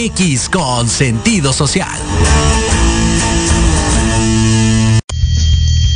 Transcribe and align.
MX 0.00 0.48
con 0.48 0.88
sentido 0.88 1.52
social. 1.52 2.00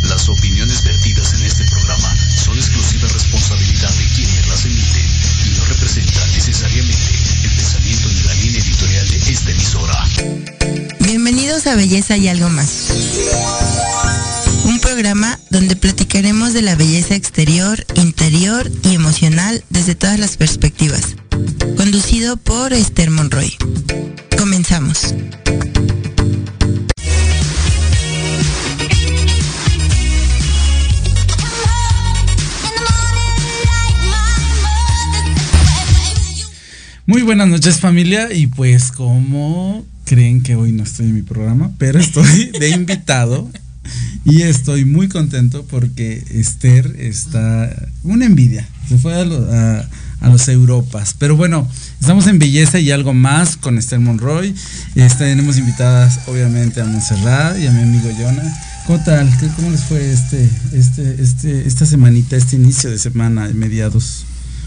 Las 0.02 0.28
opiniones 0.28 0.84
vertidas 0.84 1.32
en 1.32 1.42
este 1.42 1.64
programa 1.64 2.14
son 2.36 2.58
exclusiva 2.58 3.08
responsabilidad 3.08 3.90
de 3.90 4.04
quienes 4.14 4.46
las 4.48 4.64
emiten 4.66 5.06
y 5.46 5.58
no 5.58 5.64
representan 5.64 6.32
necesariamente 6.32 7.14
el 7.44 7.50
pensamiento 7.56 8.08
ni 8.08 8.22
la 8.24 8.34
línea 8.34 8.60
editorial 8.60 9.08
de 9.08 9.16
esta 9.32 9.50
emisora. 9.50 10.04
Bienvenidos 11.00 11.66
a 11.66 11.74
Belleza 11.74 12.18
y 12.18 12.28
algo 12.28 12.50
más. 12.50 12.90
Un 14.66 14.80
programa 14.80 15.38
donde 15.48 15.76
platicaremos 15.76 16.52
de 16.52 16.60
la 16.60 16.74
belleza 16.74 17.14
exterior, 17.14 17.86
interior 17.94 18.70
y 18.82 18.94
emocional 18.94 19.64
desde 19.70 19.94
todas 19.94 20.18
las 20.18 20.36
perspectivas. 20.36 21.16
Conducido 21.76 22.36
por 22.36 22.72
Esther 22.72 23.10
Monroy. 23.10 23.52
Comenzamos. 24.38 25.14
Muy 37.06 37.22
buenas 37.22 37.48
noches 37.48 37.80
familia 37.80 38.32
y 38.32 38.46
pues 38.46 38.90
como 38.90 39.84
creen 40.06 40.42
que 40.42 40.56
hoy 40.56 40.72
no 40.72 40.82
estoy 40.84 41.06
en 41.06 41.14
mi 41.14 41.22
programa, 41.22 41.70
pero 41.78 41.98
estoy 41.98 42.50
de 42.58 42.70
invitado 42.70 43.50
y 44.24 44.42
estoy 44.42 44.84
muy 44.86 45.08
contento 45.08 45.66
porque 45.66 46.22
Esther 46.30 46.96
está 46.98 47.70
una 48.02 48.24
envidia, 48.24 48.66
se 48.88 48.96
fue 48.96 49.14
a, 49.14 49.24
lo- 49.24 49.46
a 50.24 50.28
los 50.30 50.48
Europas, 50.48 51.14
pero 51.18 51.36
bueno, 51.36 51.68
estamos 52.00 52.26
en 52.26 52.38
belleza 52.38 52.78
y 52.78 52.90
algo 52.90 53.12
más 53.12 53.56
con 53.56 53.76
Esther 53.78 54.00
Monroy, 54.00 54.54
Este, 54.94 55.24
tenemos 55.24 55.58
invitadas 55.58 56.20
obviamente 56.26 56.80
a 56.80 56.84
Montserrat 56.84 57.58
y 57.58 57.66
a 57.66 57.70
mi 57.70 57.82
amigo 57.82 58.08
Jonah. 58.18 58.56
¿Cómo 58.86 59.02
tal? 59.04 59.30
¿Qué- 59.38 59.48
¿Cómo 59.56 59.70
les 59.70 59.82
fue 59.84 60.12
este, 60.12 60.48
este, 60.72 61.22
este, 61.22 61.66
esta 61.66 61.86
semanita, 61.86 62.36
este 62.36 62.56
inicio 62.56 62.90
de 62.90 62.98
semana, 62.98 63.48
mediados, 63.54 64.24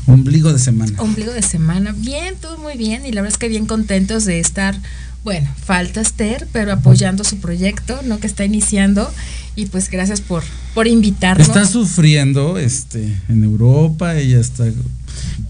ombligo 0.08 0.52
de 0.54 0.60
semana? 0.60 1.00
Ombligo 1.02 1.32
de 1.34 1.42
semana. 1.44 1.94
Bien, 1.96 2.36
todo 2.42 2.58
muy 2.58 2.78
bien. 2.78 3.06
Y 3.06 3.12
la 3.12 3.22
verdad 3.22 3.34
es 3.34 3.38
que 3.38 3.48
bien 3.48 3.66
contentos 3.68 4.26
de 4.26 4.40
estar, 4.40 4.76
bueno, 5.24 5.48
falta 5.64 6.02
Esther, 6.02 6.48
pero 6.52 6.72
apoyando 6.74 7.24
su 7.24 7.38
proyecto, 7.40 8.00
¿no? 8.06 8.20
Que 8.20 8.28
está 8.28 8.44
iniciando. 8.46 9.12
Y 9.56 9.68
pues 9.68 9.90
gracias 9.90 10.22
por, 10.22 10.44
por 10.78 10.88
invitarnos. 10.88 11.48
Está 11.48 11.66
sufriendo 11.66 12.60
este, 12.60 13.12
en 13.30 13.44
Europa, 13.44 14.16
ella 14.16 14.40
está. 14.40 14.68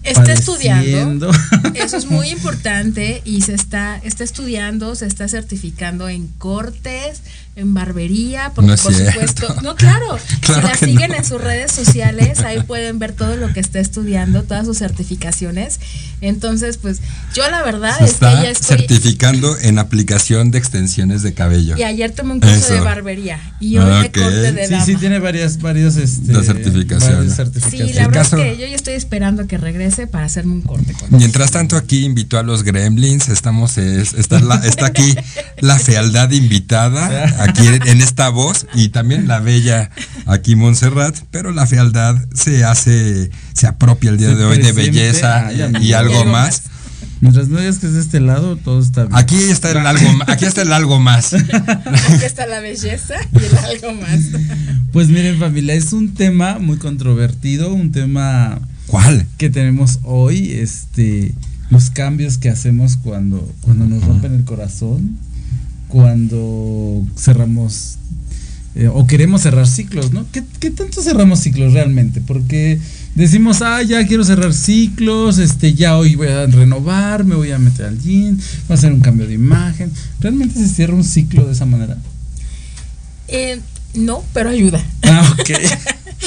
Está 0.02 0.32
estudiando. 0.32 1.30
Eso 1.74 1.98
es 1.98 2.06
muy 2.06 2.30
importante 2.30 3.20
y 3.26 3.42
se 3.42 3.52
está, 3.52 3.98
está 3.98 4.24
estudiando, 4.24 4.94
se 4.94 5.04
está 5.04 5.28
certificando 5.28 6.08
en 6.08 6.28
cortes, 6.28 7.20
en 7.58 7.74
barbería, 7.74 8.52
porque 8.54 8.70
No 8.70 8.76
por 8.76 8.94
cierto. 8.94 9.12
supuesto, 9.12 9.56
no, 9.62 9.74
claro, 9.74 10.16
Claro 10.40 10.62
si 10.62 10.66
la 10.68 10.72
que 10.78 10.86
siguen 10.86 11.10
no. 11.10 11.16
en 11.16 11.24
sus 11.24 11.40
redes 11.40 11.72
sociales, 11.72 12.38
ahí 12.40 12.62
pueden 12.62 12.98
ver 13.00 13.12
todo 13.12 13.34
lo 13.36 13.52
que 13.52 13.58
está 13.60 13.80
estudiando, 13.80 14.44
todas 14.44 14.64
sus 14.66 14.78
certificaciones. 14.78 15.80
Entonces, 16.20 16.76
pues, 16.78 17.00
yo 17.34 17.48
la 17.50 17.62
verdad 17.62 17.96
Se 17.98 18.04
es 18.04 18.10
que 18.10 18.14
está 18.14 18.42
ya 18.42 18.50
estoy. 18.50 18.78
certificando 18.78 19.56
en 19.58 19.78
aplicación 19.78 20.50
de 20.50 20.58
extensiones 20.58 21.22
de 21.22 21.34
cabello. 21.34 21.76
Y 21.76 21.82
ayer 21.82 22.10
tomé 22.12 22.32
un 22.34 22.40
curso 22.40 22.56
Eso. 22.56 22.74
de 22.74 22.80
barbería 22.80 23.38
y 23.60 23.76
hoy 23.78 23.84
de 24.02 24.06
Ok. 24.08 24.18
corte 24.18 24.52
de 24.52 24.66
Sí, 24.66 24.72
dama. 24.72 24.84
sí, 24.84 24.96
tiene 24.96 25.18
varias, 25.18 25.60
varios, 25.60 25.96
este, 25.96 26.32
De 26.32 26.44
certificaciones. 26.44 27.36
varias 27.36 27.64
Sí, 27.70 27.78
la 27.78 27.84
El 27.84 27.92
verdad 27.94 28.12
caso- 28.12 28.36
es 28.38 28.42
que 28.56 28.60
yo 28.60 28.66
ya 28.66 28.74
estoy 28.76 28.94
esperando 28.94 29.42
a 29.42 29.46
que 29.46 29.58
regrese 29.58 30.06
para 30.06 30.26
hacerme 30.26 30.52
un 30.54 30.62
corte 30.62 30.92
con 30.92 31.04
él. 31.10 31.16
Mientras 31.18 31.50
tanto 31.50 31.76
aquí 31.76 32.04
invitó 32.04 32.38
a 32.38 32.42
los 32.42 32.62
gremlins, 32.62 33.28
estamos 33.28 33.78
es- 33.78 34.14
está, 34.14 34.40
la- 34.40 34.56
está 34.64 34.86
aquí 34.86 35.14
la 35.60 35.78
fealdad 35.78 36.30
invitada, 36.30 37.08
aquí 37.48 37.66
en 37.66 38.00
esta 38.00 38.28
voz, 38.28 38.66
y 38.74 38.90
también 38.90 39.28
la 39.28 39.40
bella 39.40 39.90
aquí 40.26 40.56
Montserrat, 40.56 41.16
pero 41.30 41.52
la 41.52 41.66
fealdad 41.66 42.16
se 42.34 42.64
hace, 42.64 43.30
se 43.52 43.66
apropia 43.66 44.10
el 44.10 44.18
día 44.18 44.28
Se 44.28 44.36
de 44.36 44.44
hoy 44.44 44.58
de 44.58 44.72
belleza 44.72 45.52
y, 45.52 45.60
algo 45.62 45.78
Y 45.80 45.92
algo 45.92 46.24
más. 46.24 46.62
Mientras 47.20 47.48
no 47.48 47.58
digas 47.58 47.78
que 47.78 47.86
es 47.86 47.94
de 47.94 48.00
este 48.00 48.20
lado, 48.20 48.56
todo 48.56 48.80
está 48.80 49.04
bien. 49.04 49.16
Aquí 49.16 49.36
está 49.36 49.72
el 49.72 49.78
algo, 49.78 50.08
aquí 50.28 50.44
está 50.44 50.62
el 50.62 50.72
algo 50.72 51.00
más. 51.00 51.34
Aquí 51.34 52.24
está 52.24 52.46
la 52.46 52.60
belleza 52.60 53.14
y 53.32 53.44
el 53.44 53.56
algo 53.56 53.92
más. 54.00 54.20
Pues 54.92 55.08
miren 55.08 55.38
familia, 55.38 55.74
es 55.74 55.92
un 55.92 56.14
tema 56.14 56.58
muy 56.58 56.78
controvertido, 56.78 57.72
un 57.72 57.90
tema 57.90 58.60
¿Cuál? 58.86 59.26
que 59.36 59.50
tenemos 59.50 59.98
hoy, 60.04 60.52
este, 60.52 61.34
los 61.70 61.90
cambios 61.90 62.38
que 62.38 62.50
hacemos 62.50 62.96
cuando, 62.96 63.52
cuando 63.62 63.86
nos 63.86 64.04
rompen 64.04 64.34
el 64.34 64.44
corazón, 64.44 65.18
cuando 65.88 67.04
cerramos 67.16 67.98
eh, 68.74 68.88
o 68.88 69.06
queremos 69.06 69.42
cerrar 69.42 69.66
ciclos, 69.66 70.12
¿no? 70.12 70.24
¿Qué, 70.30 70.44
¿Qué 70.60 70.70
tanto 70.70 71.02
cerramos 71.02 71.40
ciclos 71.40 71.72
realmente? 71.72 72.20
Porque 72.20 72.78
decimos, 73.16 73.60
ah, 73.62 73.82
ya 73.82 74.06
quiero 74.06 74.22
cerrar 74.24 74.54
ciclos, 74.54 75.38
este, 75.38 75.74
ya 75.74 75.96
hoy 75.96 76.14
voy 76.14 76.28
a 76.28 76.46
renovar, 76.46 77.24
me 77.24 77.34
voy 77.34 77.50
a 77.50 77.58
meter 77.58 77.86
al 77.86 77.98
gym, 77.98 78.36
voy 78.36 78.70
a 78.70 78.74
hacer 78.74 78.92
un 78.92 79.00
cambio 79.00 79.26
de 79.26 79.34
imagen. 79.34 79.90
¿Realmente 80.20 80.60
se 80.60 80.68
cierra 80.68 80.94
un 80.94 81.02
ciclo 81.02 81.44
de 81.44 81.52
esa 81.54 81.64
manera? 81.64 81.96
Eh, 83.26 83.58
no, 83.94 84.22
pero 84.32 84.50
ayuda. 84.50 84.80
Ah, 85.02 85.36
ok. 85.38 85.50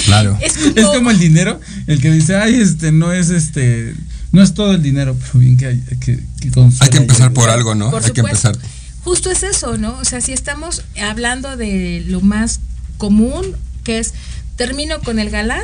Claro. 0.06 0.38
Es 0.42 0.54
como, 0.54 0.74
es 0.76 0.86
como 0.86 1.12
el 1.12 1.20
dinero, 1.20 1.60
el 1.86 2.00
que 2.00 2.12
dice, 2.12 2.36
ay, 2.36 2.56
este, 2.56 2.94
no 2.94 3.12
es 3.12 3.30
este, 3.30 3.94
no 4.32 4.42
es 4.42 4.54
todo 4.54 4.74
el 4.74 4.82
dinero, 4.82 5.18
pero 5.20 5.40
bien 5.40 5.58
que 5.58 5.66
hay 5.68 5.80
que, 6.00 6.16
que 6.16 6.50
Hay 6.80 6.90
que 6.90 6.98
empezar 6.98 7.34
por 7.34 7.50
algo, 7.50 7.76
¿no? 7.76 7.92
Por 7.92 8.04
Hay 8.04 8.12
que 8.12 8.22
empezar. 8.22 8.58
Justo 9.04 9.32
es 9.32 9.44
eso, 9.44 9.78
¿no? 9.78 9.98
O 10.00 10.06
sea, 10.06 10.22
si 10.22 10.34
estamos 10.34 10.84
hablando 11.02 11.58
de 11.58 12.04
lo 12.08 12.22
más 12.22 12.60
común, 12.98 13.56
que 13.84 14.00
es 14.00 14.14
termino 14.56 15.00
con 15.00 15.18
el 15.18 15.30
galán, 15.30 15.64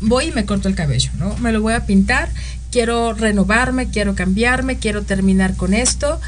voy 0.00 0.26
y 0.26 0.32
me 0.32 0.46
corto 0.46 0.68
el 0.68 0.74
cabello, 0.74 1.10
¿no? 1.18 1.36
Me 1.38 1.52
lo 1.52 1.60
voy 1.60 1.74
a 1.74 1.84
pintar, 1.86 2.30
quiero 2.70 3.12
renovarme, 3.12 3.90
quiero 3.90 4.14
cambiarme, 4.14 4.78
quiero 4.78 5.02
terminar 5.02 5.54
con 5.54 5.74
esto 5.74 6.20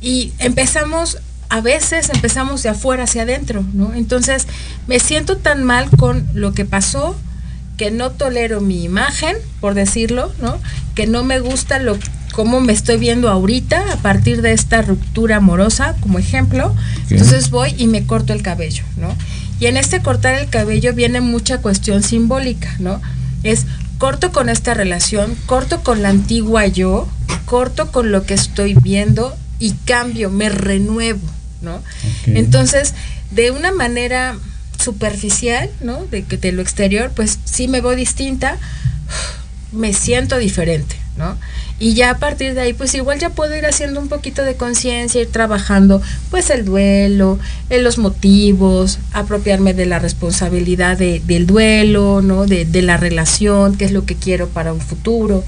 y 0.00 0.32
empezamos 0.38 1.18
a 1.50 1.60
veces 1.60 2.10
empezamos 2.10 2.62
de 2.62 2.68
afuera 2.68 3.04
hacia 3.04 3.22
adentro, 3.22 3.64
¿no? 3.72 3.94
Entonces, 3.94 4.46
me 4.86 5.00
siento 5.00 5.38
tan 5.38 5.64
mal 5.64 5.88
con 5.90 6.28
lo 6.34 6.52
que 6.52 6.64
pasó 6.66 7.16
que 7.78 7.90
no 7.90 8.10
tolero 8.10 8.60
mi 8.60 8.84
imagen, 8.84 9.36
por 9.60 9.74
decirlo, 9.74 10.32
¿no? 10.42 10.60
Que 10.94 11.06
no 11.06 11.24
me 11.24 11.40
gusta 11.40 11.78
lo 11.78 11.96
cómo 12.32 12.60
me 12.60 12.72
estoy 12.72 12.98
viendo 12.98 13.28
ahorita 13.28 13.92
a 13.92 13.96
partir 13.96 14.42
de 14.42 14.52
esta 14.52 14.82
ruptura 14.82 15.36
amorosa, 15.36 15.96
como 16.00 16.18
ejemplo. 16.18 16.74
Entonces 17.10 17.50
voy 17.50 17.74
y 17.78 17.86
me 17.86 18.04
corto 18.04 18.32
el 18.32 18.42
cabello, 18.42 18.84
¿no? 18.96 19.14
Y 19.60 19.66
en 19.66 19.76
este 19.76 20.02
cortar 20.02 20.34
el 20.34 20.48
cabello 20.48 20.94
viene 20.94 21.20
mucha 21.20 21.58
cuestión 21.58 22.02
simbólica, 22.02 22.74
¿no? 22.78 23.00
Es 23.42 23.66
corto 23.98 24.30
con 24.32 24.48
esta 24.48 24.74
relación, 24.74 25.36
corto 25.46 25.82
con 25.82 26.02
la 26.02 26.10
antigua 26.10 26.66
yo, 26.66 27.08
corto 27.44 27.90
con 27.90 28.12
lo 28.12 28.24
que 28.24 28.34
estoy 28.34 28.74
viendo 28.74 29.36
y 29.58 29.72
cambio, 29.72 30.30
me 30.30 30.48
renuevo, 30.48 31.26
¿no? 31.62 31.82
Entonces, 32.26 32.94
de 33.32 33.50
una 33.50 33.72
manera 33.72 34.36
superficial, 34.78 35.68
¿no? 35.80 36.04
De 36.06 36.22
de 36.22 36.52
lo 36.52 36.62
exterior, 36.62 37.10
pues 37.14 37.38
sí 37.44 37.66
me 37.66 37.80
voy 37.80 37.96
distinta, 37.96 38.58
me 39.72 39.92
siento 39.92 40.38
diferente, 40.38 40.96
¿no? 41.16 41.36
Y 41.80 41.94
ya 41.94 42.10
a 42.10 42.18
partir 42.18 42.54
de 42.54 42.60
ahí, 42.62 42.72
pues 42.72 42.92
igual 42.94 43.20
ya 43.20 43.30
puedo 43.30 43.56
ir 43.56 43.64
haciendo 43.64 44.00
un 44.00 44.08
poquito 44.08 44.42
de 44.42 44.56
conciencia, 44.56 45.20
ir 45.20 45.30
trabajando, 45.30 46.02
pues 46.30 46.50
el 46.50 46.64
duelo, 46.64 47.38
en 47.70 47.84
los 47.84 47.98
motivos, 47.98 48.98
apropiarme 49.12 49.74
de 49.74 49.86
la 49.86 50.00
responsabilidad 50.00 50.98
de- 50.98 51.22
del 51.24 51.46
duelo, 51.46 52.20
¿no? 52.20 52.46
De, 52.46 52.64
de 52.64 52.82
la 52.82 52.96
relación, 52.96 53.76
qué 53.76 53.84
es 53.84 53.92
lo 53.92 54.04
que 54.04 54.16
quiero 54.16 54.48
para 54.48 54.72
un 54.72 54.80
futuro. 54.80 55.44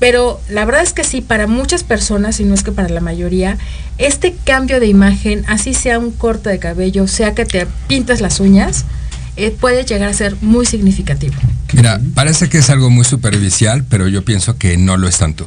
Pero 0.00 0.40
la 0.48 0.64
verdad 0.64 0.82
es 0.82 0.92
que 0.92 1.04
sí, 1.04 1.20
para 1.20 1.46
muchas 1.46 1.84
personas, 1.84 2.40
y 2.40 2.44
no 2.44 2.54
es 2.54 2.64
que 2.64 2.72
para 2.72 2.88
la 2.88 3.00
mayoría, 3.00 3.56
este 3.98 4.34
cambio 4.44 4.80
de 4.80 4.88
imagen, 4.88 5.44
así 5.46 5.74
sea 5.74 6.00
un 6.00 6.10
corte 6.10 6.50
de 6.50 6.58
cabello, 6.58 7.06
sea 7.06 7.34
que 7.34 7.44
te 7.44 7.68
pintas 7.86 8.20
las 8.20 8.40
uñas, 8.40 8.84
eh, 9.36 9.50
puede 9.50 9.84
llegar 9.84 10.08
a 10.08 10.14
ser 10.14 10.36
muy 10.40 10.66
significativo. 10.66 11.34
Mira, 11.72 12.00
parece 12.14 12.48
que 12.48 12.58
es 12.58 12.70
algo 12.70 12.90
muy 12.90 13.04
superficial, 13.04 13.84
pero 13.88 14.08
yo 14.08 14.24
pienso 14.24 14.58
que 14.58 14.76
no 14.76 14.96
lo 14.96 15.08
es 15.08 15.18
tanto. 15.18 15.46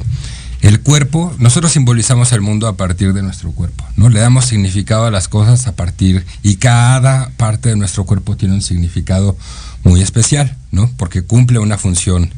El 0.62 0.80
cuerpo, 0.80 1.34
nosotros 1.38 1.72
simbolizamos 1.72 2.32
el 2.32 2.40
mundo 2.40 2.66
a 2.66 2.76
partir 2.76 3.12
de 3.12 3.22
nuestro 3.22 3.52
cuerpo, 3.52 3.84
¿no? 3.96 4.08
Le 4.08 4.20
damos 4.20 4.46
significado 4.46 5.06
a 5.06 5.10
las 5.10 5.28
cosas 5.28 5.66
a 5.66 5.76
partir 5.76 6.24
y 6.42 6.56
cada 6.56 7.30
parte 7.36 7.68
de 7.68 7.76
nuestro 7.76 8.04
cuerpo 8.04 8.36
tiene 8.36 8.54
un 8.54 8.62
significado 8.62 9.36
muy 9.84 10.02
especial, 10.02 10.56
¿no? 10.72 10.90
Porque 10.96 11.22
cumple 11.22 11.58
una 11.58 11.78
función 11.78 12.30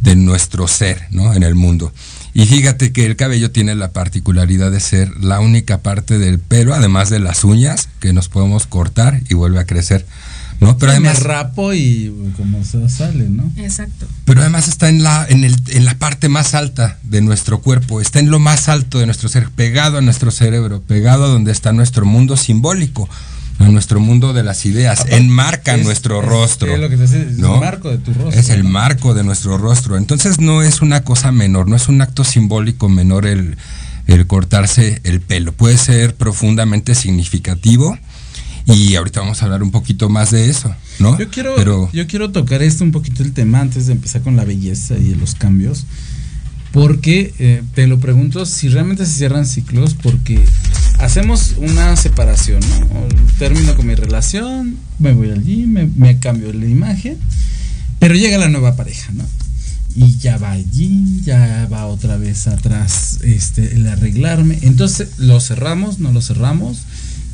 de 0.00 0.16
nuestro 0.16 0.66
ser, 0.66 1.06
¿no? 1.10 1.34
En 1.34 1.42
el 1.42 1.54
mundo. 1.54 1.92
Y 2.34 2.46
fíjate 2.46 2.92
que 2.92 3.04
el 3.06 3.16
cabello 3.16 3.50
tiene 3.50 3.74
la 3.74 3.92
particularidad 3.92 4.70
de 4.70 4.80
ser 4.80 5.16
la 5.18 5.40
única 5.40 5.78
parte 5.78 6.18
del 6.18 6.38
pelo, 6.38 6.74
además 6.74 7.10
de 7.10 7.18
las 7.18 7.44
uñas, 7.44 7.88
que 8.00 8.12
nos 8.12 8.28
podemos 8.28 8.66
cortar 8.66 9.20
y 9.28 9.34
vuelve 9.34 9.60
a 9.60 9.66
crecer, 9.66 10.06
¿no? 10.60 10.76
Pero 10.78 10.92
me 11.00 11.08
además 11.08 11.22
rapo 11.22 11.72
y 11.72 12.12
como 12.36 12.64
se 12.64 12.88
sale, 12.88 13.28
¿no? 13.28 13.50
Exacto. 13.56 14.06
pero 14.24 14.40
además 14.40 14.66
está 14.68 14.88
en 14.88 15.02
la, 15.02 15.26
en, 15.28 15.44
el, 15.44 15.54
en 15.68 15.84
la 15.84 15.94
parte 15.94 16.28
más 16.28 16.54
alta 16.54 16.98
de 17.04 17.20
nuestro 17.20 17.60
cuerpo, 17.60 18.00
está 18.00 18.18
en 18.20 18.30
lo 18.30 18.38
más 18.38 18.68
alto 18.68 18.98
de 18.98 19.06
nuestro 19.06 19.28
ser, 19.28 19.50
pegado 19.50 19.98
a 19.98 20.00
nuestro 20.00 20.30
cerebro, 20.30 20.82
pegado 20.82 21.24
a 21.24 21.28
donde 21.28 21.52
está 21.52 21.72
nuestro 21.72 22.04
mundo 22.06 22.36
simbólico, 22.36 23.08
a 23.60 23.64
nuestro 23.68 23.98
mundo 24.00 24.32
de 24.32 24.42
las 24.44 24.66
ideas, 24.66 25.04
enmarca 25.08 25.74
Es- 25.76 25.84
nuestro 25.84 26.20
es- 26.22 26.28
rostro. 26.28 26.72
es 26.74 26.80
lo 26.80 26.88
que 26.88 26.96
te 26.96 27.02
decía, 27.02 27.22
es 27.22 27.38
¿no? 27.38 27.54
el 27.54 27.60
marco 27.60 27.90
de 27.90 27.98
tu 27.98 28.12
rostro. 28.14 28.30
Es 28.40 28.50
el 28.50 28.62
¿no? 28.64 28.70
marco 28.70 29.14
de 29.14 29.24
nuestro 29.24 29.58
rostro. 29.58 29.96
Entonces 29.96 30.38
no 30.40 30.62
es 30.62 30.80
una 30.82 31.02
cosa 31.02 31.32
menor, 31.32 31.68
no 31.68 31.76
es 31.76 31.88
un 31.88 32.00
acto 32.00 32.22
simbólico 32.24 32.88
menor 32.88 33.26
el, 33.26 33.56
el 34.06 34.26
cortarse 34.28 35.00
el 35.04 35.20
pelo. 35.20 35.52
Puede 35.52 35.76
ser 35.76 36.14
profundamente 36.14 36.94
significativo 36.94 37.98
y 38.74 38.96
ahorita 38.96 39.20
vamos 39.20 39.40
a 39.42 39.46
hablar 39.46 39.62
un 39.62 39.70
poquito 39.70 40.08
más 40.08 40.30
de 40.30 40.50
eso, 40.50 40.74
¿no? 40.98 41.18
Yo 41.18 41.28
quiero, 41.30 41.54
Pero, 41.56 41.90
yo 41.92 42.06
quiero 42.06 42.30
tocar 42.30 42.62
esto 42.62 42.84
un 42.84 42.92
poquito 42.92 43.22
el 43.22 43.32
tema 43.32 43.60
antes 43.60 43.86
de 43.86 43.92
empezar 43.92 44.22
con 44.22 44.36
la 44.36 44.44
belleza 44.44 44.96
y 44.98 45.14
los 45.14 45.34
cambios. 45.34 45.86
Porque 46.72 47.32
eh, 47.38 47.62
te 47.74 47.86
lo 47.86 47.98
pregunto 47.98 48.44
si 48.44 48.68
realmente 48.68 49.06
se 49.06 49.12
cierran 49.12 49.46
ciclos, 49.46 49.94
porque 49.94 50.38
hacemos 50.98 51.54
una 51.56 51.96
separación, 51.96 52.60
¿no? 52.60 53.08
Termino 53.38 53.74
con 53.74 53.86
mi 53.86 53.94
relación, 53.94 54.76
me 54.98 55.12
voy 55.12 55.30
al 55.30 55.42
gym, 55.42 55.72
me, 55.72 55.86
me 55.86 56.18
cambio 56.18 56.52
la 56.52 56.66
imagen, 56.66 57.16
pero 57.98 58.14
llega 58.14 58.36
la 58.36 58.50
nueva 58.50 58.76
pareja, 58.76 59.10
¿no? 59.12 59.24
Y 59.96 60.18
ya 60.18 60.36
va 60.36 60.52
al 60.52 60.70
gym, 60.70 61.22
ya 61.24 61.66
va 61.72 61.86
otra 61.86 62.18
vez 62.18 62.46
atrás 62.46 63.18
este, 63.22 63.74
el 63.74 63.88
arreglarme. 63.88 64.58
Entonces, 64.60 65.08
¿lo 65.16 65.40
cerramos? 65.40 65.98
¿No 65.98 66.12
lo 66.12 66.20
cerramos? 66.20 66.82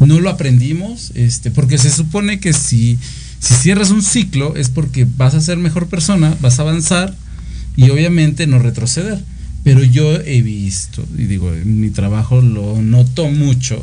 No 0.01 0.21
lo 0.21 0.31
aprendimos, 0.31 1.13
este, 1.15 1.51
porque 1.51 1.79
se 1.79 1.91
supone 1.91 2.41
que 2.41 2.53
si, 2.53 2.99
si 3.39 3.55
cierras 3.55 3.91
un 3.91 4.03
ciclo 4.03 4.57
es 4.57 4.69
porque 4.69 5.07
vas 5.17 5.35
a 5.35 5.41
ser 5.41 5.57
mejor 5.57 5.89
persona, 5.89 6.37
vas 6.41 6.59
a 6.59 6.63
avanzar 6.63 7.15
y 7.77 7.91
obviamente 7.91 8.47
no 8.47 8.59
retroceder. 8.59 9.23
Pero 9.63 9.83
yo 9.83 10.21
he 10.21 10.43
visto, 10.43 11.07
y 11.17 11.25
digo, 11.25 11.53
en 11.53 11.81
mi 11.81 11.89
trabajo 11.89 12.43
lo 12.43 12.83
noto 12.83 13.31
mucho. 13.31 13.83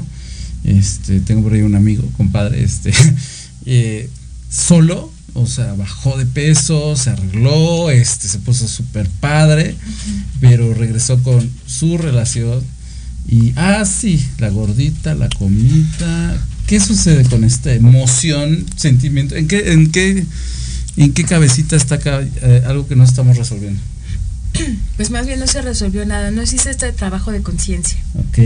Este, 0.63 1.19
tengo 1.21 1.41
por 1.41 1.53
ahí 1.53 1.63
un 1.63 1.73
amigo, 1.73 2.03
compadre, 2.17 2.63
este, 2.63 2.93
eh, 3.65 4.07
solo, 4.47 5.11
o 5.33 5.47
sea, 5.47 5.73
bajó 5.73 6.17
de 6.17 6.27
peso, 6.27 6.95
se 6.95 7.09
arregló, 7.09 7.89
este, 7.89 8.27
se 8.27 8.37
puso 8.37 8.67
súper 8.67 9.09
padre, 9.19 9.75
pero 10.39 10.73
regresó 10.75 11.23
con 11.23 11.49
su 11.65 11.97
relación 11.97 12.61
y, 13.27 13.53
ah, 13.55 13.85
sí, 13.85 14.25
la 14.39 14.49
gordita, 14.49 15.15
la 15.15 15.29
comida. 15.29 16.37
¿Qué 16.67 16.79
sucede 16.79 17.25
con 17.25 17.43
esta 17.43 17.73
emoción, 17.73 18.65
sentimiento? 18.75 19.35
¿En 19.35 19.47
qué, 19.47 19.73
en 19.73 19.91
qué, 19.91 20.25
en 20.97 21.13
qué 21.13 21.23
cabecita 21.25 21.75
está 21.75 21.95
acá, 21.95 22.21
eh, 22.21 22.63
algo 22.65 22.87
que 22.87 22.95
no 22.95 23.03
estamos 23.03 23.37
resolviendo? 23.37 23.79
Pues 24.97 25.09
más 25.09 25.25
bien 25.25 25.39
no 25.39 25.47
se 25.47 25.61
resolvió 25.61 26.05
nada, 26.05 26.29
no 26.31 26.41
existe 26.41 26.69
este 26.69 26.91
trabajo 26.91 27.31
de 27.31 27.41
conciencia. 27.41 27.97
Ok. 28.15 28.37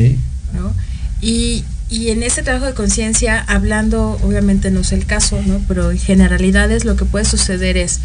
¿no? 0.53 0.74
Y, 1.22 1.63
y 1.89 2.10
en 2.10 2.24
ese 2.24 2.44
trabajo 2.44 2.65
de 2.65 2.74
conciencia, 2.74 3.39
hablando, 3.39 4.20
obviamente 4.24 4.72
no 4.72 4.82
es 4.82 4.91
el 4.91 5.05
caso, 5.05 5.41
¿no? 5.46 5.60
Pero 5.67 5.91
en 5.91 6.00
generalidades 6.00 6.86
lo 6.86 6.96
que 6.96 7.05
puede 7.05 7.25
suceder 7.25 7.77
es, 7.77 8.00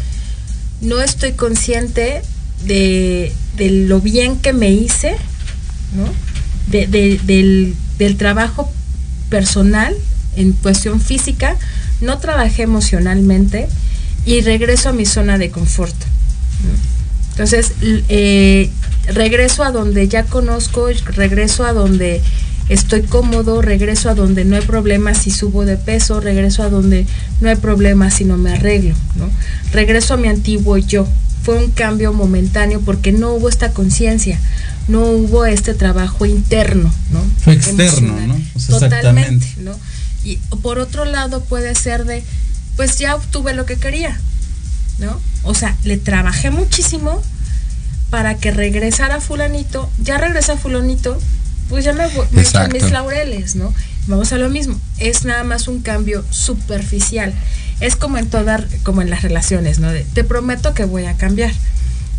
no 0.81 1.01
estoy 1.01 1.33
consciente 1.33 2.21
de, 2.65 3.31
de 3.57 3.69
lo 3.69 4.01
bien 4.01 4.37
que 4.37 4.53
me 4.53 4.71
hice, 4.71 5.15
¿no? 5.95 6.30
De- 6.67 6.87
de- 6.87 7.19
del, 7.23 7.75
del 7.97 8.17
trabajo 8.17 8.71
personal 9.29 9.95
en 10.35 10.53
cuestión 10.53 11.01
física, 11.01 11.55
no 12.01 12.17
trabajé 12.19 12.63
emocionalmente 12.63 13.67
y 14.25 14.41
regreso 14.41 14.89
a 14.89 14.93
mi 14.93 15.05
zona 15.05 15.37
de 15.37 15.49
confort. 15.51 15.95
Entonces, 17.31 17.73
eh, 17.81 18.69
regreso 19.07 19.63
a 19.63 19.71
donde 19.71 20.07
ya 20.07 20.23
conozco, 20.23 20.87
regreso 21.15 21.65
a 21.65 21.73
donde 21.73 22.21
estoy 22.69 23.01
cómodo, 23.01 23.61
regreso 23.61 24.09
a 24.09 24.15
donde 24.15 24.45
no 24.45 24.55
hay 24.55 24.61
problema 24.61 25.13
si 25.13 25.31
subo 25.31 25.65
de 25.65 25.75
peso, 25.77 26.19
regreso 26.21 26.63
a 26.63 26.69
donde 26.69 27.05
no 27.41 27.49
hay 27.49 27.55
problema 27.55 28.11
si 28.11 28.25
no 28.25 28.37
me 28.37 28.51
arreglo, 28.53 28.93
¿no? 29.15 29.29
Regreso 29.73 30.13
a 30.13 30.17
mi 30.17 30.27
antiguo 30.27 30.77
yo. 30.77 31.07
Fue 31.43 31.57
un 31.57 31.71
cambio 31.71 32.13
momentáneo 32.13 32.81
porque 32.81 33.11
no 33.11 33.33
hubo 33.33 33.49
esta 33.49 33.71
conciencia, 33.71 34.39
no 34.91 35.01
hubo 35.05 35.45
este 35.45 35.73
trabajo 35.73 36.25
interno, 36.25 36.91
¿no? 37.11 37.23
Fue 37.43 37.53
externo, 37.53 37.83
Emocional. 38.17 38.27
¿no? 38.27 38.35
O 38.55 38.59
sea, 38.59 38.79
Totalmente. 38.89 39.47
¿no? 39.59 39.71
Y 40.23 40.37
por 40.61 40.79
otro 40.79 41.05
lado 41.05 41.43
puede 41.43 41.73
ser 41.75 42.05
de, 42.05 42.23
pues 42.75 42.97
ya 42.99 43.15
obtuve 43.15 43.53
lo 43.53 43.65
que 43.65 43.77
quería, 43.77 44.19
¿no? 44.99 45.19
O 45.43 45.53
sea, 45.55 45.75
le 45.83 45.97
trabajé 45.97 46.51
muchísimo 46.51 47.21
para 48.09 48.35
que 48.35 48.51
regresara 48.51 49.21
fulanito, 49.21 49.89
ya 50.03 50.17
regresa 50.17 50.57
fulanito, 50.57 51.17
pues 51.69 51.85
ya 51.85 51.93
me, 51.93 52.07
voy- 52.09 52.27
me 52.31 52.41
Exacto. 52.41 52.73
mis 52.73 52.91
laureles, 52.91 53.55
¿no? 53.55 53.73
Vamos 54.07 54.31
a 54.33 54.37
lo 54.37 54.49
mismo, 54.49 54.79
es 54.97 55.23
nada 55.25 55.43
más 55.43 55.67
un 55.67 55.81
cambio 55.81 56.23
superficial. 56.29 57.33
Es 57.79 57.95
como 57.95 58.17
en 58.19 58.29
todas, 58.29 58.61
como 58.83 59.01
en 59.01 59.09
las 59.09 59.23
relaciones, 59.23 59.79
¿no? 59.79 59.89
De, 59.91 60.03
te 60.13 60.23
prometo 60.23 60.73
que 60.75 60.85
voy 60.85 61.05
a 61.05 61.15
cambiar. 61.17 61.51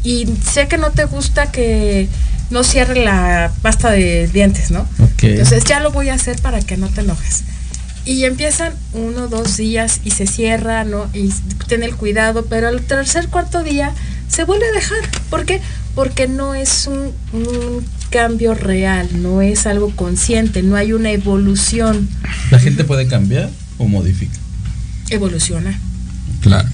Y 0.02 0.26
sé 0.52 0.66
que 0.66 0.78
no 0.78 0.90
te 0.90 1.04
gusta 1.04 1.52
que 1.52 2.08
no 2.52 2.62
cierre 2.62 3.02
la 3.02 3.50
pasta 3.62 3.90
de 3.90 4.28
dientes, 4.28 4.70
¿no? 4.70 4.86
Entonces 5.22 5.64
ya 5.64 5.80
lo 5.80 5.90
voy 5.90 6.08
a 6.10 6.14
hacer 6.14 6.40
para 6.40 6.60
que 6.60 6.76
no 6.76 6.88
te 6.88 7.00
enojes. 7.00 7.42
Y 8.04 8.24
empiezan 8.24 8.72
uno, 8.92 9.28
dos 9.28 9.56
días 9.56 10.00
y 10.04 10.10
se 10.10 10.26
cierra, 10.26 10.84
¿no? 10.84 11.08
Y 11.14 11.30
ten 11.68 11.82
el 11.82 11.94
cuidado, 11.94 12.44
pero 12.46 12.68
al 12.68 12.82
tercer, 12.82 13.28
cuarto 13.28 13.62
día 13.62 13.92
se 14.28 14.44
vuelve 14.44 14.66
a 14.68 14.72
dejar. 14.72 14.98
¿Por 15.30 15.44
qué? 15.46 15.60
Porque 15.94 16.26
no 16.28 16.54
es 16.54 16.86
un, 16.88 17.12
un 17.32 17.84
cambio 18.10 18.54
real, 18.54 19.08
no 19.22 19.40
es 19.40 19.66
algo 19.66 19.90
consciente, 19.94 20.62
no 20.62 20.74
hay 20.76 20.92
una 20.92 21.10
evolución. 21.12 22.08
¿La 22.50 22.58
gente 22.58 22.84
puede 22.84 23.06
cambiar 23.06 23.50
o 23.78 23.86
modifica? 23.86 24.36
Evoluciona, 25.10 25.78
Claro. 26.40 26.68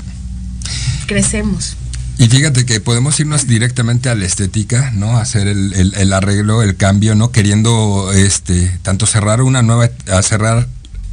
crecemos. 1.06 1.76
Y 2.18 2.28
fíjate 2.28 2.66
que 2.66 2.80
podemos 2.80 3.18
irnos 3.20 3.46
directamente 3.46 4.08
a 4.08 4.14
la 4.16 4.24
estética, 4.26 4.90
¿no? 4.94 5.18
Hacer 5.18 5.46
el, 5.46 5.72
el- 5.74 5.94
el 5.94 6.12
arreglo, 6.12 6.62
el 6.62 6.76
cambio, 6.76 7.14
¿no? 7.14 7.30
Queriendo 7.30 8.10
este 8.12 8.76
tanto 8.82 9.06
cerrar 9.06 9.40
una 9.42 9.62
nueva, 9.62 9.88
a 10.12 10.22
cerrar 10.22 10.66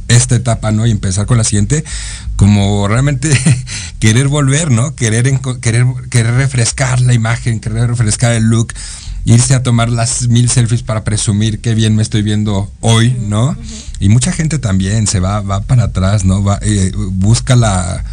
esta 0.08 0.34
etapa, 0.34 0.72
¿no? 0.72 0.84
Y 0.86 0.90
empezar 0.90 1.26
con 1.26 1.38
la 1.38 1.44
siguiente, 1.44 1.84
como 2.34 2.88
realmente 2.88 3.30
querer 4.00 4.26
volver, 4.26 4.72
¿no? 4.72 4.96
Querer, 4.96 5.32
querer, 5.60 5.86
querer 6.10 6.34
refrescar 6.34 7.00
la 7.00 7.14
imagen, 7.14 7.60
querer 7.60 7.86
refrescar 7.88 8.32
el 8.32 8.44
look, 8.44 8.72
irse 9.24 9.54
a 9.54 9.62
tomar 9.62 9.88
las 9.90 10.26
mil 10.28 10.50
selfies 10.50 10.82
para 10.82 11.04
presumir 11.04 11.60
qué 11.60 11.74
bien 11.76 11.94
me 11.94 12.02
estoy 12.02 12.22
viendo 12.22 12.72
hoy, 12.80 13.16
¿no? 13.20 13.56
Y 14.00 14.08
mucha 14.08 14.32
gente 14.32 14.58
también 14.58 15.06
se 15.06 15.20
va, 15.20 15.40
va 15.40 15.60
para 15.60 15.84
atrás, 15.84 16.24
¿no? 16.24 16.42
Va, 16.42 16.58
eh, 16.62 16.90
busca 16.96 17.54
la 17.54 18.04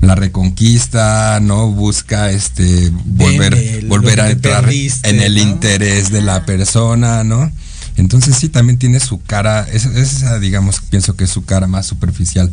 la 0.00 0.14
reconquista, 0.14 1.40
¿no? 1.40 1.70
Busca 1.70 2.30
este 2.30 2.90
volver, 3.04 3.84
volver 3.86 4.20
a 4.20 4.30
entrar 4.30 4.64
perdiste, 4.64 5.08
en 5.10 5.20
el 5.20 5.34
¿no? 5.34 5.42
interés 5.42 6.10
de 6.10 6.22
la 6.22 6.46
persona, 6.46 7.22
¿no? 7.24 7.50
Entonces 7.96 8.36
sí, 8.36 8.48
también 8.48 8.78
tiene 8.78 8.98
su 8.98 9.20
cara, 9.20 9.66
esa, 9.70 9.90
esa, 9.98 10.38
digamos, 10.38 10.80
pienso 10.88 11.16
que 11.16 11.24
es 11.24 11.30
su 11.30 11.44
cara 11.44 11.66
más 11.66 11.86
superficial 11.86 12.50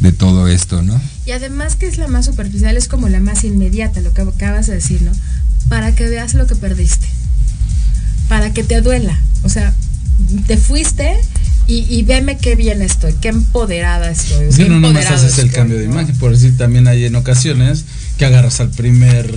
de 0.00 0.12
todo 0.12 0.48
esto, 0.48 0.82
¿no? 0.82 1.00
Y 1.24 1.30
además 1.30 1.76
que 1.76 1.86
es 1.86 1.98
la 1.98 2.08
más 2.08 2.24
superficial, 2.24 2.76
es 2.76 2.88
como 2.88 3.08
la 3.08 3.20
más 3.20 3.44
inmediata, 3.44 4.00
lo 4.00 4.12
que 4.12 4.22
acabas 4.22 4.66
de 4.66 4.74
decir, 4.74 5.02
¿no? 5.02 5.12
Para 5.68 5.94
que 5.94 6.08
veas 6.08 6.34
lo 6.34 6.46
que 6.46 6.56
perdiste. 6.56 7.06
Para 8.28 8.52
que 8.52 8.64
te 8.64 8.80
duela. 8.80 9.20
O 9.44 9.48
sea, 9.48 9.72
te 10.46 10.56
fuiste 10.56 11.16
y, 11.68 11.86
y 11.88 12.02
veme 12.02 12.38
qué 12.38 12.56
bien 12.56 12.82
estoy, 12.82 13.12
qué 13.20 13.28
empoderada 13.28 14.10
estoy. 14.10 14.46
Es 14.46 14.56
que 14.56 14.68
no 14.68 14.80
nomás 14.80 15.06
haces 15.06 15.38
el 15.38 15.46
estoy, 15.46 15.50
cambio 15.60 15.78
de 15.78 15.86
¿no? 15.86 15.92
imagen, 15.92 16.16
por 16.18 16.32
decir, 16.32 16.56
también 16.56 16.88
hay 16.88 17.04
en 17.04 17.14
ocasiones 17.14 17.84
que 18.16 18.24
agarras 18.24 18.58
al 18.60 18.70
primer 18.70 19.32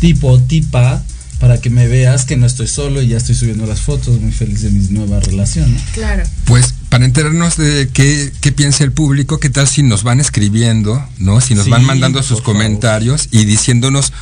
tipo 0.00 0.28
o 0.28 0.40
tipa 0.40 1.02
para 1.38 1.58
que 1.58 1.70
me 1.70 1.88
veas 1.88 2.26
que 2.26 2.36
no 2.36 2.44
estoy 2.44 2.66
solo 2.66 3.00
y 3.00 3.08
ya 3.08 3.16
estoy 3.16 3.34
subiendo 3.34 3.64
las 3.64 3.80
fotos, 3.80 4.20
muy 4.20 4.30
feliz 4.32 4.60
de 4.60 4.70
mi 4.70 4.86
nueva 4.88 5.20
relación, 5.20 5.72
¿no? 5.72 5.80
Claro. 5.94 6.24
Pues 6.44 6.74
para 6.90 7.06
enterarnos 7.06 7.56
de 7.56 7.88
qué, 7.92 8.30
qué 8.42 8.52
piensa 8.52 8.84
el 8.84 8.92
público, 8.92 9.40
qué 9.40 9.48
tal 9.48 9.66
si 9.66 9.82
nos 9.82 10.02
van 10.02 10.20
escribiendo, 10.20 11.02
¿no? 11.18 11.40
Si 11.40 11.54
nos 11.54 11.64
Sí, 11.64 11.70
van 11.70 11.84
mandando 11.86 12.18
sus 12.22 12.40
favor. 12.40 12.44
comentarios 12.44 13.28
y 13.30 13.46
diciéndonos 13.46 14.12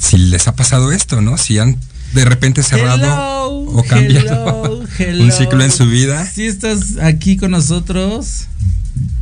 si 0.00 0.16
les 0.18 0.48
ha 0.48 0.56
pasado 0.56 0.90
esto, 0.90 1.20
¿no? 1.20 1.38
Si 1.38 1.58
han 1.58 1.76
de 2.16 2.24
repente 2.24 2.62
cerrado 2.62 3.04
Hello, 3.04 3.78
o 3.78 3.84
cambiado 3.84 4.64
hello, 4.64 4.78
un 4.80 4.88
hello. 4.98 5.30
ciclo 5.30 5.62
en 5.62 5.70
su 5.70 5.86
vida. 5.86 6.24
Si 6.26 6.46
estás 6.46 6.96
aquí 7.00 7.36
con 7.36 7.50
nosotros, 7.50 8.46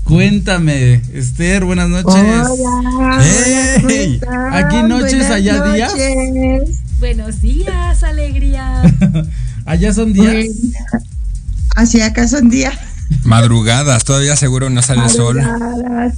cuéntame, 0.05 1.03
Esther, 1.13 1.65
buenas 1.65 1.89
noches. 1.89 2.25
Aquí 4.53 4.83
noches, 4.85 5.29
allá 5.31 5.73
días. 5.73 5.93
Buenos 7.01 7.41
días, 7.43 8.03
alegría. 8.03 8.83
Allá 9.67 9.93
son 9.95 10.13
días. 10.13 10.47
Así 11.75 12.01
acá 12.01 12.29
son 12.29 12.49
días. 12.51 12.75
Madrugadas, 13.25 14.05
todavía 14.05 14.37
seguro 14.37 14.71
no 14.71 14.83
sale 14.83 15.05
el 15.05 15.11
sol. 15.11 15.41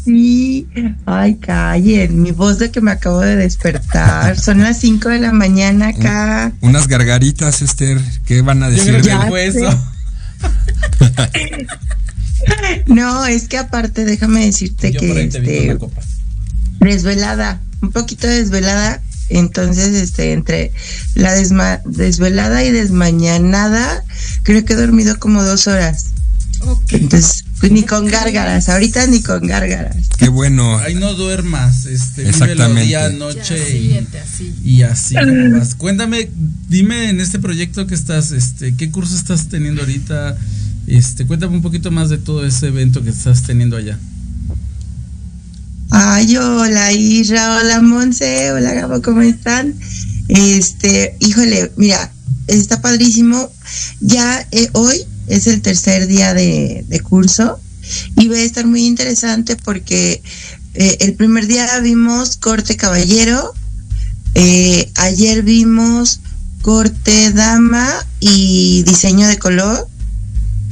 Sí. 0.04 0.66
Ay, 1.04 1.36
callen. 1.36 2.22
Mi 2.22 2.30
voz 2.32 2.58
de 2.58 2.70
que 2.70 2.80
me 2.80 2.90
acabo 2.92 3.20
de 3.20 3.36
despertar. 3.36 4.38
Son 4.38 4.60
las 4.60 4.78
5 4.80 5.08
de 5.08 5.18
la 5.20 5.32
mañana 5.32 5.88
acá. 5.88 6.52
Unas 6.60 6.88
gargaritas, 6.88 7.62
Esther, 7.62 8.00
¿qué 8.24 8.42
van 8.42 8.62
a 8.62 8.70
Yo 8.70 8.76
decir? 8.76 9.00
creo 9.02 9.20
que 9.20 9.26
el 9.26 9.32
hueso. 9.32 9.78
No, 12.86 13.26
es 13.26 13.48
que 13.48 13.58
aparte, 13.58 14.04
déjame 14.04 14.46
decirte 14.46 14.92
Yo 14.92 15.00
que 15.00 15.24
este, 15.24 15.76
desvelada, 16.80 17.60
un 17.82 17.90
poquito 17.90 18.26
desvelada. 18.26 19.00
Entonces, 19.28 19.88
este, 19.88 20.32
entre 20.32 20.70
la 21.16 21.36
desma- 21.36 21.82
desvelada 21.84 22.62
y 22.62 22.70
desmañanada, 22.70 24.04
creo 24.44 24.64
que 24.64 24.74
he 24.74 24.76
dormido 24.76 25.18
como 25.18 25.42
dos 25.42 25.66
horas. 25.66 26.10
Entonces, 26.90 27.44
pues, 27.60 27.72
ni 27.72 27.82
con 27.82 28.06
gárgaras, 28.06 28.68
ahorita 28.68 29.06
ni 29.06 29.22
con 29.22 29.46
gárgaras. 29.46 29.96
Qué 30.18 30.28
bueno. 30.28 30.78
Ahí 30.78 30.94
no 30.94 31.14
duermas, 31.14 31.86
este, 31.86 32.28
Exactamente. 32.28 32.82
día, 32.82 33.08
Ya, 33.10 33.16
noche 33.16 33.78
y, 33.78 33.96
así. 34.16 34.54
y 34.64 34.82
así. 34.82 35.14
nada 35.14 35.58
más. 35.58 35.74
Cuéntame, 35.74 36.30
dime 36.68 37.10
en 37.10 37.20
este 37.20 37.38
proyecto 37.38 37.86
que 37.86 37.94
estás, 37.94 38.32
este, 38.32 38.74
¿qué 38.76 38.90
curso 38.90 39.14
estás 39.16 39.48
teniendo 39.48 39.82
ahorita? 39.82 40.36
Este, 40.86 41.26
cuéntame 41.26 41.56
un 41.56 41.62
poquito 41.62 41.90
más 41.90 42.08
de 42.10 42.18
todo 42.18 42.46
ese 42.46 42.68
evento 42.68 43.02
que 43.02 43.10
estás 43.10 43.42
teniendo 43.42 43.76
allá. 43.76 43.98
Ay, 45.90 46.36
hola 46.36 46.92
Isra, 46.92 47.56
hola 47.58 47.80
Monse, 47.80 48.52
hola 48.52 48.74
Gabo, 48.74 49.00
¿cómo 49.02 49.22
están? 49.22 49.74
Este, 50.28 51.16
híjole, 51.20 51.72
mira, 51.76 52.12
está 52.48 52.80
padrísimo. 52.82 53.50
Ya 54.00 54.46
eh, 54.50 54.68
hoy 54.72 55.04
es 55.26 55.46
el 55.46 55.62
tercer 55.62 56.06
día 56.06 56.34
de, 56.34 56.84
curso 57.02 57.58
y 58.16 58.28
va 58.28 58.36
a 58.36 58.40
estar 58.40 58.66
muy 58.66 58.86
interesante 58.86 59.56
porque 59.56 60.22
eh, 60.74 60.96
el 61.00 61.14
primer 61.14 61.46
día 61.46 61.78
vimos 61.80 62.36
corte 62.36 62.76
caballero, 62.76 63.52
eh, 64.34 64.90
ayer 64.96 65.42
vimos 65.42 66.20
corte 66.62 67.32
dama 67.32 67.88
y 68.20 68.82
diseño 68.82 69.28
de 69.28 69.38
color. 69.38 69.88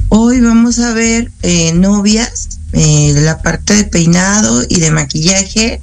Hoy 0.09 0.41
vamos 0.41 0.79
a 0.79 0.93
ver 0.93 1.31
eh, 1.41 1.73
novias, 1.73 2.49
la 2.73 3.41
parte 3.41 3.73
de 3.73 3.85
peinado 3.85 4.65
y 4.67 4.81
de 4.81 4.91
maquillaje, 4.91 5.79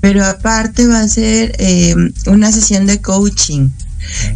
pero 0.00 0.24
aparte 0.24 0.86
va 0.86 1.00
a 1.00 1.08
ser 1.08 1.56
una 2.26 2.52
sesión 2.52 2.86
de 2.86 3.00
coaching. 3.00 3.70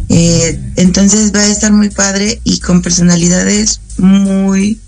Eh, 0.09 0.59
entonces 0.75 1.33
va 1.33 1.39
a 1.39 1.47
estar 1.47 1.71
muy 1.71 1.89
padre 1.89 2.41
y 2.43 2.59
con 2.59 2.81
personalidades 2.81 3.81
muy, 3.97 4.79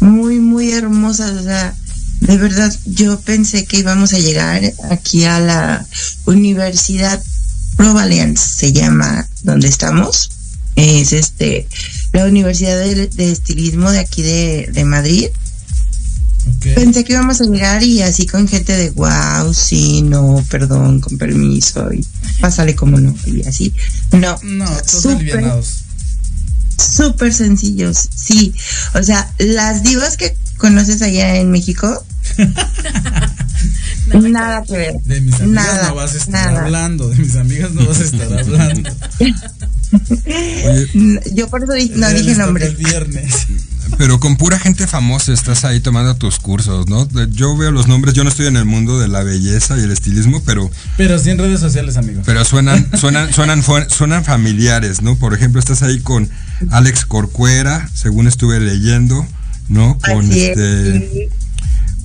muy, 0.00 0.40
muy 0.40 0.72
hermosas. 0.72 1.32
O 1.32 1.42
sea, 1.42 1.74
de 2.20 2.36
verdad, 2.36 2.74
yo 2.84 3.18
pensé 3.20 3.64
que 3.64 3.78
íbamos 3.78 4.12
a 4.12 4.18
llegar 4.18 4.62
aquí 4.90 5.24
a 5.24 5.40
la 5.40 5.86
Universidad 6.26 7.22
Provalience, 7.76 8.44
se 8.56 8.72
llama 8.72 9.28
donde 9.42 9.68
estamos. 9.68 10.30
Es 10.76 11.12
este 11.12 11.66
la 12.12 12.26
Universidad 12.26 12.78
de, 12.78 13.30
Estilismo 13.30 13.90
de 13.90 13.98
aquí 13.98 14.22
de 14.22 14.84
Madrid. 14.84 15.28
Pensé 16.74 17.04
que 17.04 17.12
íbamos 17.12 17.40
a 17.40 17.44
llegar 17.44 17.82
y 17.82 18.02
así 18.02 18.26
con 18.26 18.48
gente 18.48 18.76
de 18.76 18.90
wow, 18.90 19.52
sí, 19.54 20.02
no, 20.02 20.44
perdón, 20.50 21.00
con 21.00 21.16
permiso, 21.18 21.92
y 21.92 22.04
pásale 22.40 22.74
como 22.74 22.98
no, 23.00 23.14
y 23.26 23.42
así. 23.46 23.72
No, 24.12 24.38
No, 24.42 24.64
todos 24.66 25.02
súper, 25.02 25.44
súper 26.78 27.34
sencillos, 27.34 28.08
sí. 28.14 28.54
O 28.94 29.02
sea, 29.02 29.32
las 29.38 29.82
divas 29.82 30.16
que 30.16 30.36
conoces 30.56 31.02
allá 31.02 31.36
en 31.36 31.50
México, 31.50 32.04
nada 34.30 34.62
que 34.64 34.76
ver. 34.76 34.94
De 35.04 35.20
mis 35.20 35.34
amigas 35.34 35.64
Nada, 35.66 35.88
no 35.88 35.94
vas 35.94 36.14
a 36.14 36.18
estar 36.18 36.52
nada. 36.52 36.64
hablando, 36.64 37.08
de 37.10 37.16
mis 37.16 37.36
amigas 37.36 37.72
no 37.72 37.86
vas 37.86 38.00
a 38.00 38.04
estar 38.04 38.32
hablando. 38.38 38.90
Oye, 40.30 41.20
Yo 41.34 41.48
por 41.48 41.62
eso 41.62 41.72
no 41.96 42.10
dije 42.10 42.34
nombre. 42.36 42.66
el 42.66 42.76
viernes. 42.76 43.32
Pero 43.98 44.20
con 44.20 44.36
pura 44.36 44.60
gente 44.60 44.86
famosa 44.86 45.32
estás 45.32 45.64
ahí 45.64 45.80
tomando 45.80 46.14
tus 46.14 46.38
cursos, 46.38 46.86
¿no? 46.88 47.08
Yo 47.30 47.56
veo 47.56 47.72
los 47.72 47.88
nombres, 47.88 48.14
yo 48.14 48.22
no 48.22 48.30
estoy 48.30 48.46
en 48.46 48.56
el 48.56 48.64
mundo 48.64 49.00
de 49.00 49.08
la 49.08 49.24
belleza 49.24 49.76
y 49.76 49.82
el 49.82 49.90
estilismo, 49.90 50.40
pero... 50.46 50.70
Pero 50.96 51.18
sí 51.18 51.30
en 51.30 51.38
redes 51.38 51.58
sociales, 51.58 51.96
amigo. 51.96 52.22
Pero 52.24 52.44
suenan, 52.44 52.88
suenan, 52.96 53.32
suenan, 53.32 53.62
suenan 53.62 54.24
familiares, 54.24 55.02
¿no? 55.02 55.16
Por 55.16 55.34
ejemplo, 55.34 55.58
estás 55.58 55.82
ahí 55.82 55.98
con 55.98 56.30
Alex 56.70 57.06
Corcuera, 57.06 57.90
según 57.92 58.28
estuve 58.28 58.60
leyendo, 58.60 59.26
¿no? 59.68 59.98
Con 59.98 60.30
este... 60.30 61.28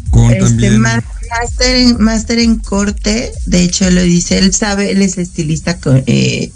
Con 0.10 0.32
este, 0.32 0.44
también... 0.44 0.82
Máster 0.82 1.76
en, 1.76 2.04
máster 2.04 2.40
en 2.40 2.58
corte, 2.58 3.32
de 3.46 3.64
hecho 3.64 3.90
lo 3.90 4.02
dice, 4.02 4.38
él 4.38 4.54
sabe, 4.54 4.92
él 4.92 5.02
es 5.02 5.18
estilista 5.18 5.80
eh, 6.06 6.52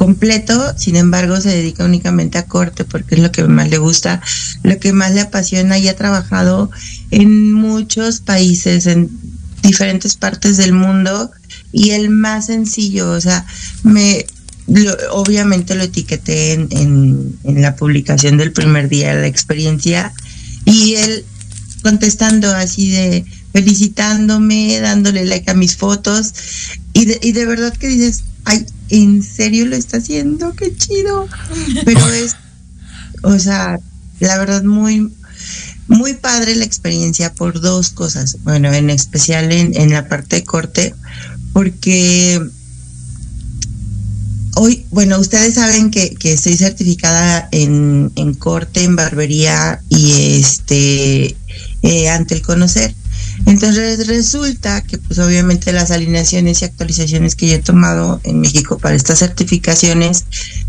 completo, 0.00 0.72
sin 0.78 0.96
embargo 0.96 1.42
se 1.42 1.50
dedica 1.50 1.84
únicamente 1.84 2.38
a 2.38 2.46
corte 2.46 2.86
porque 2.86 3.16
es 3.16 3.20
lo 3.20 3.30
que 3.30 3.44
más 3.44 3.68
le 3.68 3.76
gusta, 3.76 4.22
lo 4.62 4.78
que 4.78 4.94
más 4.94 5.12
le 5.12 5.20
apasiona 5.20 5.76
y 5.76 5.88
ha 5.88 5.94
trabajado 5.94 6.70
en 7.10 7.52
muchos 7.52 8.20
países, 8.20 8.86
en 8.86 9.10
diferentes 9.62 10.16
partes 10.16 10.56
del 10.56 10.72
mundo 10.72 11.30
y 11.70 11.90
el 11.90 12.08
más 12.08 12.46
sencillo, 12.46 13.10
o 13.10 13.20
sea, 13.20 13.44
me 13.82 14.24
obviamente 15.10 15.74
lo 15.74 15.82
etiqueté 15.82 16.54
en, 16.54 16.68
en, 16.70 17.38
en 17.44 17.60
la 17.60 17.76
publicación 17.76 18.38
del 18.38 18.52
primer 18.52 18.88
día 18.88 19.14
de 19.14 19.20
la 19.20 19.26
experiencia 19.26 20.14
y 20.64 20.94
él 20.94 21.26
contestando 21.82 22.50
así 22.54 22.88
de 22.88 23.26
felicitándome, 23.52 24.80
dándole 24.80 25.26
like 25.26 25.50
a 25.50 25.54
mis 25.54 25.76
fotos 25.76 26.32
y 26.94 27.04
de, 27.04 27.20
y 27.22 27.32
de 27.32 27.44
verdad 27.44 27.76
que 27.76 27.88
dices, 27.88 28.22
ay, 28.46 28.64
¿en 28.90 29.22
serio 29.22 29.66
lo 29.66 29.76
está 29.76 29.98
haciendo? 29.98 30.54
Qué 30.54 30.74
chido. 30.76 31.28
Pero 31.84 32.06
es, 32.12 32.36
o 33.22 33.38
sea, 33.38 33.78
la 34.18 34.38
verdad 34.38 34.62
muy, 34.62 35.12
muy 35.88 36.14
padre 36.14 36.54
la 36.56 36.64
experiencia 36.64 37.32
por 37.32 37.60
dos 37.60 37.90
cosas. 37.90 38.38
Bueno, 38.42 38.72
en 38.72 38.90
especial 38.90 39.52
en, 39.52 39.76
en 39.76 39.92
la 39.92 40.08
parte 40.08 40.36
de 40.36 40.44
corte, 40.44 40.94
porque 41.52 42.40
hoy, 44.56 44.84
bueno, 44.90 45.18
ustedes 45.18 45.54
saben 45.54 45.90
que, 45.90 46.14
que 46.14 46.34
estoy 46.34 46.56
certificada 46.56 47.48
en, 47.50 48.12
en, 48.16 48.34
corte, 48.34 48.84
en 48.84 48.96
barbería 48.96 49.80
y 49.88 50.38
este 50.40 51.36
eh, 51.82 52.08
ante 52.08 52.34
el 52.34 52.42
conocer. 52.42 52.94
Entonces 53.46 54.06
resulta 54.06 54.82
que 54.82 54.98
pues 54.98 55.18
obviamente 55.18 55.72
las 55.72 55.90
alineaciones 55.90 56.62
y 56.62 56.64
actualizaciones 56.64 57.34
que 57.34 57.48
yo 57.48 57.54
he 57.54 57.58
tomado 57.58 58.20
en 58.24 58.40
México 58.40 58.78
para 58.78 58.94
estas 58.94 59.18
certificaciones 59.18 60.24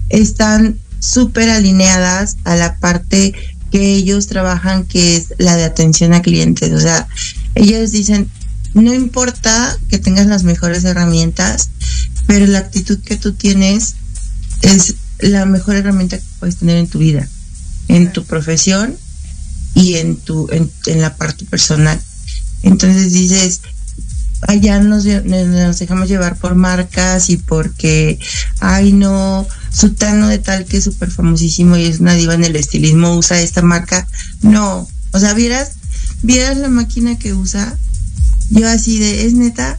están 0.10 0.80
súper 1.00 1.50
alineadas 1.50 2.38
a 2.44 2.56
la 2.56 2.78
parte 2.78 3.34
que 3.72 3.96
ellos 3.96 4.28
trabajan 4.28 4.86
que 4.86 5.16
es 5.16 5.34
la 5.38 5.56
de 5.56 5.64
atención 5.64 6.14
a 6.14 6.22
clientes. 6.22 6.72
O 6.72 6.80
sea, 6.80 7.08
ellos 7.56 7.92
dicen, 7.92 8.30
no 8.74 8.94
importa 8.94 9.78
que 9.90 9.98
tengas 9.98 10.28
las 10.28 10.44
mejores 10.44 10.84
herramientas, 10.84 11.70
pero 12.28 12.46
la 12.46 12.60
actitud 12.60 13.00
que 13.00 13.18
tú 13.18 13.34
tienes 13.34 13.96
es 14.62 14.96
la 15.20 15.46
mejor 15.46 15.76
herramienta 15.76 16.18
que 16.18 16.26
puedes 16.40 16.58
tener 16.58 16.78
en 16.78 16.88
tu 16.88 17.00
vida, 17.00 17.28
en 17.88 18.12
tu 18.12 18.26
profesión 18.26 18.96
y 19.74 19.96
en 19.96 20.18
tu 20.18 20.50
en, 20.52 20.70
en 20.86 21.02
la 21.02 21.16
parte 21.16 21.46
personal. 21.46 22.00
Entonces 22.64 23.14
dices, 23.14 23.62
allá 24.48 24.80
nos, 24.80 25.06
nos, 25.06 25.80
dejamos 25.80 26.08
llevar 26.08 26.38
por 26.38 26.56
marcas 26.56 27.30
y 27.30 27.38
porque, 27.38 28.20
ay 28.60 28.94
no, 28.94 29.48
Sutano 29.72 30.28
de 30.28 30.40
tal 30.40 30.66
que 30.66 30.78
es 30.78 30.84
súper 30.84 31.10
famosísimo 31.12 31.78
y 31.78 31.86
es 31.86 32.00
una 32.00 32.14
diva 32.14 32.34
en 32.34 32.44
el 32.44 32.56
estilismo 32.56 33.16
usa 33.16 33.42
esta 33.42 33.62
marca. 33.62 34.08
No, 34.42 34.88
o 35.12 35.20
sea, 35.20 35.34
vieras, 35.34 35.72
vieras 36.24 36.58
la 36.58 36.70
máquina 36.70 37.18
que 37.18 37.34
usa, 37.34 37.78
yo 38.50 38.68
así 38.68 39.00
de, 39.00 39.26
es 39.26 39.34
neta, 39.34 39.78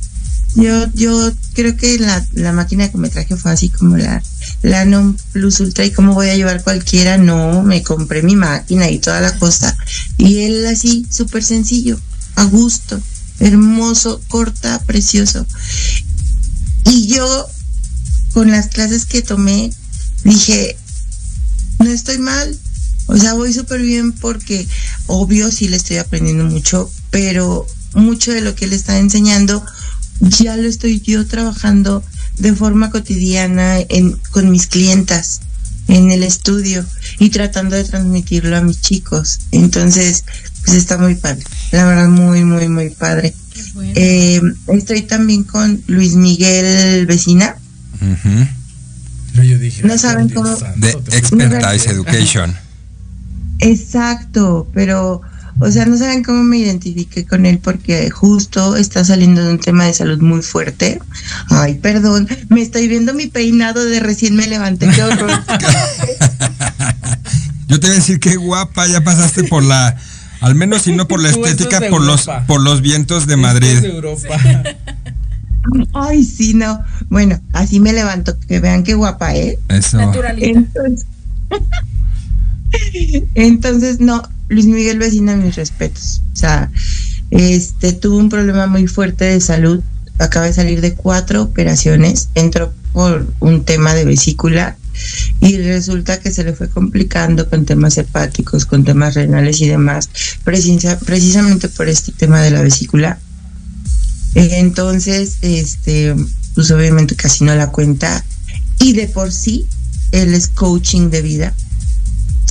yo, 0.54 0.86
yo 0.94 1.32
creo 1.54 1.76
que 1.76 1.98
la, 1.98 2.24
la 2.32 2.52
máquina 2.52 2.90
que 2.90 2.98
me 2.98 3.08
traje 3.08 3.36
fue 3.36 3.52
así 3.52 3.68
como 3.68 3.96
la, 3.96 4.22
la 4.62 4.84
Non 4.84 5.16
Plus 5.32 5.60
Ultra 5.60 5.84
y 5.84 5.90
cómo 5.90 6.14
voy 6.14 6.28
a 6.28 6.36
llevar 6.36 6.62
cualquiera, 6.62 7.18
no, 7.18 7.62
me 7.62 7.82
compré 7.82 8.22
mi 8.22 8.36
máquina 8.36 8.90
y 8.90 8.98
toda 8.98 9.20
la 9.20 9.36
cosa. 9.38 9.76
Y 10.18 10.44
él 10.44 10.66
así, 10.66 11.06
súper 11.10 11.42
sencillo 11.42 11.98
a 12.42 12.44
gusto, 12.46 13.00
hermoso, 13.38 14.20
corta, 14.26 14.80
precioso. 14.84 15.46
Y 16.86 17.06
yo, 17.06 17.46
con 18.32 18.50
las 18.50 18.66
clases 18.66 19.06
que 19.06 19.22
tomé, 19.22 19.72
dije, 20.24 20.76
no 21.78 21.88
estoy 21.88 22.18
mal, 22.18 22.58
o 23.06 23.16
sea, 23.16 23.34
voy 23.34 23.52
súper 23.52 23.80
bien 23.82 24.12
porque 24.12 24.66
obvio 25.06 25.52
sí 25.52 25.68
le 25.68 25.76
estoy 25.76 25.98
aprendiendo 25.98 26.44
mucho, 26.44 26.90
pero 27.10 27.66
mucho 27.94 28.32
de 28.32 28.40
lo 28.40 28.56
que 28.56 28.64
él 28.64 28.72
está 28.72 28.98
enseñando 28.98 29.64
ya 30.20 30.56
lo 30.56 30.68
estoy 30.68 31.00
yo 31.00 31.26
trabajando 31.26 32.02
de 32.38 32.54
forma 32.54 32.90
cotidiana 32.90 33.78
en, 33.80 34.18
con 34.30 34.50
mis 34.50 34.66
clientas 34.66 35.40
en 35.88 36.10
el 36.10 36.22
estudio 36.22 36.84
y 37.18 37.30
tratando 37.30 37.76
de 37.76 37.84
transmitirlo 37.84 38.56
a 38.56 38.62
mis 38.62 38.80
chicos. 38.80 39.40
Entonces, 39.50 40.24
pues 40.64 40.76
está 40.76 40.98
muy 40.98 41.14
padre. 41.14 41.44
La 41.72 41.84
verdad, 41.86 42.08
muy, 42.08 42.44
muy, 42.44 42.68
muy 42.68 42.90
padre. 42.90 43.34
Eh, 43.94 44.40
estoy 44.68 45.02
también 45.02 45.44
con 45.44 45.82
Luis 45.86 46.14
Miguel 46.14 47.06
Vecina. 47.06 47.56
yo 49.34 49.58
dije, 49.58 49.82
no 49.82 49.98
saben 49.98 50.28
cómo. 50.28 50.56
De 50.76 50.90
Expertise 50.90 51.86
Education. 51.86 52.56
Exacto, 53.60 54.68
pero, 54.74 55.22
o 55.60 55.70
sea, 55.70 55.86
no 55.86 55.96
saben 55.96 56.22
cómo 56.22 56.42
me 56.42 56.58
identifiqué 56.58 57.24
con 57.24 57.46
él 57.46 57.58
porque 57.58 58.10
justo 58.10 58.76
está 58.76 59.04
saliendo 59.04 59.44
de 59.44 59.52
un 59.52 59.58
tema 59.58 59.84
de 59.86 59.94
salud 59.94 60.20
muy 60.20 60.42
fuerte. 60.42 61.00
Ay, 61.48 61.74
perdón, 61.74 62.28
me 62.48 62.62
estoy 62.62 62.88
viendo 62.88 63.14
mi 63.14 63.26
peinado 63.26 63.84
de 63.84 64.00
recién 64.00 64.34
me 64.34 64.46
levanté, 64.46 64.88
qué 64.88 65.02
horror. 65.02 65.30
yo 67.68 67.80
te 67.80 67.86
voy 67.86 67.96
a 67.96 67.98
decir 67.98 68.20
qué 68.20 68.36
guapa, 68.36 68.86
ya 68.86 69.02
pasaste 69.02 69.44
por 69.44 69.62
la 69.62 69.96
al 70.42 70.56
menos 70.56 70.82
si 70.82 70.92
no 70.92 71.06
por 71.06 71.22
la 71.22 71.30
estética, 71.30 71.80
por 71.88 72.02
los, 72.02 72.28
por 72.48 72.60
los 72.60 72.82
vientos 72.82 73.28
de 73.28 73.36
Madrid. 73.36 73.78
De 73.78 73.90
Europa. 73.90 74.36
Ay, 75.92 76.24
sí, 76.24 76.54
no. 76.54 76.80
Bueno, 77.08 77.40
así 77.52 77.78
me 77.78 77.92
levanto, 77.92 78.36
que 78.48 78.58
vean 78.58 78.82
qué 78.82 78.94
guapa, 78.94 79.36
¿eh? 79.36 79.58
Eso. 79.68 80.00
Entonces, 80.00 81.06
entonces, 83.34 84.00
no, 84.00 84.22
Luis 84.52 84.66
Miguel 84.66 84.98
Vecina, 84.98 85.36
mis 85.36 85.56
respetos. 85.56 86.22
O 86.32 86.36
sea, 86.36 86.70
este 87.30 87.92
tuvo 87.92 88.18
un 88.18 88.28
problema 88.28 88.66
muy 88.66 88.86
fuerte 88.86 89.24
de 89.24 89.40
salud. 89.40 89.80
Acaba 90.18 90.46
de 90.46 90.52
salir 90.52 90.80
de 90.80 90.94
cuatro 90.94 91.42
operaciones. 91.42 92.28
Entró 92.34 92.72
por 92.92 93.26
un 93.40 93.64
tema 93.64 93.94
de 93.94 94.04
vesícula 94.04 94.76
y 95.40 95.56
resulta 95.56 96.20
que 96.20 96.30
se 96.30 96.44
le 96.44 96.52
fue 96.52 96.68
complicando 96.68 97.48
con 97.48 97.64
temas 97.64 97.96
hepáticos, 97.96 98.66
con 98.66 98.84
temas 98.84 99.14
renales 99.14 99.60
y 99.62 99.68
demás, 99.68 100.10
precisamente 100.44 101.68
por 101.68 101.88
este 101.88 102.12
tema 102.12 102.42
de 102.42 102.50
la 102.50 102.62
vesícula. 102.62 103.18
Entonces, 104.34 105.38
este, 105.40 106.14
pues 106.54 106.70
obviamente 106.70 107.16
casi 107.16 107.44
no 107.44 107.54
la 107.54 107.70
cuenta 107.70 108.24
y 108.78 108.92
de 108.92 109.08
por 109.08 109.32
sí 109.32 109.66
él 110.12 110.34
es 110.34 110.48
coaching 110.48 111.08
de 111.08 111.22
vida. 111.22 111.54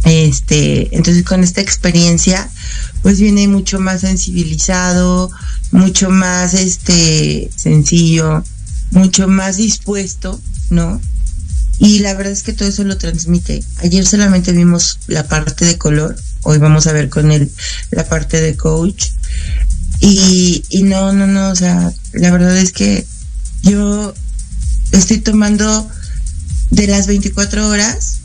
Este, 0.03 0.95
entonces 0.95 1.23
con 1.23 1.43
esta 1.43 1.61
experiencia 1.61 2.49
pues 3.03 3.19
viene 3.19 3.47
mucho 3.47 3.79
más 3.79 4.01
sensibilizado, 4.01 5.29
mucho 5.71 6.09
más 6.09 6.53
este 6.53 7.49
sencillo, 7.55 8.43
mucho 8.91 9.27
más 9.27 9.57
dispuesto, 9.57 10.39
¿no? 10.69 11.01
Y 11.79 11.99
la 11.99 12.13
verdad 12.13 12.33
es 12.33 12.43
que 12.43 12.53
todo 12.53 12.69
eso 12.69 12.83
lo 12.83 12.97
transmite. 12.97 13.63
Ayer 13.77 14.05
solamente 14.05 14.51
vimos 14.51 14.99
la 15.07 15.27
parte 15.27 15.65
de 15.65 15.77
color, 15.77 16.15
hoy 16.43 16.59
vamos 16.59 16.85
a 16.85 16.93
ver 16.93 17.09
con 17.09 17.31
él 17.31 17.51
la 17.89 18.07
parte 18.07 18.39
de 18.39 18.55
coach. 18.55 19.07
Y, 19.99 20.63
y 20.69 20.83
no, 20.83 21.11
no, 21.13 21.27
no, 21.27 21.49
o 21.49 21.55
sea, 21.55 21.91
la 22.13 22.31
verdad 22.31 22.57
es 22.57 22.71
que 22.71 23.05
yo 23.63 24.13
estoy 24.91 25.19
tomando 25.19 25.87
de 26.69 26.87
las 26.87 27.07
24 27.07 27.67
horas, 27.67 28.20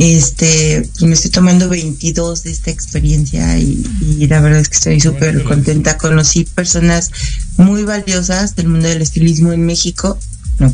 este, 0.00 0.88
pues 0.92 1.02
me 1.02 1.14
estoy 1.14 1.30
tomando 1.30 1.68
22 1.68 2.42
de 2.42 2.50
esta 2.50 2.70
experiencia 2.70 3.58
y, 3.58 3.84
y 4.00 4.26
la 4.26 4.40
verdad 4.40 4.60
es 4.60 4.68
que 4.68 4.76
estoy 4.76 5.00
súper 5.00 5.44
contenta. 5.44 5.98
Conocí 5.98 6.44
personas 6.44 7.10
muy 7.56 7.84
valiosas 7.84 8.56
del 8.56 8.68
mundo 8.68 8.88
del 8.88 9.02
estilismo 9.02 9.52
en 9.52 9.66
México 9.66 10.18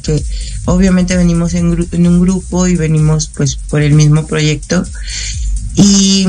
que 0.02 0.22
obviamente 0.64 1.16
venimos 1.16 1.54
en, 1.54 1.88
en, 1.92 2.06
un 2.06 2.20
grupo 2.20 2.66
y 2.66 2.76
venimos 2.76 3.30
pues 3.34 3.56
por 3.56 3.82
el 3.82 3.94
mismo 3.94 4.26
proyecto. 4.26 4.84
Y 5.76 6.26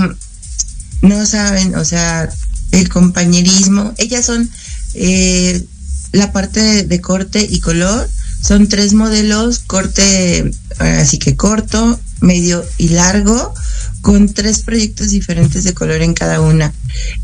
no 1.01 1.25
saben, 1.25 1.75
o 1.75 1.83
sea, 1.83 2.29
el 2.71 2.89
compañerismo, 2.89 3.93
ellas 3.97 4.25
son 4.25 4.49
eh, 4.93 5.65
la 6.11 6.31
parte 6.31 6.83
de, 6.83 7.01
corte 7.01 7.45
y 7.49 7.59
color, 7.59 8.09
son 8.47 8.69
tres 8.69 8.93
modelos, 8.93 9.59
corte 9.59 10.49
así 10.79 11.19
que 11.19 11.35
corto, 11.35 11.99
medio 12.21 12.63
y 12.77 12.89
largo 12.89 13.53
con 13.99 14.33
tres 14.33 14.61
proyectos 14.61 15.09
diferentes 15.09 15.65
de 15.65 15.73
color 15.73 16.01
en 16.01 16.13
cada 16.13 16.39
una 16.39 16.73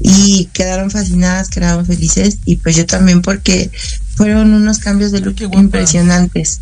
y 0.02 0.50
quedaron 0.52 0.92
fascinadas, 0.92 1.48
quedaron 1.48 1.86
felices 1.86 2.40
y 2.44 2.58
pues 2.58 2.76
yo 2.76 2.86
también 2.86 3.22
porque 3.22 3.72
fueron 4.18 4.54
unos 4.54 4.80
cambios 4.80 5.14
de 5.14 5.22
look 5.22 5.38
impresionantes. 5.54 6.60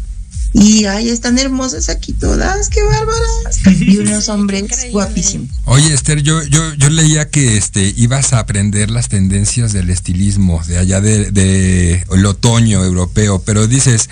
Y 0.54 0.86
ay, 0.86 1.10
están 1.10 1.40
hermosas 1.40 1.90
aquí 1.90 2.14
todas, 2.14 2.70
qué 2.70 2.84
bárbaras. 2.84 3.82
Y 3.82 3.98
unos 3.98 4.30
hombres 4.30 4.66
guapísimos. 4.92 5.50
Oye, 5.64 5.92
Esther, 5.92 6.22
yo, 6.22 6.44
yo, 6.44 6.74
yo 6.76 6.90
leía 6.90 7.30
que 7.30 7.58
este 7.58 7.94
ibas 7.98 8.34
a 8.34 8.40
aprender 8.40 8.92
las 8.92 9.08
tendencias 9.08 9.74
del 9.74 9.90
estilismo 9.90 10.62
de 10.68 10.78
allá 10.78 11.02
de, 11.02 11.32
de 11.32 12.06
el 12.12 12.26
otoño 12.26 12.84
europeo, 12.84 13.42
pero 13.44 13.66
dices, 13.66 14.10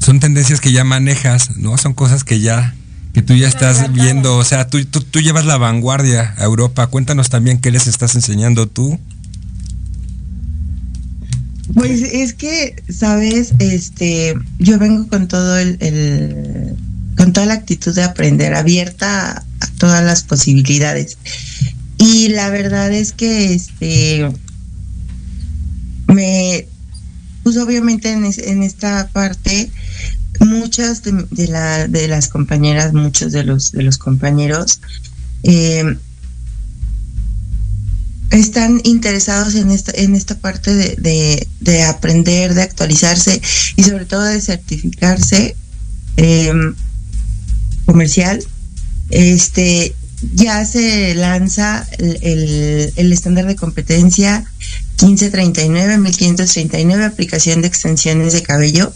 son 0.00 0.20
tendencias 0.20 0.60
que 0.60 0.72
ya 0.72 0.84
manejas, 0.84 1.56
¿no? 1.56 1.76
Son 1.78 1.94
cosas 1.94 2.24
que 2.24 2.40
ya 2.40 2.74
que 3.12 3.22
tú 3.22 3.34
ya 3.34 3.46
estás 3.46 3.92
viendo, 3.92 4.36
o 4.36 4.42
sea, 4.44 4.66
tú, 4.66 4.84
tú, 4.86 5.00
tú 5.00 5.20
llevas 5.20 5.46
la 5.46 5.56
vanguardia 5.56 6.34
a 6.36 6.42
Europa. 6.44 6.88
Cuéntanos 6.88 7.30
también 7.30 7.58
qué 7.58 7.70
les 7.70 7.86
estás 7.86 8.16
enseñando 8.16 8.66
tú. 8.66 8.98
Pues 11.74 12.02
es 12.02 12.34
que, 12.34 12.76
sabes, 12.88 13.52
este, 13.60 14.34
yo 14.58 14.78
vengo 14.78 15.08
con 15.08 15.28
todo 15.28 15.56
el, 15.58 15.76
el- 15.80 16.76
con 17.16 17.32
toda 17.32 17.46
la 17.46 17.54
actitud 17.54 17.94
de 17.94 18.02
aprender, 18.02 18.54
abierta 18.54 19.30
a, 19.30 19.44
a 19.60 19.66
todas 19.78 20.04
las 20.04 20.24
posibilidades. 20.24 21.16
Y 21.98 22.28
la 22.28 22.50
verdad 22.50 22.92
es 22.92 23.12
que, 23.12 23.54
este, 23.54 24.28
me, 26.08 26.66
pues 27.44 27.56
obviamente 27.58 28.10
en, 28.10 28.24
en 28.24 28.62
esta 28.64 29.08
parte, 29.12 29.70
muchas 30.40 31.02
de, 31.02 31.46
la, 31.46 31.86
de 31.86 32.08
las 32.08 32.28
compañeras, 32.28 32.92
muchos 32.92 33.30
de 33.32 33.44
los, 33.44 33.70
de 33.70 33.82
los 33.82 33.98
compañeros, 33.98 34.80
eh, 35.44 35.96
están 38.30 38.80
interesados 38.82 39.54
en 39.54 39.70
esta, 39.70 39.92
en 39.94 40.16
esta 40.16 40.36
parte 40.36 40.74
de, 40.74 40.96
de, 40.96 41.46
de 41.60 41.82
aprender, 41.84 42.54
de 42.54 42.62
actualizarse 42.62 43.40
y 43.76 43.84
sobre 43.84 44.06
todo 44.06 44.24
de 44.24 44.40
certificarse 44.40 45.54
eh, 46.16 46.52
comercial. 47.84 48.42
Este 49.10 49.94
ya 50.32 50.64
se 50.64 51.14
lanza 51.14 51.86
el, 51.98 52.92
el 52.96 53.12
estándar 53.12 53.46
de 53.46 53.56
competencia 53.56 54.44
1539, 55.00 55.98
1539, 55.98 57.04
aplicación 57.04 57.62
de 57.62 57.68
extensiones 57.68 58.32
de 58.32 58.42
cabello. 58.42 58.92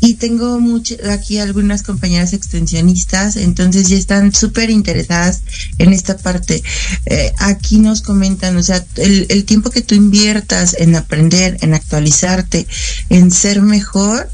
Y 0.00 0.14
tengo 0.14 0.60
mucho, 0.60 0.96
aquí 1.10 1.38
algunas 1.38 1.82
compañeras 1.82 2.34
extensionistas, 2.34 3.36
entonces 3.36 3.88
ya 3.88 3.96
están 3.96 4.34
súper 4.34 4.68
interesadas 4.68 5.40
en 5.78 5.94
esta 5.94 6.18
parte. 6.18 6.62
Eh, 7.06 7.32
aquí 7.38 7.78
nos 7.78 8.02
comentan, 8.02 8.54
o 8.58 8.62
sea, 8.62 8.84
el, 8.96 9.44
tiempo 9.46 9.70
que 9.70 9.80
tú 9.80 9.94
inviertas 9.94 10.76
en 10.78 10.94
aprender, 10.94 11.56
en 11.62 11.72
actualizarte, 11.72 12.66
en 13.08 13.30
ser 13.30 13.62
mejor, 13.62 14.30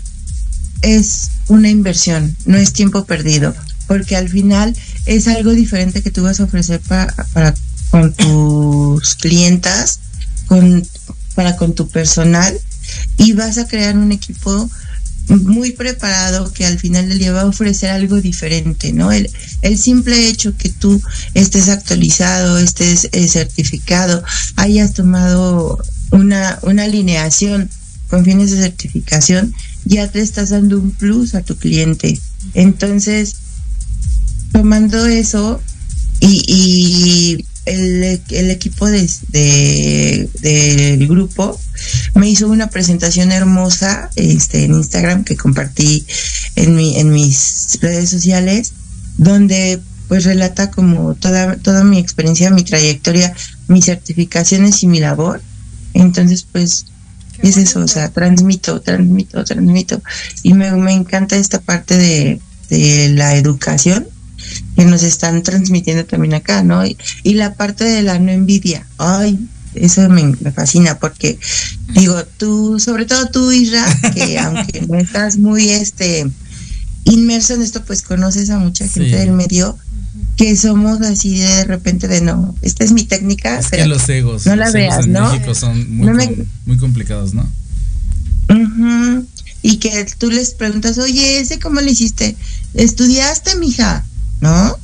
es 0.83 1.31
una 1.47 1.69
inversión, 1.69 2.37
no 2.47 2.57
es 2.57 2.73
tiempo 2.73 3.05
perdido, 3.05 3.55
porque 3.87 4.17
al 4.17 4.29
final 4.29 4.77
es 5.07 5.29
algo 5.29 5.53
diferente 5.53 6.03
que 6.03 6.11
tú 6.11 6.25
vas 6.25 6.41
a 6.41 6.45
ofrecer 6.45 6.81
para, 6.81 7.15
para 7.33 7.55
con 7.91 8.13
tus 8.13 9.15
clientas, 9.17 10.01
con, 10.51 10.83
para 11.37 11.55
con 11.55 11.77
tu 11.77 11.89
personal, 11.89 12.59
y 13.19 13.35
vas 13.35 13.57
a 13.59 13.69
crear 13.69 13.97
un 13.97 14.11
equipo 14.11 14.69
muy 15.29 15.71
preparado 15.71 16.53
que 16.53 16.67
al 16.67 16.77
final 16.81 17.09
del 17.09 17.21
día 17.21 17.33
va 17.33 17.43
a 17.43 17.47
ofrecer 17.47 17.91
algo 17.91 18.21
diferente, 18.21 18.93
¿no? 18.93 19.13
El, 19.13 19.31
el 19.63 19.79
simple 19.79 20.29
hecho 20.29 20.57
que 20.57 20.71
tú 20.71 21.01
estés 21.35 21.69
actualizado, 21.69 22.59
estés 22.59 23.09
eh, 23.13 23.29
certificado, 23.29 24.25
hayas 24.57 24.93
tomado 24.93 25.79
una, 26.11 26.59
una 26.63 26.83
alineación 26.83 27.71
con 28.09 28.25
fines 28.25 28.51
de 28.51 28.61
certificación, 28.61 29.55
ya 29.85 30.09
te 30.09 30.21
estás 30.21 30.51
dando 30.51 30.81
un 30.81 30.91
plus 30.91 31.37
a 31.37 31.43
tu 31.43 31.55
cliente. 31.55 32.19
Entonces, 32.55 33.37
tomando 34.51 35.07
eso 35.07 35.61
y, 36.19 36.43
y 36.49 37.47
el, 37.71 38.21
el 38.31 38.51
equipo 38.51 38.87
de, 38.87 39.09
de- 39.29 40.29
del 40.41 41.07
grupo 41.09 41.59
me 42.15 42.29
hizo 42.29 42.49
una 42.49 42.69
presentación 42.69 43.33
hermosa 43.33 44.11
este, 44.17 44.65
en 44.65 44.75
Instagram 44.75 45.25
que 45.25 45.37
compartí 45.37 46.05
en, 46.57 46.75
mi, 46.75 46.99
en 46.99 47.11
mis 47.11 47.79
redes 47.81 48.11
sociales, 48.11 48.73
donde 49.17 49.81
pues 50.09 50.25
relata 50.25 50.71
como 50.71 51.15
toda, 51.15 51.57
toda 51.57 51.85
mi 51.85 51.99
experiencia, 51.99 52.51
mi 52.51 52.65
trayectoria, 52.65 53.33
mis 53.69 53.85
certificaciones 53.85 54.83
y 54.83 54.89
mi 54.89 54.99
labor. 55.01 55.41
Entonces, 55.95 56.45
pues 56.51 56.87
es 57.43 57.57
eso, 57.57 57.81
o 57.81 57.89
sea, 57.89 58.11
transmito, 58.11 58.81
transmito, 58.81 59.45
transmito. 59.45 60.03
Y 60.43 60.55
me, 60.55 60.73
me 60.73 60.93
encanta 60.93 61.37
esta 61.37 61.61
parte 61.61 61.97
de, 61.97 62.41
de 62.69 63.11
la 63.11 63.37
educación 63.37 64.07
que 64.77 64.85
nos 64.85 65.03
están 65.03 65.43
transmitiendo 65.43 66.05
también 66.05 66.35
acá, 66.35 66.63
¿no? 66.63 66.85
Y, 66.87 66.97
y 67.23 67.35
la 67.35 67.55
parte 67.55 67.85
de 67.85 68.03
la 68.03 68.19
no 68.19 68.31
envidia, 68.31 68.87
ay, 68.99 69.39
eso 69.75 70.09
me, 70.09 70.25
me 70.41 70.51
fascina 70.53 70.99
porque 70.99 71.39
digo, 71.95 72.25
tú, 72.39 72.81
sobre 72.81 73.05
todo 73.07 73.27
tú, 73.29 73.53
Isra, 73.53 73.87
que 74.15 74.39
aunque 74.41 74.81
no 74.83 74.99
estás 74.99 75.39
muy 75.39 75.69
este 75.71 76.31
inmerso 77.05 77.55
en 77.55 77.63
esto, 77.63 77.85
pues 77.85 78.03
conoces 78.03 78.51
a 78.51 78.59
mucha 78.59 78.87
gente 78.89 79.11
Sí. 79.11 79.17
del 79.17 79.33
medio 79.33 79.77
que 80.37 80.57
somos 80.57 81.01
así 81.03 81.39
de 81.39 81.65
repente 81.65 82.09
de 82.09 82.21
no, 82.23 82.55
esta 82.63 82.83
es 82.85 82.93
mi 82.93 83.05
técnica, 83.05 83.59
Es 83.59 83.69
que 83.69 83.87
los 83.87 84.09
egos, 84.09 84.47
no 84.47 84.57
la 84.57 84.67
los 84.67 84.75
egos 84.75 84.95
veas, 84.97 85.07
en 85.07 85.13
¿no? 85.13 85.31
México 85.33 85.55
son 85.55 85.95
muy, 85.97 86.07
No 86.07 86.15
me- 86.15 86.27
com- 86.35 86.45
muy 86.67 86.77
complicados, 86.79 87.35
¿no? 87.35 87.49
Ujú. 88.49 89.27
Y 89.63 89.77
que 89.77 90.07
tú 90.19 90.31
les 90.31 90.55
preguntas, 90.55 90.99
oye, 90.99 91.41
¿ese 91.41 91.59
cómo 91.59 91.81
le 91.81 91.91
hiciste? 91.91 92.37
¿Estudiaste, 92.75 93.57
mija? 93.57 94.05
¿No? 94.41 94.77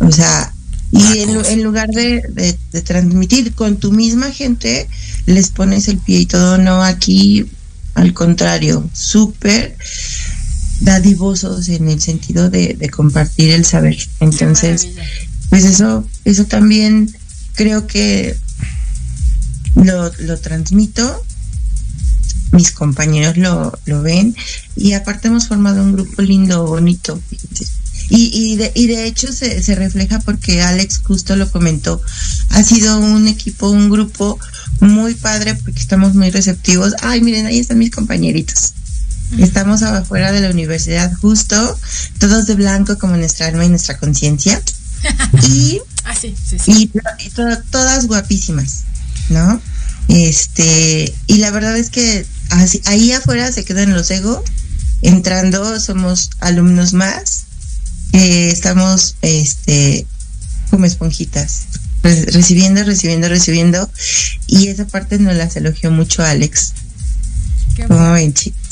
O 0.00 0.10
sea, 0.12 0.52
y 0.90 1.18
en, 1.20 1.34
lu- 1.34 1.40
en 1.46 1.62
lugar 1.62 1.88
de, 1.88 2.22
de- 2.30 2.58
de 2.72 2.82
transmitir 2.82 3.54
con 3.54 3.76
tu 3.78 3.92
misma 3.92 4.30
gente, 4.30 4.88
les 5.26 5.48
pones 5.50 5.88
el 5.88 5.98
pie 5.98 6.20
y 6.20 6.26
todo, 6.26 6.58
no, 6.58 6.82
aquí 6.82 7.46
al 7.94 8.12
contrario, 8.14 8.88
súper 8.92 9.76
dadivosos 10.80 11.68
en 11.68 11.88
el 11.88 12.00
sentido 12.00 12.50
de, 12.50 12.74
de 12.74 12.90
compartir 12.90 13.50
el 13.52 13.64
saber. 13.64 13.96
Entonces, 14.20 14.88
pues 15.50 15.64
eso, 15.64 16.06
eso 16.24 16.44
también 16.46 17.14
creo 17.54 17.86
que 17.86 18.36
lo, 19.76 20.10
lo 20.20 20.38
transmito 20.38 21.22
mis 22.52 22.70
compañeros 22.72 23.38
lo, 23.38 23.78
lo 23.86 24.02
ven 24.02 24.36
y 24.76 24.92
aparte 24.92 25.28
hemos 25.28 25.48
formado 25.48 25.82
un 25.82 25.92
grupo 25.94 26.20
lindo, 26.20 26.66
bonito. 26.66 27.18
Y, 28.08 28.30
y, 28.32 28.56
de, 28.56 28.72
y 28.74 28.86
de 28.88 29.06
hecho 29.06 29.32
se, 29.32 29.62
se 29.62 29.74
refleja 29.74 30.18
porque 30.20 30.60
Alex 30.62 31.00
justo 31.04 31.36
lo 31.36 31.50
comentó. 31.50 32.00
Ha 32.50 32.62
sido 32.62 32.98
un 32.98 33.26
equipo, 33.28 33.68
un 33.70 33.88
grupo 33.90 34.38
muy 34.80 35.14
padre 35.14 35.54
porque 35.54 35.80
estamos 35.80 36.14
muy 36.14 36.30
receptivos. 36.30 36.94
Ay, 37.02 37.20
miren, 37.22 37.46
ahí 37.46 37.58
están 37.58 37.78
mis 37.78 37.90
compañeritos. 37.90 38.72
Estamos 39.38 39.82
afuera 39.82 40.30
de 40.30 40.40
la 40.42 40.50
universidad 40.50 41.10
justo, 41.14 41.78
todos 42.18 42.46
de 42.46 42.54
blanco 42.54 42.98
como 42.98 43.16
nuestra 43.16 43.46
alma 43.46 43.64
y 43.64 43.68
nuestra 43.70 43.96
conciencia. 43.98 44.60
Y 45.48 45.80
Ah, 46.04 46.14
sí, 46.20 46.34
sí, 46.48 46.58
sí. 46.58 46.90
y, 46.92 47.24
y 47.26 47.30
to- 47.30 47.62
todas 47.70 48.06
guapísimas, 48.06 48.82
¿no? 49.30 49.60
Este, 50.08 51.12
y 51.26 51.36
la 51.38 51.50
verdad 51.50 51.76
es 51.76 51.90
que 51.90 52.26
así- 52.50 52.82
ahí 52.86 53.12
afuera 53.12 53.50
se 53.52 53.64
quedan 53.64 53.92
los 53.94 54.10
egos, 54.10 54.40
entrando 55.00 55.78
somos 55.80 56.30
alumnos 56.40 56.92
más, 56.92 57.44
eh, 58.12 58.48
estamos 58.50 59.16
este 59.22 60.06
como 60.70 60.86
esponjitas, 60.86 61.64
re- 62.02 62.24
recibiendo, 62.26 62.82
recibiendo, 62.84 63.28
recibiendo, 63.28 63.90
y 64.46 64.68
esa 64.68 64.86
parte 64.86 65.18
nos 65.18 65.34
las 65.36 65.56
elogió 65.56 65.90
mucho 65.90 66.22
Alex. 66.24 66.72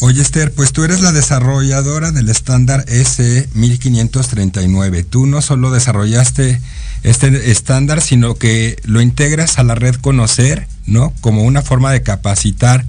Oye 0.01 0.21
Esther, 0.21 0.53
pues 0.53 0.73
tú 0.73 0.85
eres 0.85 1.01
la 1.01 1.13
desarrolladora 1.13 2.11
del 2.13 2.29
estándar 2.29 2.85
S1539. 2.87 5.07
Tú 5.09 5.25
no 5.27 5.41
solo 5.41 5.71
desarrollaste 5.71 6.61
este 7.03 7.51
estándar, 7.51 8.03
sino 8.03 8.35
que 8.35 8.77
lo 8.85 9.01
integras 9.01 9.59
a 9.59 9.63
la 9.63 9.75
red 9.75 9.95
Conocer, 9.97 10.69
¿no? 10.87 11.15
Como 11.23 11.45
una 11.45 11.63
forma 11.63 11.91
de 11.93 12.03
capacitar 12.03 12.85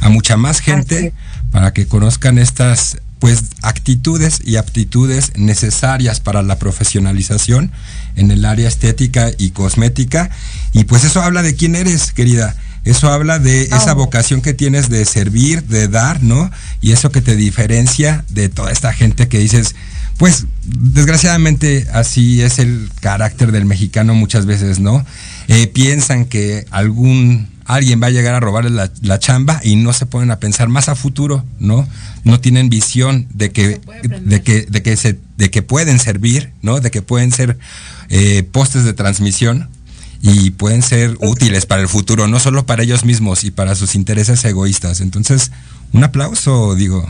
a 0.00 0.08
mucha 0.08 0.36
más 0.36 0.60
gente 0.60 1.12
para 1.50 1.72
que 1.72 1.88
conozcan 1.88 2.38
estas 2.38 2.98
pues 3.18 3.44
actitudes 3.62 4.40
y 4.44 4.56
aptitudes 4.56 5.32
necesarias 5.36 6.20
para 6.20 6.42
la 6.42 6.58
profesionalización 6.58 7.72
en 8.14 8.30
el 8.30 8.44
área 8.44 8.68
estética 8.68 9.30
y 9.38 9.50
cosmética 9.50 10.30
y 10.72 10.84
pues 10.84 11.04
eso 11.04 11.22
habla 11.22 11.42
de 11.42 11.54
quién 11.54 11.76
eres, 11.76 12.12
querida. 12.12 12.54
Eso 12.84 13.10
habla 13.10 13.40
de 13.40 13.62
esa 13.62 13.94
vocación 13.94 14.42
que 14.42 14.54
tienes 14.54 14.88
de 14.88 15.04
servir, 15.06 15.64
de 15.64 15.88
dar, 15.88 16.22
¿no? 16.22 16.52
Y 16.80 16.92
eso 16.92 17.10
que 17.10 17.20
te 17.20 17.34
diferencia 17.34 18.24
de 18.28 18.48
toda 18.48 18.70
esta 18.70 18.92
gente 18.92 19.26
que 19.26 19.40
dices, 19.40 19.74
Pues 20.18 20.46
desgraciadamente 20.62 21.88
así 21.92 22.40
es 22.42 22.58
el 22.58 22.90
carácter 23.00 23.52
del 23.52 23.66
mexicano 23.66 24.14
muchas 24.14 24.46
veces, 24.46 24.78
¿no? 24.78 25.04
Eh, 25.48 25.66
piensan 25.66 26.26
que 26.26 26.64
algún 26.70 27.48
alguien 27.66 28.00
va 28.00 28.06
a 28.06 28.10
llegar 28.10 28.34
a 28.34 28.40
robarles 28.40 28.72
la, 28.72 28.90
la, 29.02 29.18
chamba 29.18 29.60
y 29.62 29.76
no 29.76 29.92
se 29.92 30.06
ponen 30.06 30.30
a 30.30 30.38
pensar 30.38 30.68
más 30.68 30.88
a 30.88 30.94
futuro, 30.94 31.44
¿no? 31.58 31.86
No 32.24 32.40
tienen 32.40 32.68
visión 32.68 33.26
de 33.34 33.50
que, 33.50 33.80
de 34.20 34.42
que, 34.42 34.62
de 34.62 34.82
que, 34.82 34.96
se, 34.96 35.18
de 35.36 35.50
que 35.50 35.62
pueden 35.62 35.98
servir, 35.98 36.52
¿no? 36.62 36.80
De 36.80 36.90
que 36.90 37.02
pueden 37.02 37.32
ser 37.32 37.58
eh, 38.08 38.44
postes 38.44 38.84
de 38.84 38.92
transmisión 38.92 39.68
y 40.22 40.50
pueden 40.50 40.82
ser 40.82 41.16
útiles 41.20 41.66
para 41.66 41.82
el 41.82 41.88
futuro, 41.88 42.28
no 42.28 42.38
solo 42.40 42.66
para 42.66 42.84
ellos 42.84 43.04
mismos 43.04 43.44
y 43.44 43.50
para 43.50 43.74
sus 43.74 43.94
intereses 43.94 44.44
egoístas. 44.44 45.00
Entonces, 45.00 45.50
un 45.92 46.04
aplauso, 46.04 46.74
digo. 46.74 47.06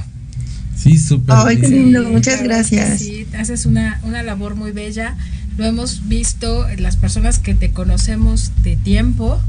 Sí, 0.76 0.98
súper. 0.98 1.34
Ay, 1.36 1.58
qué 1.58 1.68
lindo, 1.68 2.02
muchas 2.04 2.42
gracias. 2.42 3.00
Sí, 3.00 3.26
haces 3.38 3.66
una, 3.66 4.00
una 4.04 4.22
labor 4.22 4.54
muy 4.54 4.72
bella. 4.72 5.16
Lo 5.56 5.64
hemos 5.64 6.08
visto 6.08 6.66
las 6.78 6.96
personas 6.96 7.38
que 7.38 7.54
te 7.54 7.70
conocemos 7.70 8.52
de 8.62 8.76
tiempo, 8.76 9.40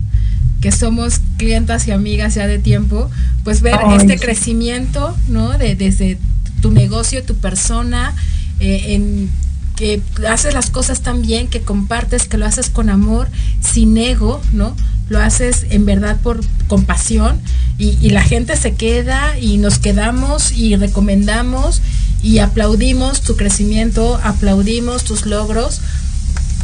que 0.62 0.72
somos 0.72 1.22
clientas 1.38 1.88
y 1.88 1.92
amigas 1.92 2.36
ya 2.36 2.48
de 2.48 2.60
tiempo, 2.60 3.10
pues 3.44 3.62
ver 3.62 3.76
Ay, 3.84 3.98
este 3.98 4.18
crecimiento, 4.18 5.16
¿no? 5.28 5.58
De, 5.58 5.76
desde 5.76 6.18
tu 6.62 6.72
negocio, 6.72 7.24
tu 7.24 7.36
persona, 7.36 8.16
eh, 8.60 8.96
en 8.96 9.30
que 9.76 10.02
haces 10.28 10.56
las 10.56 10.72
cosas 10.72 11.02
tan 11.02 11.22
bien, 11.22 11.48
que 11.48 11.62
compartes, 11.62 12.26
que 12.28 12.38
lo 12.38 12.48
haces 12.48 12.70
con 12.70 12.90
amor, 12.90 13.28
sin 13.62 13.96
ego, 13.98 14.42
¿no? 14.52 14.76
Lo 15.10 15.20
haces 15.20 15.68
en 15.70 15.86
verdad 15.86 16.18
por 16.22 16.42
compasión 16.68 17.40
y, 17.78 17.98
y 18.02 18.10
la 18.10 18.24
gente 18.24 18.58
se 18.58 18.74
queda 18.74 19.38
y 19.40 19.58
nos 19.58 19.78
quedamos 19.78 20.52
y 20.52 20.76
recomendamos 20.76 21.82
y 22.24 22.40
aplaudimos 22.40 23.22
tu 23.22 23.36
crecimiento, 23.36 24.20
aplaudimos 24.24 25.04
tus 25.04 25.26
logros. 25.26 25.82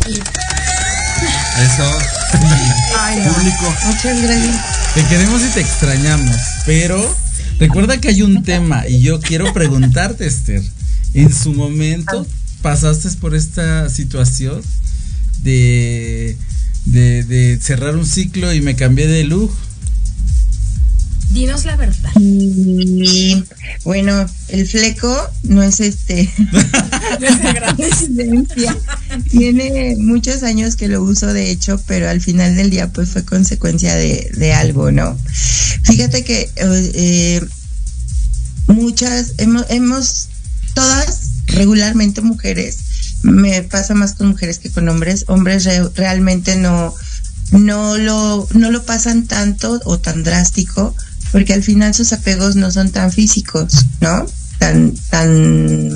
Y... 0.07 0.13
Eso. 0.13 1.99
Ay, 2.99 3.19
no. 3.19 3.33
Público. 3.33 3.75
Muchas 3.85 4.21
gracias. 4.21 4.55
Te 4.95 5.05
queremos 5.05 5.41
y 5.41 5.49
te 5.49 5.61
extrañamos, 5.61 6.35
pero 6.65 7.15
recuerda 7.59 7.99
que 7.99 8.09
hay 8.09 8.21
un 8.21 8.43
tema 8.43 8.87
y 8.87 9.01
yo 9.01 9.19
quiero 9.19 9.53
preguntarte, 9.53 10.25
Esther. 10.25 10.61
En 11.13 11.33
su 11.33 11.53
momento 11.53 12.25
pasaste 12.61 13.09
por 13.19 13.35
esta 13.35 13.89
situación 13.89 14.61
de, 15.43 16.37
de, 16.85 17.23
de 17.23 17.59
cerrar 17.61 17.95
un 17.95 18.05
ciclo 18.05 18.53
y 18.53 18.61
me 18.61 18.75
cambié 18.75 19.07
de 19.07 19.23
look. 19.23 19.53
Dinos 21.33 21.65
la 21.65 21.75
verdad. 21.75 22.11
Y 22.19 23.43
bueno, 23.83 24.25
el 24.49 24.67
fleco 24.67 25.15
no 25.43 25.63
es 25.63 25.79
este. 25.79 26.29
Tiene 29.29 29.95
muchos 29.97 30.43
años 30.43 30.75
que 30.75 30.87
lo 30.87 31.01
uso, 31.01 31.33
de 31.33 31.49
hecho, 31.49 31.81
pero 31.87 32.07
al 32.07 32.21
final 32.21 32.55
del 32.55 32.69
día, 32.69 32.93
pues 32.93 33.09
fue 33.09 33.25
consecuencia 33.25 33.95
de, 33.95 34.29
de 34.35 34.53
algo, 34.53 34.91
¿no? 34.91 35.17
Fíjate 35.83 36.23
que 36.23 36.49
eh, 36.55 37.41
muchas, 38.67 39.33
hemos, 39.37 39.65
hemos, 39.69 40.29
todas 40.73 41.29
regularmente 41.47 42.21
mujeres, 42.21 42.77
me 43.23 43.63
pasa 43.63 43.93
más 43.93 44.13
con 44.13 44.27
mujeres 44.27 44.59
que 44.59 44.69
con 44.69 44.87
hombres, 44.87 45.25
hombres 45.27 45.65
re, 45.65 45.81
realmente 45.95 46.55
no, 46.57 46.93
no 47.51 47.97
lo, 47.97 48.47
no 48.53 48.71
lo 48.71 48.83
pasan 48.83 49.25
tanto 49.25 49.81
o 49.85 49.99
tan 49.99 50.23
drástico, 50.23 50.95
porque 51.33 51.53
al 51.53 51.63
final 51.63 51.95
sus 51.95 52.13
apegos 52.13 52.55
no 52.55 52.69
son 52.69 52.91
tan 52.91 53.11
físicos, 53.11 53.87
¿no? 53.99 54.27
Tan, 54.59 54.93
tan, 55.09 55.89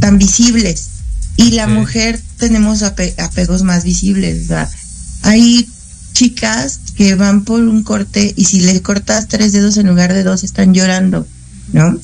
tan 0.00 0.16
visibles. 0.16 0.90
Y 1.36 1.50
la 1.50 1.66
sí. 1.66 1.72
mujer 1.72 2.22
tenemos 2.38 2.84
ape 2.84 3.16
apegos 3.18 3.64
más 3.64 3.82
visibles, 3.82 4.46
¿verdad? 4.46 4.70
Hay 5.22 5.68
chicas 6.12 6.78
que 6.94 7.16
van 7.16 7.42
por 7.42 7.60
un 7.60 7.82
corte 7.82 8.32
y 8.36 8.44
si 8.44 8.60
le 8.60 8.80
cortas 8.80 9.26
tres 9.26 9.52
dedos 9.52 9.76
en 9.76 9.88
lugar 9.88 10.14
de 10.14 10.22
dos 10.22 10.44
están 10.44 10.72
llorando, 10.72 11.26
¿no? 11.72 11.98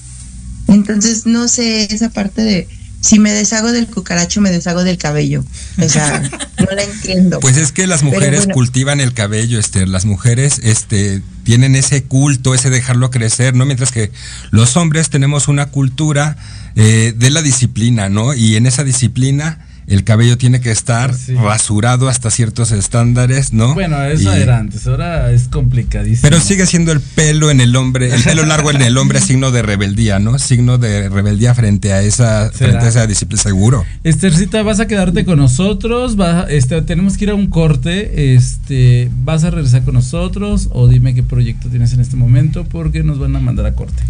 Entonces, 0.67 1.25
no 1.25 1.47
sé, 1.47 1.85
esa 1.95 2.09
parte 2.09 2.43
de 2.43 2.69
si 3.03 3.19
me 3.19 3.33
deshago 3.33 3.73
del 3.73 3.89
cucaracho, 3.89 4.41
me 4.41 4.51
deshago 4.51 4.85
del 4.85 4.97
cabello. 4.97 5.45
O 5.83 5.89
sea, 5.89 6.21
no 6.59 6.67
la 6.75 6.85
entiendo. 6.85 7.41
Pues 7.41 7.57
es 7.57 7.73
que 7.73 7.89
las 7.89 8.05
mujeres 8.05 8.41
bueno. 8.41 8.55
cultivan 8.55 9.01
el 9.01 9.13
cabello, 9.13 9.59
Esther. 9.59 9.89
Las 9.89 10.05
mujeres 10.05 10.61
este, 10.63 11.21
tienen 11.43 11.75
ese 11.75 12.05
culto, 12.05 12.55
ese 12.55 12.71
dejarlo 12.71 13.11
crecer, 13.11 13.55
¿no? 13.55 13.67
Mientras 13.67 13.91
que 13.91 14.13
los 14.53 14.77
hombres 14.77 15.11
tenemos 15.11 15.49
una 15.49 15.67
cultura 15.67 16.37
eh, 16.77 17.13
de 17.17 17.31
la 17.31 17.43
disciplina, 17.43 18.09
¿no? 18.09 18.35
Y 18.35 18.55
en 18.55 18.67
esa 18.67 18.85
disciplina 18.85 19.67
el 19.93 20.05
cabello 20.05 20.39
tiene 20.39 20.61
que 20.61 20.71
estar 20.71 21.15
sí. 21.15 21.35
rasurado 21.35 22.09
hasta 22.09 22.31
ciertos 22.31 22.73
estándares, 22.73 23.53
¿no? 23.53 23.75
Bueno, 23.75 24.03
eso 24.05 24.35
y, 24.35 24.41
era 24.41 24.59
antes, 24.59 24.87
ahora 24.87 25.31
es 25.33 25.49
complicadísimo. 25.49 26.23
Pero 26.23 26.41
sigue 26.41 26.65
siendo 26.65 26.93
el 26.93 27.01
pelo 27.01 27.51
en 27.51 27.61
el 27.61 27.77
hombre, 27.77 28.15
el 28.15 28.23
pelo 28.23 28.47
largo 28.47 28.71
en 28.71 28.81
el 28.81 28.97
hombre 28.97 29.21
signo 29.23 29.51
de 29.51 29.61
rebeldía, 29.61 30.19
¿no? 30.19 30.39
Signo 30.39 30.79
de 30.79 31.11
rebeldía 31.11 31.55
frente 31.55 31.93
a 31.93 32.01
esa, 32.01 32.51
frente 32.53 32.87
a 32.87 32.89
esa 32.89 33.07
disciplina, 33.07 33.43
seguro. 33.43 33.85
Estercita, 34.03 34.63
vas 34.63 34.81
a 34.81 34.87
quedarte 34.87 35.27
con 35.27 35.39
nosotros, 35.39 36.19
va, 36.19 36.47
este, 36.49 36.81
tenemos 36.83 37.19
que 37.19 37.25
ir 37.25 37.31
a 37.31 37.35
un 37.35 37.49
corte, 37.49 38.35
este, 38.35 39.11
vas 39.25 39.45
a 39.45 39.51
regresar 39.51 39.83
con 39.83 39.95
nosotros 39.95 40.71
o 40.73 40.89
dime 40.89 41.15
qué 41.15 41.23
proyecto 41.23 41.69
tienes 41.69 41.93
en 41.93 42.01
este 42.01 42.17
momento 42.17 42.65
porque 42.65 43.03
nos 43.03 43.19
van 43.19 43.37
a 43.37 43.41
mandar 43.41 43.67
a 43.67 43.75
corte. 43.75 44.03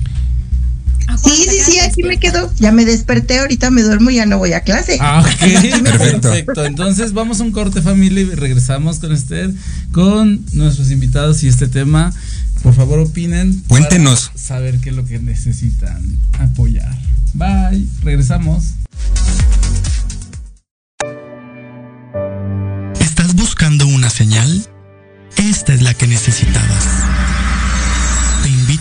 Aquí 1.93 2.03
me 2.05 2.19
quedo. 2.19 2.51
Ya 2.59 2.73
me 2.73 2.87
desperté, 2.87 3.41
ahorita 3.41 3.71
me 3.71 3.83
duermo 3.83 4.09
y 4.09 4.17
ya 4.17 4.25
no 4.25 4.39
voy 4.39 4.55
a 4.55 4.63
clase. 4.63 4.97
Ah, 4.99 5.21
ok, 5.21 5.41
perfecto. 5.83 6.31
perfecto. 6.31 6.65
Entonces 6.65 7.13
vamos 7.13 7.41
a 7.41 7.43
un 7.43 7.53
corte 7.53 7.83
familia 7.83 8.23
y 8.23 8.35
regresamos 8.35 8.99
con 8.99 9.13
usted, 9.13 9.51
con 9.93 10.43
nuestros 10.55 10.91
invitados 10.91 11.43
y 11.43 11.49
este 11.49 11.69
tema. 11.69 12.11
Por 12.63 12.75
favor, 12.75 12.99
opinen. 12.99 13.63
Cuéntenos. 13.69 14.31
saber 14.35 14.79
qué 14.79 14.89
es 14.91 14.97
lo 14.97 15.05
que 15.05 15.19
necesitan 15.19 16.03
apoyar. 16.39 16.97
Bye, 17.35 17.87
regresamos. 18.03 18.75
¿Estás 23.01 23.35
buscando 23.35 23.87
una 23.87 24.09
señal? 24.09 24.67
Esta 25.37 25.75
es 25.75 25.83
la 25.83 25.93
que 25.93 26.07
necesitabas 26.07 27.42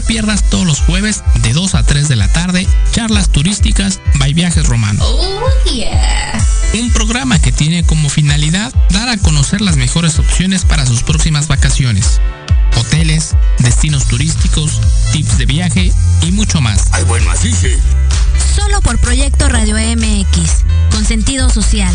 Te 0.00 0.06
pierdas 0.06 0.42
todos 0.44 0.66
los 0.66 0.80
jueves 0.80 1.22
de 1.42 1.52
2 1.52 1.74
a 1.74 1.82
3 1.82 2.08
de 2.08 2.16
la 2.16 2.28
tarde 2.32 2.66
charlas 2.92 3.28
turísticas 3.28 4.00
by 4.14 4.32
Viajes 4.32 4.66
Romano. 4.66 5.04
Oh, 5.04 5.48
yeah. 5.70 6.32
Un 6.74 6.90
programa 6.90 7.38
que 7.38 7.52
tiene 7.52 7.84
como 7.84 8.08
finalidad 8.08 8.72
dar 8.90 9.08
a 9.08 9.18
conocer 9.18 9.60
las 9.60 9.76
mejores 9.76 10.18
opciones 10.18 10.64
para 10.64 10.86
sus 10.86 11.02
próximas 11.02 11.48
vacaciones. 11.48 12.20
Hoteles, 12.76 13.34
destinos 13.58 14.06
turísticos, 14.06 14.80
tips 15.12 15.38
de 15.38 15.46
viaje 15.46 15.92
y 16.22 16.32
mucho 16.32 16.60
más. 16.60 16.88
Ay, 16.92 17.04
bueno, 17.04 17.30
así 17.30 17.52
sí. 17.52 17.72
Solo 18.54 18.80
por 18.80 18.98
Proyecto 18.98 19.48
Radio 19.48 19.76
MX, 19.76 20.64
con 20.92 21.04
sentido 21.04 21.50
social. 21.50 21.94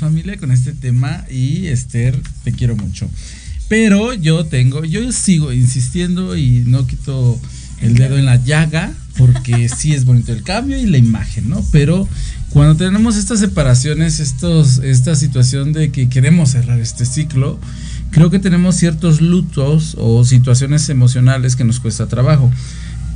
Familia 0.00 0.38
con 0.38 0.50
este 0.50 0.72
tema 0.72 1.24
y 1.30 1.66
Esther, 1.66 2.18
te 2.42 2.52
quiero 2.52 2.74
mucho. 2.74 3.08
Pero 3.68 4.14
yo 4.14 4.46
tengo, 4.46 4.84
yo 4.84 5.12
sigo 5.12 5.52
insistiendo 5.52 6.36
y 6.36 6.64
no 6.66 6.86
quito 6.86 7.38
el 7.80 7.94
dedo 7.94 8.18
en 8.18 8.24
la 8.24 8.36
llaga 8.36 8.92
porque 9.16 9.68
sí 9.76 9.92
es 9.92 10.04
bonito 10.04 10.32
el 10.32 10.42
cambio 10.42 10.78
y 10.78 10.86
la 10.86 10.98
imagen, 10.98 11.50
¿no? 11.50 11.64
Pero 11.70 12.08
cuando 12.48 12.76
tenemos 12.76 13.16
estas 13.16 13.38
separaciones, 13.38 14.18
estos, 14.18 14.78
esta 14.78 15.14
situación 15.14 15.72
de 15.72 15.92
que 15.92 16.08
queremos 16.08 16.50
cerrar 16.50 16.80
este 16.80 17.04
ciclo, 17.04 17.60
creo 18.10 18.30
que 18.30 18.38
tenemos 18.38 18.76
ciertos 18.76 19.20
lutos 19.20 19.96
o 19.98 20.24
situaciones 20.24 20.88
emocionales 20.88 21.54
que 21.54 21.64
nos 21.64 21.78
cuesta 21.78 22.06
trabajo. 22.06 22.50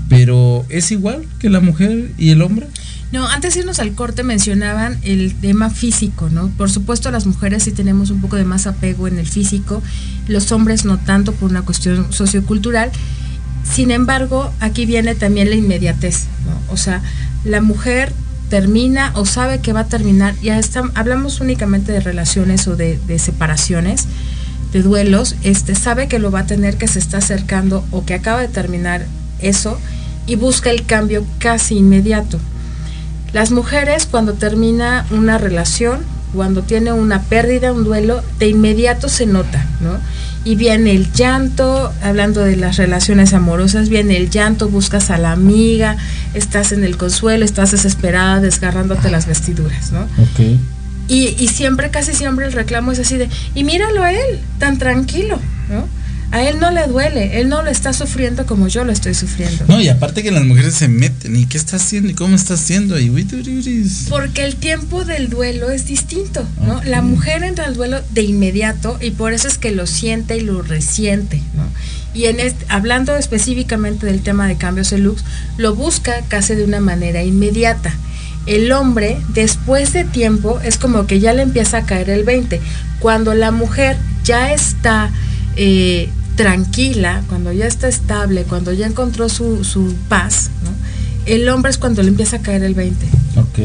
Pero 0.09 0.67
es 0.69 0.93
igual 0.93 1.25
que 1.39 1.49
la 1.49 1.61
mujer 1.61 2.13
y 2.19 2.29
el 2.29 2.43
hombre. 2.43 2.69
No, 3.15 3.29
antes 3.29 3.55
de 3.55 3.61
irnos 3.61 3.79
al 3.79 3.95
corte 3.95 4.25
mencionaban 4.25 4.99
el 5.03 5.37
tema 5.37 5.71
físico, 5.71 6.31
¿no? 6.31 6.49
Por 6.49 6.69
supuesto 6.69 7.13
las 7.13 7.27
mujeres 7.27 7.63
sí 7.63 7.71
tenemos 7.71 8.11
un 8.11 8.21
poco 8.21 8.35
de 8.35 8.45
más 8.45 8.67
apego 8.67 9.07
en 9.07 9.21
el 9.21 9.27
físico, 9.29 9.85
los 10.27 10.51
hombres 10.51 10.85
no 10.85 10.99
tanto 10.99 11.31
por 11.33 11.49
una 11.49 11.63
cuestión 11.63 12.13
sociocultural. 12.13 12.91
Sin 13.63 13.93
embargo, 13.93 14.53
aquí 14.59 14.85
viene 14.85 15.15
también 15.15 15.49
la 15.49 15.55
inmediatez, 15.55 16.25
¿no? 16.45 16.73
O 16.73 16.77
sea, 16.77 17.03
la 17.45 17.61
mujer 17.61 18.13
termina 18.51 19.13
o 19.15 19.27
sabe 19.27 19.61
que 19.61 19.73
va 19.73 19.81
a 19.81 19.87
terminar, 19.87 20.35
ya 20.43 20.59
está, 20.59 20.83
hablamos 20.97 21.39
únicamente 21.39 21.93
de 21.93 22.01
relaciones 22.01 22.67
o 22.67 22.75
de, 22.75 22.99
de 23.07 23.21
separaciones, 23.21 24.09
de 24.73 24.83
duelos, 24.83 25.37
este, 25.45 25.77
sabe 25.77 26.09
que 26.09 26.19
lo 26.19 26.33
va 26.33 26.41
a 26.41 26.47
tener, 26.47 26.79
que 26.79 26.89
se 26.89 26.99
está 26.99 27.19
acercando 27.19 27.85
o 27.93 28.05
que 28.05 28.15
acaba 28.15 28.41
de 28.41 28.49
terminar 28.49 29.07
eso 29.39 29.79
y 30.27 30.35
busca 30.35 30.71
el 30.71 30.85
cambio 30.85 31.25
casi 31.39 31.77
inmediato. 31.77 32.41
Las 33.35 33.51
mujeres 33.51 34.07
cuando 34.09 34.35
termina 34.35 35.05
una 35.11 35.39
relación, 35.39 35.99
cuando 36.33 36.63
tiene 36.63 36.93
una 36.93 37.23
pérdida, 37.23 37.73
un 37.73 37.83
duelo, 37.83 38.23
de 38.39 38.47
inmediato 38.47 39.09
se 39.09 39.27
nota, 39.27 39.67
¿no? 39.81 39.99
Y 40.45 40.55
viene 40.55 40.93
el 40.93 41.13
llanto, 41.13 41.93
hablando 42.01 42.43
de 42.43 42.55
las 42.55 42.77
relaciones 42.77 43.35
amorosas, 43.35 43.89
viene 43.89 44.17
el 44.17 44.31
llanto, 44.31 44.69
buscas 44.69 45.11
a 45.11 45.19
la 45.19 45.33
amiga, 45.33 45.97
estás 46.35 46.71
en 46.71 46.85
el 46.85 46.97
consuelo, 46.97 47.45
estás 47.45 47.73
desesperada, 47.73 48.41
desgarrándote 48.41 49.11
las 49.11 49.27
vestiduras, 49.27 49.91
¿no? 49.91 50.07
Y, 51.09 51.35
y 51.37 51.49
siempre, 51.49 51.91
casi 51.91 52.15
siempre 52.15 52.47
el 52.47 52.53
reclamo 52.53 52.93
es 52.93 53.01
así 53.01 53.17
de, 53.17 53.29
y 53.57 53.65
míralo 53.65 54.05
a 54.05 54.13
él, 54.13 54.39
tan 54.61 54.79
tranquilo, 54.79 55.41
¿no? 55.69 55.89
A 56.35 56.43
él 56.43 56.59
no 56.59 56.73
le 56.73 56.89
duele, 56.89 57.39
él 57.41 57.49
no 57.49 57.63
lo 57.63 57.71
está 57.71 57.93
sufriendo 57.93 58.45
como 58.45 58.67
yo 58.67 58.85
lo 58.85 58.91
estoy 58.91 59.15
sufriendo. 59.15 59.67
No, 59.69 59.81
y 59.81 59.87
aparte 59.87 60.25
que 60.25 60.33
las 60.33 60.43
mujeres 60.43 60.75
se 60.75 60.89
meten, 60.89 61.37
¿y 61.37 61.47
qué 61.47 61.57
está 61.57 61.77
haciendo? 61.77 62.11
¿Y 62.11 62.15
cómo 62.15 62.35
está 62.35 62.55
haciendo? 62.55 62.99
Y. 62.99 63.09
Porque 64.11 64.45
el 64.45 64.57
tiempo 64.57 65.05
del 65.05 65.31
duelo 65.31 65.71
es 65.71 65.87
distinto, 65.87 66.45
¿no? 66.67 66.83
La 66.83 67.03
mujer 67.03 67.45
entra 67.45 67.67
al 67.67 67.75
duelo 67.75 68.01
de 68.11 68.23
inmediato 68.23 68.99
y 69.01 69.13
por 69.13 69.33
eso 69.33 69.47
es 69.47 69.59
que 69.59 69.71
lo 69.71 69.87
siente 69.87 70.37
y 70.37 70.41
lo 70.41 70.61
resiente, 70.63 71.41
¿no? 71.55 71.69
Y 72.15 72.25
en 72.25 72.41
este, 72.41 72.67
hablando 72.69 73.15
específicamente 73.15 74.05
del 74.05 74.21
tema 74.21 74.49
de 74.49 74.57
cambios 74.57 74.91
de 74.91 74.99
looks, 74.99 75.23
lo 75.57 75.77
busca 75.77 76.23
casi 76.27 76.57
de 76.57 76.65
una 76.65 76.81
manera 76.81 77.23
inmediata. 77.23 77.95
El 78.47 78.73
hombre, 78.73 79.19
después 79.35 79.93
de 79.93 80.03
tiempo, 80.03 80.59
es 80.65 80.79
como 80.79 81.07
que 81.07 81.21
ya 81.21 81.33
le 81.33 81.43
empieza 81.43 81.79
a 81.79 81.87
caer 81.87 82.11
el 82.11 82.25
20. 82.25 82.61
Cuando 82.99 83.35
la 83.35 83.53
mujer 83.53 83.97
ya 84.25 84.53
está 84.53 85.13
eh, 85.55 86.09
tranquila, 86.37 87.23
cuando 87.29 87.53
ya 87.53 87.67
está 87.67 87.89
estable, 87.89 88.45
cuando 88.45 88.73
ya 88.73 88.87
encontró 88.87 89.29
su, 89.29 89.65
su 89.65 89.95
paz, 90.09 90.51
¿no? 90.65 90.71
el 91.27 91.49
hombre 91.49 91.71
es 91.71 91.79
cuando 91.79 92.03
le 92.03 92.09
empieza 92.09 92.37
a 92.37 92.41
caer 92.41 92.63
el 92.65 92.75
20. 92.75 93.07
Ok. 93.37 93.59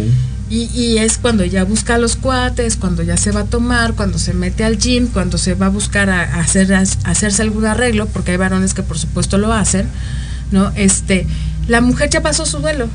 Y, 0.49 0.63
y 0.73 0.97
es 0.97 1.17
cuando 1.19 1.45
ya 1.45 1.63
busca 1.63 1.95
a 1.95 1.97
los 1.99 2.15
cuates, 2.15 2.75
cuando 2.75 3.03
ya 3.03 3.17
se 3.17 3.31
va 3.31 3.41
a 3.41 3.45
tomar, 3.45 3.93
cuando 3.93 4.17
se 4.17 4.33
mete 4.33 4.63
al 4.63 4.79
gym, 4.79 5.07
cuando 5.07 5.37
se 5.37 5.53
va 5.53 5.67
a 5.67 5.69
buscar 5.69 6.09
a, 6.09 6.23
a 6.23 6.39
hacer, 6.39 6.73
a 6.73 6.81
hacerse 7.03 7.41
algún 7.43 7.65
arreglo, 7.65 8.07
porque 8.07 8.31
hay 8.31 8.37
varones 8.37 8.73
que 8.73 8.81
por 8.81 8.97
supuesto 8.97 9.37
lo 9.37 9.53
hacen, 9.53 9.87
¿no? 10.51 10.71
Este, 10.75 11.27
la 11.67 11.81
mujer 11.81 12.09
ya 12.09 12.21
pasó 12.21 12.45
su 12.45 12.59
duelo. 12.59 12.87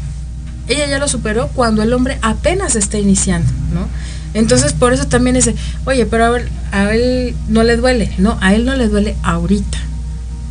Ella 0.66 0.86
ya 0.86 0.98
lo 0.98 1.06
superó 1.06 1.48
cuando 1.48 1.82
el 1.82 1.92
hombre 1.92 2.18
apenas 2.22 2.74
está 2.74 2.98
iniciando, 2.98 3.52
¿no? 3.72 3.86
Entonces, 4.34 4.72
por 4.72 4.92
eso 4.92 5.06
también 5.06 5.36
es, 5.36 5.46
de, 5.46 5.54
oye, 5.86 6.06
pero 6.06 6.36
a 6.72 6.94
él, 6.94 7.34
no 7.48 7.62
le 7.62 7.76
duele, 7.76 8.12
no, 8.18 8.36
a 8.40 8.54
él 8.54 8.64
no 8.64 8.74
le 8.74 8.88
duele 8.88 9.16
ahorita. 9.22 9.78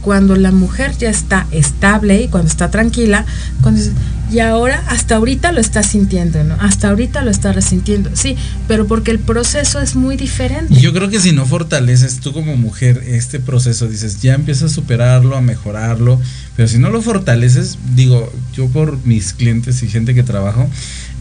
Cuando 0.02 0.36
la 0.36 0.52
mujer 0.52 0.98
ya 0.98 1.10
está 1.10 1.48
estable 1.52 2.22
y 2.22 2.28
cuando 2.28 2.50
está 2.50 2.69
tranquila, 2.72 3.26
cuando 3.62 3.82
y 4.34 4.39
ahora 4.39 4.84
hasta 4.88 5.15
ahorita 5.15 5.52
lo 5.52 5.62
está 5.62 5.84
sintiendo, 5.84 6.43
¿no? 6.43 6.56
Hasta 6.60 6.89
ahorita 6.89 7.24
lo 7.24 7.30
está 7.30 7.52
resintiendo, 7.54 8.10
sí, 8.15 8.36
pero 8.67 8.88
porque 8.88 9.12
el 9.12 9.19
proceso 9.19 9.80
es 9.80 9.96
muy 9.96 10.17
diferente. 10.17 10.74
Yo 10.80 10.91
creo 10.91 11.10
que 11.10 11.19
si 11.19 11.34
no 11.34 11.46
fortaleces 11.46 12.19
tú 12.19 12.34
como 12.34 12.58
mujer 12.58 13.04
este 13.06 13.39
proceso, 13.39 13.88
dices, 13.88 14.22
ya 14.22 14.34
empiezas 14.34 14.72
a 14.72 14.74
superarlo, 14.74 15.38
a 15.38 15.41
mejorarlo, 15.41 16.19
pero 16.56 16.67
si 16.67 16.80
no 16.80 16.89
lo 16.89 17.02
fortaleces, 17.02 17.78
digo, 17.96 18.32
yo 18.56 18.67
por 18.67 19.06
mis 19.06 19.34
clientes 19.34 19.84
y 19.84 19.88
gente 19.88 20.15
que 20.15 20.24
trabajo, 20.24 20.67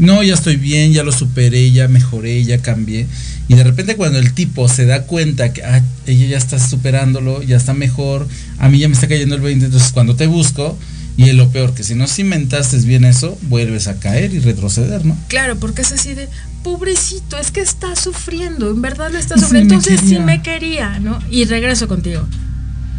no, 0.03 0.21
ya 0.25 0.35
estoy 0.35 0.57
bien, 0.57 0.93
ya 0.93 1.05
lo 1.05 1.13
superé, 1.13 1.71
ya 1.71 1.87
mejoré, 1.87 2.43
ya 2.43 2.59
cambié. 2.59 3.07
Y 3.47 3.55
de 3.55 3.63
repente 3.63 3.95
cuando 3.95 4.19
el 4.19 4.33
tipo 4.35 4.69
se 4.69 4.85
da 4.85 5.05
cuenta 5.05 5.53
que 5.53 5.63
ah, 5.63 5.81
ella 6.07 6.27
ya 6.27 6.39
está 6.39 6.59
superándolo, 6.59 7.41
ya 7.43 7.57
está 7.57 7.73
mejor, 7.73 8.27
a 8.59 8.69
mí 8.69 8.81
ya 8.81 8.89
me 8.89 8.95
está 8.95 9.07
cayendo 9.07 9.37
el 9.37 9.41
20, 9.41 9.67
entonces 9.67 9.93
cuando 9.93 10.17
te 10.17 10.27
busco, 10.27 10.77
y 11.17 11.29
es 11.29 11.37
lo 11.37 11.51
peor, 11.51 11.73
que 11.73 11.85
si 11.85 11.95
no 11.95 12.09
cimentaste 12.09 12.79
bien 12.79 13.05
eso, 13.05 13.39
vuelves 13.43 13.87
a 13.87 14.01
caer 14.01 14.35
y 14.35 14.41
retroceder, 14.41 15.05
¿no? 15.05 15.17
Claro, 15.29 15.57
porque 15.61 15.83
es 15.83 15.93
así 15.93 16.15
de, 16.15 16.29
pobrecito, 16.65 17.39
es 17.39 17.53
que 17.53 17.61
está 17.61 17.95
sufriendo, 17.95 18.73
en 18.73 18.83
verdad 18.83 19.13
lo 19.13 19.19
está 19.19 19.37
Sí 19.37 19.43
sufriendo, 19.43 19.75
me 19.75 19.81
entonces 19.81 20.01
sí 20.09 20.19
me 20.19 20.43
quería, 20.43 20.99
¿no? 20.99 21.21
Y 21.31 21.45
regreso 21.45 21.87
contigo. 21.87 22.27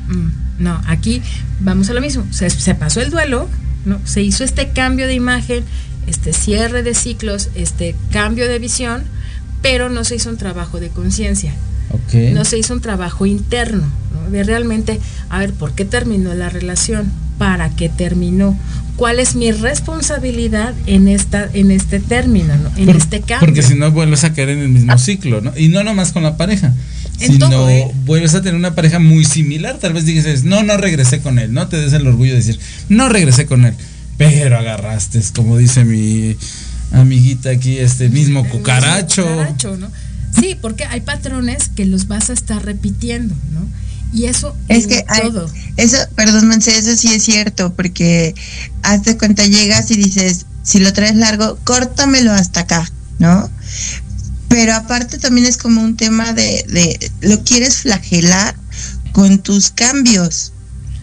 Mm, 0.08 0.64
no, 0.64 0.82
aquí 0.86 1.22
vamos 1.60 1.90
a 1.90 1.94
lo 1.94 2.00
mismo, 2.00 2.26
se, 2.32 2.50
se 2.50 2.76
pasó 2.76 3.02
el 3.02 3.10
duelo, 3.10 3.50
¿no? 3.84 4.00
Se 4.06 4.22
hizo 4.22 4.46
este 4.46 4.70
cambio 4.70 5.08
de 5.08 5.16
imagen, 5.16 5.66
este 6.08 6.34
cierre 6.34 6.84
de 6.84 6.94
ciclos, 6.94 7.50
este 7.56 7.96
cambio 8.12 8.48
de 8.48 8.60
visión, 8.60 9.04
pero 9.62 9.90
no 9.90 10.04
se 10.04 10.16
hizo 10.16 10.30
un 10.30 10.38
trabajo 10.38 10.80
de 10.80 10.90
conciencia. 10.90 11.54
No 12.34 12.44
se 12.44 12.58
hizo 12.58 12.74
un 12.74 12.82
trabajo 12.82 13.26
interno, 13.26 13.84
¿no? 14.14 14.30
de 14.32 14.44
realmente, 14.44 15.00
a 15.30 15.40
ver, 15.40 15.54
¿por 15.54 15.74
qué 15.74 15.86
terminó 15.86 16.34
la 16.34 16.50
relación? 16.50 17.12
¿Para 17.38 17.70
qué 17.70 17.88
terminó? 17.88 18.58
¿Cuál 18.96 19.20
es 19.20 19.36
mi 19.36 19.52
responsabilidad 19.52 20.74
en 20.88 21.08
esta 21.08 21.50
en 21.54 21.72
este 21.72 22.00
término, 22.00 22.56
¿no? 22.58 22.72
en 22.78 22.86
Por- 22.88 22.96
este 22.98 23.22
cambio? 23.22 23.48
Porque 23.48 23.64
si 23.64 23.76
no 23.76 23.92
vuelves 23.92 24.24
a 24.24 24.34
caer 24.34 24.50
en 24.50 24.60
el 24.60 24.70
mismo 24.70 24.98
ciclo, 24.98 25.42
¿no? 25.42 25.52
Y 25.58 25.68
no 25.70 25.84
nomás 25.84 26.12
con 26.12 26.24
la 26.24 26.36
pareja, 26.38 26.74
En 27.20 27.32
sino 27.34 27.50
todo, 27.50 27.70
¿eh? 27.70 27.92
vuelves 28.06 28.34
a 28.34 28.42
tener 28.42 28.56
una 28.56 28.76
pareja 28.76 29.00
muy 29.00 29.24
similar. 29.26 29.78
Tal 29.78 29.94
vez 29.94 30.06
dices, 30.06 30.44
no, 30.44 30.64
no 30.64 30.78
regresé 30.78 31.22
con 31.22 31.38
él, 31.40 31.54
no 31.54 31.68
te 31.68 31.78
des 31.78 31.94
el 31.94 32.06
orgullo 32.08 32.32
de 32.32 32.38
decir, 32.40 32.60
no 32.90 33.08
regresé 33.10 33.46
con 33.46 33.66
él, 33.66 33.74
pero 34.18 34.58
agarraste, 34.58 35.22
como 35.36 35.58
dice 35.58 35.84
mi 35.86 36.38
amiguita 36.92 37.50
aquí, 37.50 37.78
este 37.78 38.10
mismo 38.10 38.48
cucaracho. 38.50 39.24
Cucaracho, 39.24 39.78
¿no? 39.78 39.90
Sí, 40.40 40.56
porque 40.60 40.86
hay 40.86 41.02
patrones 41.02 41.70
que 41.76 41.86
los 41.86 42.08
vas 42.08 42.30
a 42.30 42.34
estar 42.34 42.64
repitiendo, 42.64 43.36
¿no? 43.52 43.68
Y 44.12 44.26
eso 44.26 44.56
Es 44.68 44.86
que 44.88 45.04
hay- 45.08 45.22
todo. 45.24 45.50
eso, 45.78 45.98
perdón, 46.16 46.48
Monse, 46.48 46.78
eso 46.78 46.96
sí 46.96 47.08
es 47.14 47.24
cierto, 47.24 47.74
porque 47.74 48.36
hazte 48.84 49.18
cuenta, 49.18 49.46
llegas 49.46 49.90
y 49.92 49.96
dices, 49.96 50.46
si 50.64 50.80
lo 50.80 50.94
traes 50.94 51.16
largo, 51.16 51.58
córtamelo 51.64 52.32
hasta 52.32 52.62
acá, 52.62 52.90
¿no? 53.20 53.50
Pero 54.50 54.76
aparte 54.76 55.18
también 55.18 55.48
es 55.48 55.58
como 55.58 55.82
un 55.82 55.98
tema 55.98 56.34
de, 56.34 56.64
de 56.70 57.12
lo 57.22 57.44
quieres 57.44 57.78
flagelar 57.78 58.56
con 59.12 59.40
tus 59.40 59.72
cambios. 59.72 60.52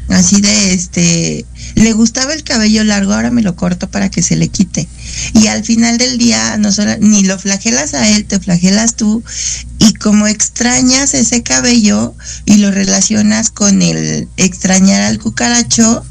así 0.09 0.41
de 0.41 0.73
este, 0.75 1.47
le 1.81 1.93
gustaba 1.95 2.35
el 2.35 2.45
cabello 2.45 2.85
largo, 2.85 3.15
ahora 3.15 3.31
me 3.31 3.43
lo 3.43 3.57
corto 3.57 3.91
para 3.91 4.11
que 4.11 4.23
se 4.23 4.37
le 4.37 4.49
quite. 4.49 4.87
Y 5.35 5.47
al 5.47 5.65
final 5.65 5.97
del 5.99 6.19
día 6.19 6.59
no 6.59 6.73
solo, 6.73 6.97
ni 7.01 7.23
lo 7.25 7.39
flagelas 7.39 7.95
a 7.95 8.09
él, 8.09 8.27
te 8.27 8.39
flagelas 8.39 8.97
tú 8.97 9.23
y 9.79 9.95
como 9.95 10.27
extrañas 10.27 11.15
ese 11.15 11.43
cabello 11.43 12.15
y 12.45 12.57
lo 12.57 12.71
relacionas 12.71 13.51
con 13.51 13.81
el 13.81 14.29
extrañar 14.37 15.01
al 15.03 15.19
cucaracho, 15.19 16.05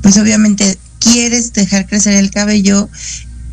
pues 0.00 0.16
obviamente 0.16 0.78
quieres 1.00 1.52
dejar 1.52 1.86
crecer 1.86 2.14
el 2.14 2.30
cabello 2.30 2.88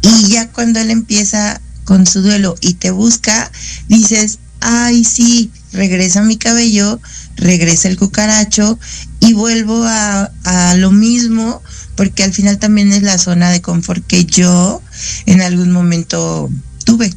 y 0.02 0.28
ya 0.28 0.50
cuando 0.50 0.80
él 0.80 0.92
empieza 0.92 1.60
con 1.86 2.06
su 2.06 2.22
duelo 2.22 2.56
y 2.62 2.76
te 2.76 2.92
busca, 2.92 3.52
dices, 3.88 4.40
ay 4.60 5.04
sí, 5.04 5.52
regresa 5.72 6.22
mi 6.22 6.38
cabello, 6.38 7.00
regresa 7.36 7.88
el 7.88 7.98
cucaracho 7.98 8.80
y 9.24 9.34
vuelvo 9.34 9.84
a, 9.86 10.32
a 10.44 10.76
lo 10.76 10.92
mismo 10.92 11.62
porque 11.96 12.24
al 12.24 12.34
final 12.34 12.58
también 12.60 12.92
es 12.92 13.04
la 13.04 13.18
zona 13.18 13.52
de 13.52 13.62
confort 13.62 14.06
que 14.06 14.26
yo 14.26 14.82
en 15.26 15.42
algún 15.42 15.72
momento 15.72 16.50
tuve. 16.84 17.14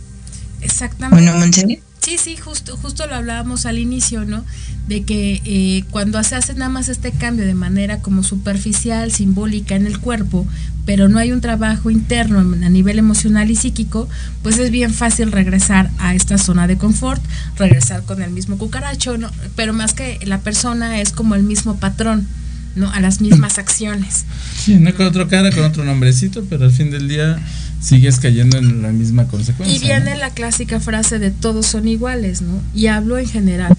Exactamente. 0.61 1.25
Bueno, 1.25 1.39
Monse. 1.39 1.83
Sí, 2.07 2.19
sí, 2.19 2.37
justo, 2.37 2.77
justo 2.77 3.05
lo 3.09 3.17
hablábamos 3.17 3.67
al 3.67 3.81
inicio, 3.81 4.25
¿no? 4.25 4.45
De 4.87 5.03
que 5.03 5.43
eh, 5.45 5.83
cuando 5.91 6.23
se 6.23 6.37
hace 6.37 6.55
nada 6.55 6.69
más 6.69 6.89
este 6.89 7.11
cambio 7.11 7.45
de 7.45 7.55
manera 7.55 7.99
como 7.99 8.23
superficial, 8.23 9.11
simbólica 9.11 9.75
en 9.75 9.89
el 9.89 9.99
cuerpo, 9.99 10.47
pero 10.85 11.09
no 11.09 11.19
hay 11.19 11.33
un 11.33 11.41
trabajo 11.41 11.91
interno 11.91 12.39
a 12.39 12.69
nivel 12.69 13.01
emocional 13.01 13.51
y 13.51 13.57
psíquico, 13.57 14.09
pues 14.45 14.57
es 14.59 14.71
bien 14.71 14.95
fácil 14.95 15.33
regresar 15.33 15.91
a 15.99 16.15
esta 16.15 16.39
zona 16.39 16.69
de 16.69 16.79
confort, 16.79 17.21
regresar 17.57 18.05
con 18.05 18.23
el 18.23 18.31
mismo 18.31 18.57
cucaracho, 18.57 19.19
¿no? 19.19 19.29
Pero 19.57 19.73
más 19.73 19.93
que 19.93 20.21
la 20.27 20.39
persona 20.43 21.01
es 21.01 21.11
como 21.11 21.35
el 21.35 21.43
mismo 21.43 21.81
patrón, 21.81 22.29
¿no? 22.77 22.89
A 22.93 23.01
las 23.01 23.21
mismas 23.21 23.59
acciones. 23.59 24.27
Sí, 24.57 24.77
no 24.77 24.95
con 24.95 25.07
otro 25.07 25.27
cara, 25.27 25.51
con 25.51 25.65
otro 25.65 25.83
nombrecito, 25.83 26.45
pero 26.49 26.67
al 26.67 26.71
fin 26.71 26.93
del 26.93 27.09
día 27.09 27.37
sigues 27.81 28.19
cayendo 28.19 28.59
en 28.59 28.83
la 28.83 28.89
misma 28.93 29.27
consecuencia. 29.27 29.77
Y 29.77 29.81
viene 29.81 30.15
¿no? 30.15 30.21
la 30.21 30.31
clásica 30.31 30.81
frase 30.81 31.19
de 31.19 31.31
todos 31.31 31.67
son 31.67 31.89
iguales, 31.89 32.43
¿no? 32.43 32.61
Y 32.75 32.87
hablo 32.87 33.19
en 33.19 33.29
general. 33.29 33.77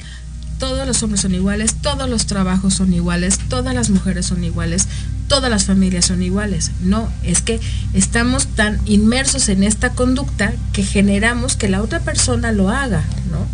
Todos 0.60 0.88
los 0.88 1.04
hombres 1.04 1.22
son 1.22 1.36
iguales, 1.36 1.76
todos 1.76 2.10
los 2.10 2.26
trabajos 2.26 2.74
son 2.74 2.92
iguales, 2.92 3.38
todas 3.48 3.76
las 3.76 3.92
mujeres 3.92 4.26
son 4.26 4.44
iguales, 4.44 4.88
todas 5.28 5.52
las 5.52 5.66
familias 5.66 6.06
son 6.06 6.24
iguales. 6.24 6.72
No, 6.82 7.12
es 7.22 7.42
que 7.42 7.60
estamos 7.94 8.48
tan 8.48 8.80
inmersos 8.86 9.50
en 9.50 9.62
esta 9.62 9.92
conducta 9.92 10.54
que 10.74 10.84
generamos 10.84 11.56
que 11.56 11.70
la 11.70 11.82
otra 11.84 12.00
persona 12.00 12.52
lo 12.52 12.70
haga, 12.70 13.04
¿no? 13.32 13.46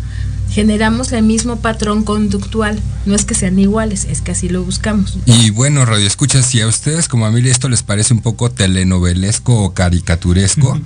Generamos 0.50 1.12
el 1.12 1.24
mismo 1.24 1.56
patrón 1.56 2.04
conductual. 2.04 2.80
No 3.06 3.14
es 3.14 3.24
que 3.24 3.34
sean 3.34 3.58
iguales, 3.58 4.06
es 4.08 4.20
que 4.20 4.32
así 4.32 4.48
lo 4.48 4.62
buscamos. 4.62 5.18
Y 5.26 5.50
bueno, 5.50 5.84
Radio 5.84 6.06
Escucha, 6.06 6.42
si 6.42 6.60
a 6.60 6.66
ustedes 6.66 7.08
como 7.08 7.26
a 7.26 7.30
mí 7.30 7.46
esto 7.48 7.68
les 7.68 7.82
parece 7.82 8.14
un 8.14 8.20
poco 8.20 8.50
telenovelesco 8.50 9.62
o 9.62 9.74
caricaturesco, 9.74 10.80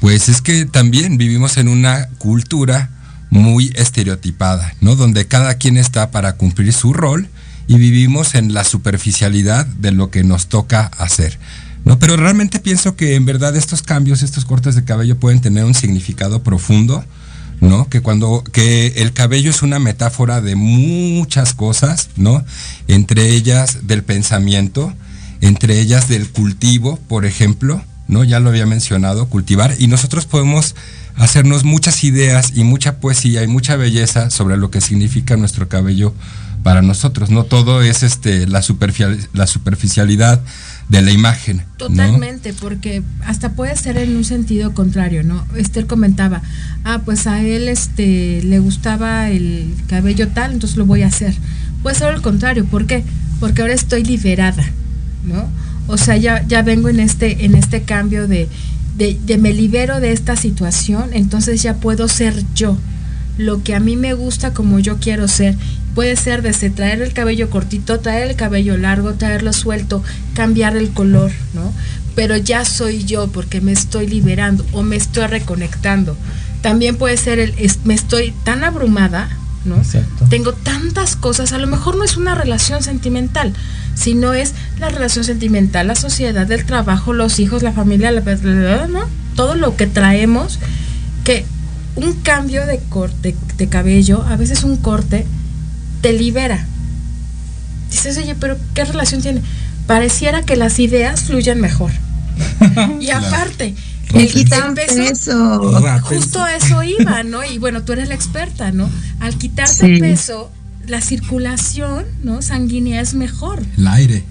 pues 0.00 0.28
es 0.28 0.42
que 0.42 0.64
también 0.66 1.18
vivimos 1.18 1.56
en 1.56 1.68
una 1.68 2.08
cultura 2.18 2.90
muy 3.30 3.72
estereotipada, 3.76 4.74
¿no? 4.80 4.96
Donde 4.96 5.26
cada 5.26 5.54
quien 5.54 5.76
está 5.76 6.10
para 6.10 6.34
cumplir 6.34 6.72
su 6.72 6.92
rol 6.92 7.28
y 7.66 7.76
vivimos 7.78 8.34
en 8.34 8.52
la 8.52 8.64
superficialidad 8.64 9.64
de 9.66 9.92
lo 9.92 10.10
que 10.10 10.24
nos 10.24 10.48
toca 10.48 10.90
hacer. 10.98 11.38
No, 11.84 11.98
pero 11.98 12.16
realmente 12.16 12.60
pienso 12.60 12.94
que 12.94 13.14
en 13.14 13.24
verdad 13.24 13.56
estos 13.56 13.82
cambios, 13.82 14.22
estos 14.22 14.44
cortes 14.44 14.74
de 14.74 14.84
cabello 14.84 15.18
pueden 15.18 15.40
tener 15.40 15.64
un 15.64 15.74
significado 15.74 16.42
profundo, 16.42 17.04
¿no? 17.62 17.88
Que 17.88 18.00
cuando 18.00 18.42
que 18.42 18.88
el 18.96 19.12
cabello 19.12 19.48
es 19.48 19.62
una 19.62 19.78
metáfora 19.78 20.40
de 20.40 20.56
muchas 20.56 21.54
cosas, 21.54 22.10
¿no? 22.16 22.44
Entre 22.88 23.30
ellas 23.30 23.86
del 23.86 24.02
pensamiento, 24.02 24.92
entre 25.40 25.78
ellas 25.78 26.08
del 26.08 26.28
cultivo, 26.28 26.98
por 27.08 27.24
ejemplo, 27.24 27.80
¿no? 28.08 28.24
Ya 28.24 28.40
lo 28.40 28.50
había 28.50 28.66
mencionado, 28.66 29.28
cultivar 29.28 29.76
y 29.78 29.86
nosotros 29.86 30.26
podemos 30.26 30.74
hacernos 31.14 31.62
muchas 31.62 32.02
ideas 32.02 32.52
y 32.56 32.64
mucha 32.64 32.98
poesía 32.98 33.44
y 33.44 33.46
mucha 33.46 33.76
belleza 33.76 34.30
sobre 34.30 34.56
lo 34.56 34.72
que 34.72 34.80
significa 34.80 35.36
nuestro 35.36 35.68
cabello 35.68 36.12
para 36.62 36.82
nosotros. 36.82 37.30
No 37.30 37.44
todo 37.44 37.82
es 37.82 38.02
este 38.02 38.46
la, 38.46 38.62
superficial, 38.62 39.18
la 39.32 39.46
superficialidad 39.46 40.40
de 40.88 41.02
la 41.02 41.10
imagen. 41.10 41.62
Totalmente, 41.76 42.52
porque 42.52 43.02
hasta 43.24 43.52
puede 43.52 43.76
ser 43.76 43.96
en 43.96 44.16
un 44.16 44.24
sentido 44.24 44.74
contrario, 44.74 45.22
¿no? 45.22 45.44
Esther 45.56 45.86
comentaba, 45.86 46.42
ah, 46.84 47.00
pues 47.04 47.26
a 47.26 47.40
él 47.40 47.68
este 47.68 48.42
le 48.42 48.58
gustaba 48.58 49.30
el 49.30 49.74
cabello 49.88 50.28
tal, 50.28 50.52
entonces 50.52 50.76
lo 50.76 50.86
voy 50.86 51.02
a 51.02 51.06
hacer. 51.06 51.34
Puede 51.82 51.96
ser 51.96 52.08
al 52.08 52.22
contrario, 52.22 52.64
¿por 52.66 52.86
qué? 52.86 53.04
Porque 53.40 53.62
ahora 53.62 53.74
estoy 53.74 54.04
liberada, 54.04 54.64
¿no? 55.24 55.48
O 55.88 55.96
sea, 55.96 56.16
ya, 56.16 56.46
ya 56.46 56.62
vengo 56.62 56.88
en 56.88 57.00
este, 57.00 57.44
en 57.44 57.54
este 57.54 57.82
cambio 57.82 58.28
de, 58.28 58.48
de 58.96 59.38
me 59.38 59.52
libero 59.52 59.98
de 59.98 60.12
esta 60.12 60.36
situación, 60.36 61.10
entonces 61.12 61.62
ya 61.62 61.74
puedo 61.74 62.06
ser 62.06 62.44
yo, 62.54 62.78
lo 63.38 63.62
que 63.62 63.74
a 63.74 63.80
mí 63.80 63.96
me 63.96 64.14
gusta 64.14 64.52
como 64.52 64.78
yo 64.78 64.98
quiero 64.98 65.26
ser. 65.26 65.56
Puede 65.94 66.16
ser 66.16 66.42
desde 66.42 66.70
traer 66.70 67.02
el 67.02 67.12
cabello 67.12 67.50
cortito, 67.50 68.00
traer 68.00 68.30
el 68.30 68.36
cabello 68.36 68.76
largo, 68.78 69.14
traerlo 69.14 69.52
suelto, 69.52 70.02
cambiar 70.34 70.76
el 70.76 70.90
color, 70.90 71.30
¿no? 71.54 71.72
Pero 72.14 72.36
ya 72.36 72.64
soy 72.64 73.04
yo 73.04 73.28
porque 73.28 73.60
me 73.60 73.72
estoy 73.72 74.06
liberando 74.06 74.64
o 74.72 74.82
me 74.82 74.96
estoy 74.96 75.26
reconectando. 75.26 76.16
También 76.62 76.96
puede 76.96 77.16
ser 77.16 77.38
el 77.38 77.54
es- 77.58 77.80
me 77.84 77.94
estoy 77.94 78.32
tan 78.44 78.64
abrumada, 78.64 79.28
¿no? 79.64 79.76
Exacto. 79.76 80.26
Tengo 80.30 80.52
tantas 80.52 81.16
cosas, 81.16 81.52
a 81.52 81.58
lo 81.58 81.66
mejor 81.66 81.96
no 81.96 82.04
es 82.04 82.16
una 82.16 82.34
relación 82.34 82.82
sentimental, 82.82 83.52
sino 83.94 84.32
es 84.32 84.54
la 84.78 84.88
relación 84.88 85.24
sentimental, 85.24 85.86
la 85.88 85.94
sociedad, 85.94 86.50
el 86.50 86.64
trabajo, 86.64 87.12
los 87.12 87.38
hijos, 87.38 87.62
la 87.62 87.72
familia, 87.72 88.10
la, 88.12 88.20
¿no? 88.88 89.00
Todo 89.36 89.54
lo 89.54 89.76
que 89.76 89.86
traemos 89.86 90.58
que 91.24 91.44
un 91.96 92.14
cambio 92.14 92.66
de 92.66 92.78
corte 92.88 93.36
de 93.58 93.68
cabello, 93.68 94.22
a 94.22 94.36
veces 94.36 94.64
un 94.64 94.76
corte, 94.78 95.26
te 96.02 96.12
libera. 96.12 96.66
Dices, 97.90 98.18
oye, 98.18 98.34
pero 98.34 98.58
¿qué 98.74 98.84
relación 98.84 99.22
tiene? 99.22 99.40
Pareciera 99.86 100.42
que 100.42 100.56
las 100.56 100.78
ideas 100.78 101.22
fluyen 101.22 101.60
mejor. 101.60 101.90
y 103.00 103.10
aparte, 103.10 103.74
el, 104.14 104.30
Quitan 104.30 104.70
el 104.70 104.74
peso, 104.74 105.72
justo 106.02 106.42
a 106.42 106.54
eso 106.56 106.82
iba, 106.82 107.22
¿no? 107.22 107.42
Y 107.44 107.58
bueno, 107.58 107.82
tú 107.82 107.92
eres 107.92 108.08
la 108.08 108.14
experta, 108.14 108.70
¿no? 108.72 108.90
Al 109.20 109.36
quitarte 109.36 109.72
Sí. 109.74 109.86
el 109.86 110.00
peso, 110.00 110.50
la 110.86 111.00
circulación, 111.00 112.04
¿no? 112.22 112.42
Sanguínea 112.42 113.00
es 113.00 113.14
mejor. 113.14 113.62
El 113.78 113.86
aire. 113.88 114.24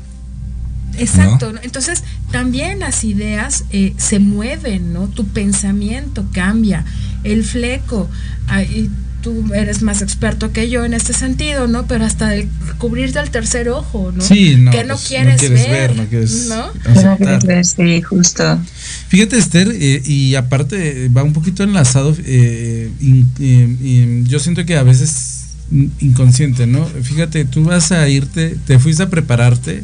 Exacto. 0.98 1.54
¿no? 1.54 1.60
Entonces, 1.64 2.04
también 2.32 2.80
las 2.80 3.04
ideas 3.04 3.64
eh, 3.72 3.94
se 3.98 4.20
mueven, 4.20 4.94
¿no? 4.94 5.08
Tu 5.08 5.26
pensamiento 5.26 6.26
cambia, 6.34 6.84
el 7.24 7.44
fleco. 7.44 8.10
ay, 8.48 8.90
tú 9.22 9.54
eres 9.54 9.82
más 9.82 10.02
experto 10.02 10.52
que 10.52 10.70
yo 10.70 10.84
en 10.86 10.94
este 10.94 11.14
sentido, 11.14 11.68
¿no? 11.68 11.86
Pero 11.88 12.06
hasta 12.06 12.36
el 12.36 12.48
cubrirte 12.78 13.20
al 13.20 13.30
tercer 13.30 13.70
ojo, 13.70 14.12
¿no? 14.16 14.22
Sí, 14.22 14.56
no, 14.58 14.72
Que 14.72 14.84
no 14.84 14.96
pues, 14.96 15.04
no 15.04 15.08
quieres, 15.08 15.40
quieres 15.40 15.62
ver, 15.68 15.90
ver, 15.90 15.96
no 15.96 16.06
quieres 16.08 16.48
¿no? 16.50 17.18
Quieres 17.18 17.44
ver, 17.46 17.66
sí, 17.66 18.02
justo. 18.02 18.60
Fíjate, 19.08 19.38
Esther, 19.38 19.70
eh, 19.74 20.02
y 20.06 20.36
aparte 20.36 21.06
eh, 21.06 21.10
va 21.10 21.24
un 21.24 21.34
poquito 21.34 21.64
enlazado, 21.64 22.16
eh, 22.26 22.90
in- 23.00 23.32
eh, 23.40 23.76
in- 23.82 24.26
yo 24.28 24.40
siento 24.40 24.66
que 24.66 24.76
a 24.78 24.84
veces 24.84 25.38
inconsciente, 26.00 26.68
¿no? 26.68 26.86
Fíjate, 26.86 27.46
tú 27.46 27.64
vas 27.64 27.92
a 27.92 28.08
irte, 28.10 28.58
te 28.68 28.78
fuiste 28.80 29.04
a 29.04 29.10
prepararte 29.10 29.84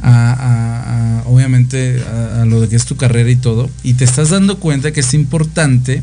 a, 0.00 0.32
a- 0.32 1.20
a, 1.20 1.28
obviamente 1.28 2.00
a, 2.02 2.42
a 2.42 2.44
lo 2.44 2.60
de 2.60 2.68
que 2.68 2.76
es 2.76 2.84
tu 2.84 2.96
carrera 2.96 3.30
y 3.30 3.36
todo, 3.36 3.70
y 3.82 3.94
te 3.94 4.04
estás 4.04 4.30
dando 4.30 4.58
cuenta 4.60 4.92
que 4.92 5.00
es 5.00 5.14
importante 5.14 6.02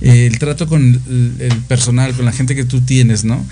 el 0.00 0.38
trato 0.38 0.66
con 0.66 1.00
el, 1.08 1.34
el 1.40 1.56
personal, 1.62 2.14
con 2.14 2.24
la 2.24 2.32
gente 2.32 2.54
que 2.54 2.64
tú 2.64 2.80
tienes, 2.80 3.24
¿no? 3.24 3.44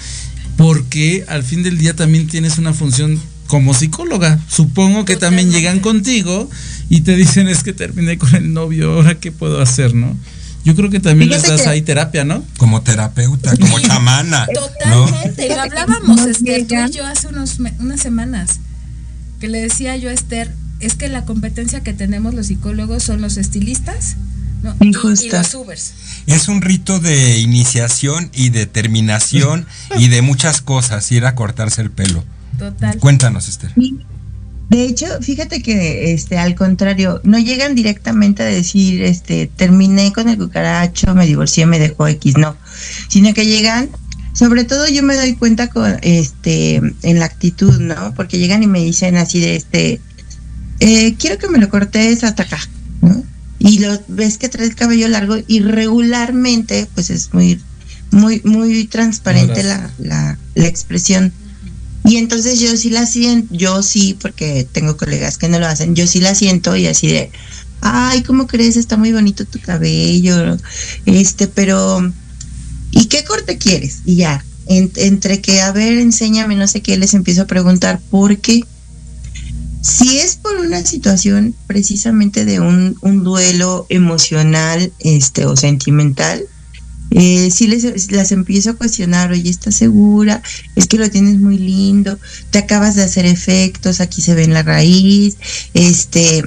Porque 0.56 1.24
al 1.28 1.42
fin 1.42 1.62
del 1.62 1.78
día 1.78 1.94
también 1.96 2.26
tienes 2.28 2.58
una 2.58 2.72
función 2.72 3.20
como 3.46 3.74
psicóloga. 3.74 4.38
Supongo 4.48 5.04
que 5.04 5.16
también 5.16 5.50
llegan 5.50 5.80
contigo 5.80 6.48
y 6.88 7.00
te 7.00 7.16
dicen 7.16 7.48
es 7.48 7.62
que 7.62 7.72
terminé 7.72 8.18
con 8.18 8.34
el 8.34 8.52
novio, 8.52 8.92
ahora 8.92 9.16
qué 9.16 9.32
puedo 9.32 9.60
hacer, 9.60 9.94
¿no? 9.94 10.16
Yo 10.64 10.74
creo 10.74 10.88
que 10.88 11.00
también 11.00 11.28
les 11.28 11.42
das 11.42 11.62
que- 11.62 11.68
ahí 11.68 11.82
terapia, 11.82 12.24
¿no? 12.24 12.42
Como 12.56 12.80
terapeuta, 12.82 13.54
como 13.56 13.78
chamana. 13.80 14.46
¿no? 14.88 15.04
Totalmente. 15.06 15.48
Lo 15.48 15.60
hablábamos, 15.60 16.16
No 16.16 16.26
Esther, 16.26 16.66
tú 16.66 16.74
y 16.74 16.90
yo 16.92 17.06
hace 17.06 17.28
unos, 17.28 17.58
unas 17.80 18.00
semanas. 18.00 18.60
Que 19.40 19.48
le 19.48 19.60
decía 19.60 19.96
yo 19.96 20.08
a 20.08 20.12
Esther, 20.12 20.54
es 20.80 20.94
que 20.94 21.08
la 21.10 21.26
competencia 21.26 21.82
que 21.82 21.92
tenemos 21.92 22.32
los 22.32 22.46
psicólogos 22.46 23.02
son 23.02 23.20
los 23.20 23.36
estilistas 23.36 24.16
¿no? 24.64 24.74
y, 24.80 24.86
y 24.86 24.88
Injusta. 24.88 25.38
los 25.38 25.54
Ubers. 25.54 25.92
Es 26.26 26.48
un 26.48 26.62
rito 26.62 26.98
de 26.98 27.38
iniciación 27.38 28.30
y 28.34 28.50
de 28.50 28.66
terminación 28.66 29.66
y 29.98 30.08
de 30.08 30.22
muchas 30.22 30.60
cosas, 30.60 31.10
ir 31.12 31.26
a 31.26 31.34
cortarse 31.34 31.82
el 31.82 31.90
pelo. 31.90 32.24
Total. 32.58 32.98
Cuéntanos, 32.98 33.48
Esther. 33.48 33.72
De 34.70 34.84
hecho, 34.84 35.06
fíjate 35.20 35.62
que 35.62 36.12
este 36.12 36.38
al 36.38 36.54
contrario, 36.54 37.20
no 37.22 37.38
llegan 37.38 37.74
directamente 37.74 38.42
a 38.42 38.46
decir 38.46 39.02
este 39.02 39.46
terminé 39.46 40.12
con 40.12 40.28
el 40.28 40.38
cucaracho, 40.38 41.14
me 41.14 41.26
divorcié, 41.26 41.66
me 41.66 41.78
dejó 41.78 42.08
X, 42.08 42.36
no, 42.38 42.56
sino 43.08 43.34
que 43.34 43.46
llegan 43.46 43.90
sobre 44.32 44.64
todo 44.64 44.88
yo 44.88 45.02
me 45.04 45.14
doy 45.14 45.36
cuenta 45.36 45.68
con 45.68 45.96
este 46.02 46.76
en 47.02 47.18
la 47.20 47.26
actitud, 47.26 47.78
¿no? 47.80 48.14
Porque 48.14 48.38
llegan 48.38 48.62
y 48.62 48.66
me 48.66 48.80
dicen 48.80 49.16
así 49.16 49.38
de 49.40 49.56
este 49.56 50.00
eh, 50.80 51.14
quiero 51.14 51.38
que 51.38 51.48
me 51.48 51.58
lo 51.58 51.68
cortes 51.68 52.24
hasta 52.24 52.42
acá, 52.42 52.58
¿no? 53.00 53.22
Y 53.66 53.78
lo 53.78 53.98
ves 54.08 54.36
que 54.36 54.48
trae 54.50 54.66
el 54.66 54.74
cabello 54.74 55.08
largo 55.08 55.36
y 55.46 55.60
regularmente 55.60 56.86
pues 56.94 57.08
es 57.10 57.32
muy 57.32 57.60
muy 58.10 58.40
muy 58.44 58.84
transparente 58.86 59.62
la, 59.64 59.90
la, 59.98 60.38
la 60.54 60.66
expresión. 60.66 61.32
Y 62.04 62.18
entonces 62.18 62.60
yo 62.60 62.76
sí 62.76 62.90
la 62.90 63.06
siento, 63.06 63.54
yo 63.54 63.82
sí, 63.82 64.16
porque 64.20 64.68
tengo 64.70 64.98
colegas 64.98 65.38
que 65.38 65.48
no 65.48 65.58
lo 65.58 65.66
hacen, 65.66 65.94
yo 65.96 66.06
sí 66.06 66.20
la 66.20 66.34
siento 66.34 66.76
y 66.76 66.86
así 66.86 67.06
de, 67.08 67.30
ay, 67.80 68.22
¿cómo 68.22 68.46
crees? 68.46 68.76
Está 68.76 68.98
muy 68.98 69.12
bonito 69.12 69.46
tu 69.46 69.58
cabello, 69.58 70.58
este, 71.06 71.46
pero, 71.48 72.12
¿y 72.90 73.06
qué 73.06 73.24
corte 73.24 73.56
quieres? 73.56 74.00
Y 74.04 74.16
ya, 74.16 74.44
en- 74.66 74.92
entre 74.96 75.40
que, 75.40 75.62
a 75.62 75.72
ver, 75.72 75.96
enséñame, 75.98 76.56
no 76.56 76.66
sé 76.66 76.82
qué, 76.82 76.98
les 76.98 77.14
empiezo 77.14 77.42
a 77.42 77.46
preguntar, 77.46 77.98
¿por 78.10 78.36
qué? 78.38 78.60
Si 79.84 80.18
es 80.18 80.36
por 80.36 80.56
una 80.56 80.82
situación 80.82 81.54
precisamente 81.66 82.46
de 82.46 82.58
un, 82.58 82.96
un 83.02 83.22
duelo 83.22 83.84
emocional 83.90 84.90
este, 84.98 85.44
o 85.44 85.56
sentimental, 85.56 86.42
eh, 87.10 87.50
sí 87.50 87.66
les, 87.66 88.10
las 88.10 88.32
empiezo 88.32 88.70
a 88.70 88.76
cuestionar, 88.76 89.30
oye, 89.30 89.50
¿estás 89.50 89.76
segura? 89.76 90.42
Es 90.74 90.86
que 90.86 90.96
lo 90.96 91.10
tienes 91.10 91.38
muy 91.38 91.58
lindo, 91.58 92.18
te 92.50 92.60
acabas 92.60 92.94
de 92.94 93.02
hacer 93.02 93.26
efectos, 93.26 94.00
aquí 94.00 94.22
se 94.22 94.34
ve 94.34 94.44
en 94.44 94.54
la 94.54 94.62
raíz, 94.62 95.36
este, 95.74 96.42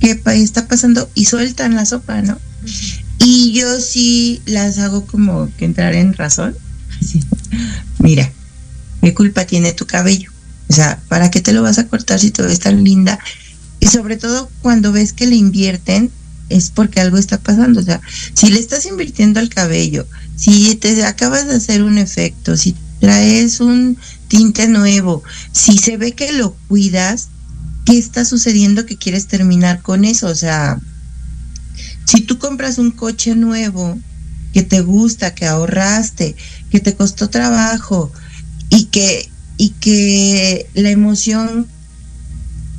¿qué 0.00 0.20
está 0.34 0.66
pasando? 0.66 1.08
Y 1.14 1.26
sueltan 1.26 1.76
la 1.76 1.86
sopa, 1.86 2.20
¿no? 2.20 2.36
Y 3.20 3.52
yo 3.52 3.78
sí 3.78 4.42
las 4.44 4.78
hago 4.78 5.06
como 5.06 5.48
que 5.56 5.66
entrar 5.66 5.94
en 5.94 6.14
razón. 6.14 6.56
Así, 7.00 7.22
Mira, 8.00 8.28
¿qué 9.02 9.14
culpa 9.14 9.44
tiene 9.44 9.72
tu 9.72 9.86
cabello? 9.86 10.32
O 10.68 10.72
sea, 10.72 11.00
¿para 11.08 11.30
qué 11.30 11.40
te 11.40 11.52
lo 11.52 11.62
vas 11.62 11.78
a 11.78 11.88
cortar 11.88 12.20
si 12.20 12.30
te 12.30 12.42
ves 12.42 12.60
tan 12.60 12.84
linda? 12.84 13.18
Y 13.80 13.86
sobre 13.86 14.16
todo 14.16 14.50
cuando 14.60 14.92
ves 14.92 15.12
que 15.12 15.26
le 15.26 15.36
invierten, 15.36 16.10
es 16.48 16.70
porque 16.70 17.00
algo 17.00 17.16
está 17.16 17.38
pasando. 17.38 17.80
O 17.80 17.82
sea, 17.82 18.00
si 18.34 18.50
le 18.50 18.60
estás 18.60 18.86
invirtiendo 18.86 19.40
al 19.40 19.48
cabello, 19.48 20.06
si 20.36 20.74
te 20.76 21.04
acabas 21.04 21.46
de 21.46 21.56
hacer 21.56 21.82
un 21.82 21.98
efecto, 21.98 22.56
si 22.56 22.74
traes 23.00 23.60
un 23.60 23.96
tinte 24.28 24.68
nuevo, 24.68 25.22
si 25.52 25.78
se 25.78 25.96
ve 25.96 26.12
que 26.12 26.32
lo 26.32 26.54
cuidas, 26.68 27.28
¿qué 27.84 27.98
está 27.98 28.24
sucediendo 28.24 28.86
que 28.86 28.96
quieres 28.96 29.26
terminar 29.26 29.82
con 29.82 30.04
eso? 30.04 30.26
O 30.26 30.34
sea, 30.34 30.80
si 32.04 32.22
tú 32.22 32.38
compras 32.38 32.78
un 32.78 32.90
coche 32.90 33.34
nuevo 33.34 33.98
que 34.52 34.62
te 34.62 34.80
gusta, 34.80 35.34
que 35.34 35.46
ahorraste, 35.46 36.36
que 36.70 36.80
te 36.80 36.94
costó 36.94 37.28
trabajo 37.28 38.12
y 38.70 38.84
que 38.86 39.30
y 39.58 39.70
que 39.70 40.70
la 40.74 40.90
emoción 40.90 41.66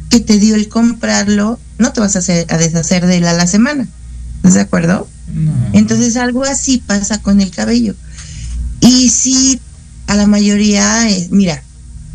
que 0.10 0.20
te 0.20 0.40
dio 0.40 0.56
el 0.56 0.70
comprarlo, 0.70 1.60
no 1.78 1.94
te 1.94 2.00
vas 2.00 2.16
a, 2.16 2.20
hacer, 2.20 2.48
a 2.50 2.58
deshacer 2.58 3.06
de 3.06 3.18
él 3.18 3.28
a 3.28 3.34
la 3.34 3.46
semana. 3.46 3.88
¿Estás 4.38 4.56
de 4.56 4.62
acuerdo? 4.62 5.08
Entonces 5.74 6.18
algo 6.18 6.44
así 6.44 6.80
pasa 6.80 7.22
con 7.22 7.42
el 7.42 7.52
cabello. 7.52 7.94
Y 8.80 9.10
si 9.10 9.60
a 10.08 10.16
la 10.16 10.26
mayoría 10.26 11.08
es, 11.08 11.30
mira, 11.30 11.64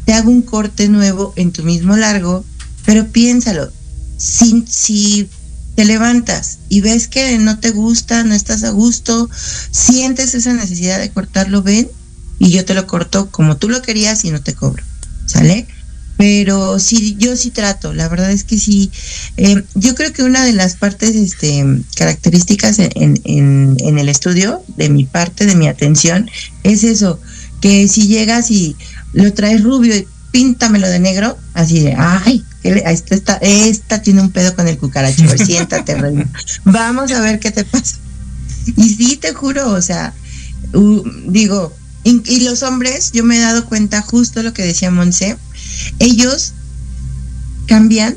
te 0.04 0.14
hago 0.14 0.30
un 0.30 0.42
corte 0.42 0.88
nuevo 0.88 1.32
en 1.36 1.52
tu 1.52 1.62
mismo 1.62 1.96
largo, 1.96 2.44
pero 2.84 3.06
piénsalo, 3.06 3.70
si, 4.18 4.64
si 4.68 5.28
te 5.76 5.84
levantas 5.84 6.58
y 6.68 6.80
ves 6.80 7.06
que 7.06 7.38
no 7.38 7.58
te 7.58 7.70
gusta, 7.70 8.24
no 8.24 8.34
estás 8.34 8.64
a 8.64 8.70
gusto, 8.70 9.30
sientes 9.70 10.34
esa 10.34 10.52
necesidad 10.52 10.98
de 10.98 11.10
cortarlo, 11.10 11.62
ven 11.62 11.88
y 12.38 12.50
yo 12.50 12.64
te 12.64 12.74
lo 12.74 12.86
corto 12.86 13.30
como 13.30 13.56
tú 13.56 13.68
lo 13.68 13.82
querías 13.82 14.24
y 14.24 14.30
no 14.30 14.40
te 14.42 14.54
cobro, 14.54 14.82
¿sale? 15.26 15.66
Pero 16.16 16.78
sí, 16.78 17.16
yo 17.18 17.36
sí 17.36 17.50
trato, 17.50 17.92
la 17.92 18.08
verdad 18.08 18.30
es 18.30 18.44
que 18.44 18.56
sí. 18.58 18.90
Eh, 19.36 19.64
yo 19.74 19.96
creo 19.96 20.12
que 20.12 20.22
una 20.22 20.44
de 20.44 20.52
las 20.52 20.76
partes 20.76 21.16
este, 21.16 21.64
características 21.96 22.78
en, 22.78 23.20
en- 23.24 23.98
el 23.98 24.08
estudio, 24.08 24.62
de 24.76 24.88
mi 24.90 25.04
parte, 25.04 25.44
de 25.46 25.56
mi 25.56 25.66
atención, 25.66 26.30
es 26.62 26.84
eso, 26.84 27.20
que 27.60 27.88
si 27.88 28.06
llegas 28.06 28.50
y 28.52 28.76
lo 29.12 29.32
traes 29.32 29.62
rubio 29.64 29.96
y 29.96 30.06
píntamelo 30.30 30.88
de 30.88 31.00
negro, 31.00 31.36
así 31.52 31.80
de, 31.80 31.94
ay, 31.98 32.44
esta, 32.62 33.14
esta, 33.14 33.36
esta 33.40 34.00
tiene 34.02 34.20
un 34.20 34.30
pedo 34.30 34.54
con 34.54 34.68
el 34.68 34.78
cucaracho, 34.78 35.24
siéntate, 35.44 35.96
reina. 35.96 36.30
Vamos 36.64 37.10
a 37.10 37.20
ver 37.20 37.40
qué 37.40 37.50
te 37.50 37.64
pasa. 37.64 37.96
Y 38.76 38.88
sí, 38.90 39.16
te 39.16 39.32
juro, 39.32 39.68
o 39.70 39.82
sea, 39.82 40.14
u- 40.72 41.02
digo, 41.26 41.74
y, 42.04 42.40
los 42.40 42.62
hombres, 42.62 43.12
yo 43.12 43.24
me 43.24 43.38
he 43.38 43.40
dado 43.40 43.64
cuenta 43.64 44.02
justo 44.02 44.42
lo 44.42 44.52
que 44.52 44.62
decía 44.62 44.90
Monse, 44.90 45.38
ellos 45.98 46.52
cambian 47.66 48.14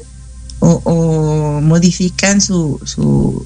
o, 0.59 1.61
modifican 1.63 2.41
su, 2.41 2.79
su, 2.83 3.45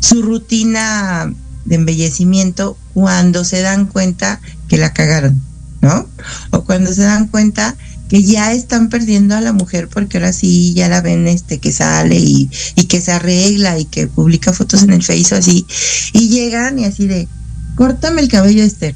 su 0.00 0.22
rutina 0.22 1.32
de 1.64 1.74
embellecimiento 1.76 2.76
cuando 2.92 3.44
se 3.44 3.62
dan 3.62 3.86
cuenta 3.86 4.40
que 4.68 4.76
la 4.76 4.92
cagaron, 4.92 5.40
¿no? 5.80 6.06
O 6.50 6.64
cuando 6.64 6.92
se 6.92 7.02
dan 7.02 7.28
cuenta 7.28 7.74
que 8.08 8.22
ya 8.22 8.52
están 8.52 8.88
perdiendo 8.88 9.36
a 9.36 9.40
la 9.40 9.52
mujer 9.52 9.88
porque 9.88 10.18
ahora 10.18 10.32
sí 10.32 10.74
ya 10.74 10.88
la 10.88 11.00
ven 11.00 11.26
este 11.28 11.58
que 11.58 11.72
sale 11.72 12.16
y, 12.16 12.50
y 12.74 12.84
que 12.84 13.00
se 13.00 13.12
arregla 13.12 13.78
y 13.78 13.84
que 13.84 14.06
publica 14.06 14.52
fotos 14.52 14.82
en 14.82 14.92
el 14.92 15.02
Face 15.02 15.34
o 15.34 15.38
así 15.38 15.66
y 16.12 16.28
llegan 16.28 16.78
y 16.78 16.84
así 16.86 17.06
de 17.06 17.28
córtame 17.76 18.22
el 18.22 18.28
cabello 18.28 18.64
Esther 18.64 18.94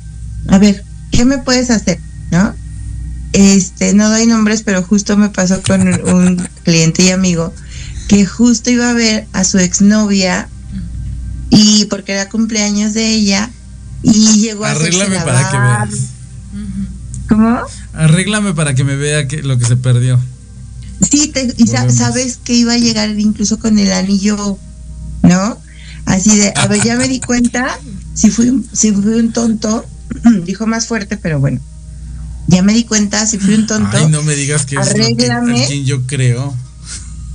a 0.49 0.59
ver 0.59 0.85
qué 1.11 1.25
me 1.25 1.39
puedes 1.39 1.71
hacer 1.71 1.99
no 2.31 2.55
este 3.33 3.95
no 3.95 4.11
doy 4.11 4.27
nombres 4.27 4.63
pero 4.63 4.83
justo 4.83 5.17
me 5.17 5.29
pasó 5.31 5.63
con 5.63 5.81
un 6.09 6.37
cliente 6.65 7.05
y 7.05 7.11
amigo 7.11 7.53
que 8.09 8.27
justo 8.27 8.71
iba 8.71 8.91
a 8.91 8.95
ver 8.95 9.27
a 9.33 9.45
su 9.45 9.59
exnovia 9.59 10.49
y 11.51 11.85
porque 11.87 12.13
era 12.13 12.29
cumpleaños 12.29 12.95
de 12.95 13.09
ella 13.09 13.51
y 14.03 14.41
llegó 14.41 14.65
a 14.65 14.71
Arréglame 14.73 15.15
la 15.17 15.25
para 15.25 15.51
que 15.51 15.59
veas. 15.59 16.01
¿Cómo? 17.29 17.59
Arréglame 17.95 18.53
para 18.55 18.75
que 18.75 18.85
me 18.85 18.97
vea 18.97 19.29
que, 19.29 19.43
lo 19.43 19.59
que 19.59 19.65
se 19.67 19.77
perdió. 19.77 20.19
Sí, 21.09 21.29
te- 21.29 21.55
y 21.57 21.67
sa- 21.67 21.89
sabes 21.91 22.39
que 22.43 22.55
iba 22.55 22.73
a 22.75 22.79
llegar 22.79 23.11
incluso 23.19 23.59
con 23.59 23.79
el 23.79 23.93
anillo, 23.93 24.59
¿no? 25.23 25.59
Así 26.05 26.37
de, 26.37 26.53
a 26.57 26.67
ver, 26.67 26.83
ya 26.83 26.97
me 26.97 27.07
di 27.09 27.21
cuenta, 27.21 27.79
si 28.15 28.31
fui, 28.31 28.65
si 28.73 28.93
fui 28.93 29.15
un 29.15 29.33
tonto, 29.33 29.85
dijo 30.45 30.67
más 30.67 30.87
fuerte, 30.87 31.17
pero 31.17 31.41
bueno, 31.41 31.61
ya 32.49 32.63
me 32.63 32.75
di 32.75 32.85
cuenta, 32.85 33.27
si 33.27 33.39
fui 33.39 33.55
un 33.55 33.67
tonto, 33.67 33.97
Ay, 33.97 34.09
no 34.09 34.23
me 34.23 34.35
digas 34.35 34.67
que 34.67 34.77
es 34.77 34.89
lo 34.89 34.95
que, 34.95 35.03
Arréglame. 35.03 35.85
yo 35.85 36.07
creo. 36.07 36.55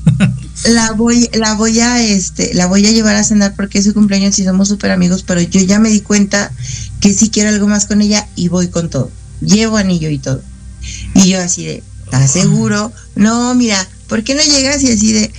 la 0.66 0.92
voy, 0.94 1.30
la 1.34 1.54
voy 1.54 1.80
a, 1.80 2.04
este, 2.04 2.54
la 2.54 2.68
voy 2.68 2.86
a 2.86 2.92
llevar 2.92 3.16
a 3.16 3.24
cenar 3.24 3.56
porque 3.56 3.80
es 3.80 3.86
su 3.86 3.94
cumpleaños 3.94 4.38
y 4.40 4.44
somos 4.44 4.68
súper 4.68 4.92
amigos, 4.92 5.24
pero 5.26 5.42
yo 5.42 5.62
ya 5.62 5.80
me 5.80 5.90
di 5.90 6.02
cuenta 6.02 6.52
que 7.00 7.14
si 7.14 7.30
quiero 7.30 7.50
algo 7.50 7.68
más 7.68 7.86
con 7.86 8.02
ella 8.02 8.28
y 8.36 8.48
voy 8.50 8.70
con 8.70 8.90
todo. 8.90 9.12
Llevo 9.42 9.78
anillo 9.78 10.10
y 10.10 10.20
todo. 10.20 10.42
Y 11.14 11.30
yo 11.30 11.40
así 11.40 11.66
de, 11.66 11.84
¿estás 12.06 12.32
seguro? 12.32 12.92
No, 13.16 13.54
mira, 13.56 13.88
¿por 14.08 14.24
qué 14.24 14.36
no 14.36 14.42
llegas 14.42 14.82
y 14.84 14.92
así 14.92 15.14
de, 15.14 15.32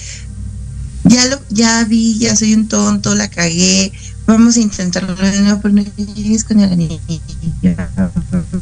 ya 1.05 1.25
lo, 1.27 1.41
ya 1.51 1.85
vi, 1.85 2.19
ya 2.19 2.37
soy 2.37 2.55
un 2.55 2.69
tonto, 2.69 3.15
la 3.15 3.31
cagué, 3.31 3.93
vamos 4.29 4.57
a 4.57 4.61
intentarlo 4.61 5.15
de 5.17 5.41
nuevo, 5.41 5.61
pero 5.61 5.75
no 5.75 5.83
llegues 5.97 6.45
con 6.45 6.61
el 6.61 6.71
anillo, 6.73 7.01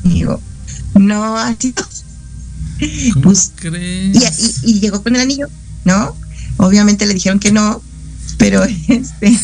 amigo. 0.05 0.41
No, 0.95 1.37
así 1.37 1.75
no. 1.77 3.21
Pues, 3.23 3.53
crees? 3.57 4.17
y, 4.65 4.71
y- 4.71 4.71
y 4.77 4.81
llegó 4.81 5.03
con 5.03 5.15
el 5.17 5.23
anillo, 5.23 5.49
¿no? 5.85 6.17
Obviamente 6.59 7.07
le 7.07 7.15
dijeron 7.15 7.39
que 7.39 7.53
no, 7.53 7.83
pero 8.39 8.63
este, 8.89 9.39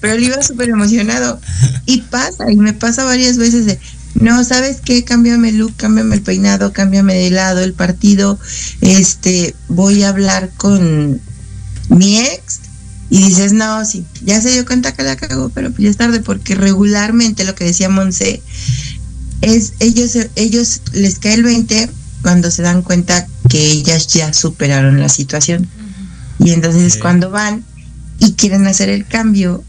pero 0.00 0.14
él 0.14 0.24
iba 0.24 0.42
súper 0.42 0.70
emocionado. 0.70 1.40
Y 1.84 2.02
pasa, 2.02 2.50
y 2.50 2.56
me 2.56 2.72
pasa 2.72 3.04
varias 3.04 3.36
veces 3.38 3.66
de, 3.66 3.78
no, 4.14 4.42
¿sabes 4.44 4.78
qué? 4.84 5.04
Cámbiame 5.04 5.50
el 5.50 5.58
look, 5.58 5.74
cámbiame 5.76 6.14
el 6.16 6.22
peinado, 6.22 6.72
cámbiame 6.72 7.14
de 7.14 7.30
lado 7.30 7.60
el 7.62 7.74
partido, 7.74 8.38
este, 8.80 9.54
voy 9.68 10.02
a 10.02 10.08
hablar 10.08 10.50
con 10.56 11.20
mi 11.90 12.18
ex. 12.18 12.60
Y 13.08 13.22
dices, 13.22 13.52
no, 13.52 13.84
sí, 13.84 14.04
ya 14.24 14.40
se 14.40 14.50
dio 14.50 14.66
cuenta 14.66 14.92
que 14.92 15.04
la 15.04 15.16
cagó, 15.16 15.48
pero 15.50 15.70
pues 15.70 15.82
ya 15.82 15.90
es 15.90 15.96
tarde, 15.96 16.20
porque 16.20 16.54
regularmente 16.54 17.44
lo 17.44 17.54
que 17.54 17.64
decía 17.64 17.88
Monse, 17.88 18.42
es 19.42 19.74
ellos, 19.78 20.16
ellos 20.34 20.80
les 20.92 21.18
cae 21.18 21.34
el 21.34 21.44
20 21.44 21.88
cuando 22.22 22.50
se 22.50 22.62
dan 22.62 22.82
cuenta 22.82 23.26
que 23.48 23.70
ellas 23.70 24.08
ya 24.08 24.32
superaron 24.32 24.98
la 24.98 25.08
situación. 25.08 25.68
Y 26.38 26.50
entonces 26.50 26.82
es 26.82 26.96
cuando 26.96 27.30
van 27.30 27.64
y 28.18 28.32
quieren 28.32 28.66
hacer 28.66 28.88
el 28.88 29.06
cambio 29.06 29.62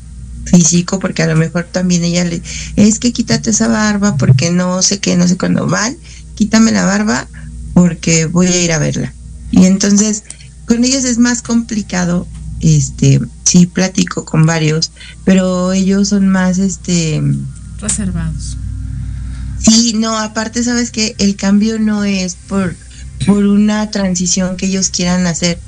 físico, 0.46 1.00
porque 1.00 1.24
a 1.24 1.28
lo 1.28 1.36
mejor 1.36 1.66
también 1.72 2.04
ella 2.04 2.24
le, 2.24 2.42
es 2.76 3.00
que 3.00 3.14
quítate 3.14 3.52
esa 3.52 3.68
barba 3.68 4.18
porque 4.18 4.50
no 4.50 4.82
sé 4.82 5.00
qué, 5.00 5.16
no 5.16 5.28
sé 5.28 5.38
cuándo 5.38 5.68
van, 5.68 5.98
quítame 6.36 6.72
la 6.72 6.86
barba 6.86 7.28
porque 7.74 8.26
voy 8.26 8.48
a 8.48 8.64
ir 8.64 8.72
a 8.72 8.80
verla. 8.80 9.14
Y 9.52 9.66
entonces 9.66 10.24
con 10.66 10.84
ellos 10.84 11.04
es 11.04 11.18
más 11.18 11.42
complicado, 11.42 12.28
este, 12.62 13.22
sí 13.44 13.66
platico 13.66 14.26
con 14.26 14.46
varios, 14.46 14.92
pero 15.24 15.74
ellos 15.74 16.10
son 16.10 16.28
más, 16.28 16.58
este, 16.58 17.22
Reservados. 17.80 18.58
Sí, 19.60 19.94
no, 19.96 20.18
aparte 20.18 20.64
sabes 20.64 20.92
que 20.92 21.16
el 21.20 21.36
cambio 21.36 21.80
no 21.80 22.04
es 22.04 22.36
por, 22.36 22.76
por 23.26 23.46
una 23.46 23.90
transición 23.92 24.58
que 24.58 24.68
ellos 24.68 24.90
quieran 24.90 25.28
hacer, 25.28 25.60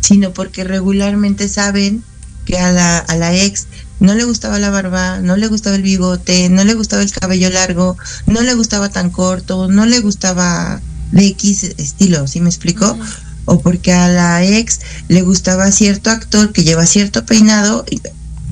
sino 0.00 0.32
porque 0.32 0.64
regularmente 0.64 1.48
saben 1.48 2.02
que 2.44 2.58
a 2.58 2.72
la, 2.72 2.98
a 2.98 3.16
la 3.16 3.34
ex 3.34 3.66
no 4.00 4.14
le 4.14 4.24
gustaba 4.24 4.58
la 4.58 4.70
barba, 4.70 5.20
no 5.20 5.36
le 5.36 5.46
gustaba 5.46 5.76
el 5.76 5.82
bigote, 5.82 6.48
no 6.50 6.64
le 6.64 6.74
gustaba 6.74 7.02
el 7.02 7.10
cabello 7.10 7.48
largo, 7.50 7.96
no 8.26 8.42
le 8.42 8.54
gustaba 8.54 8.90
tan 8.90 9.10
corto, 9.10 9.68
no 9.68 9.86
le 9.86 10.00
gustaba 10.00 10.80
de 11.12 11.26
X 11.28 11.64
estilo, 11.78 12.26
¿sí 12.26 12.40
me 12.40 12.48
explico? 12.48 12.98
O 13.46 13.60
porque 13.60 13.92
a 13.92 14.08
la 14.08 14.44
ex 14.44 14.80
le 15.08 15.22
gustaba 15.22 15.70
cierto 15.70 16.10
actor 16.10 16.52
que 16.52 16.64
lleva 16.64 16.86
cierto 16.86 17.26
peinado, 17.26 17.84
y 17.90 18.00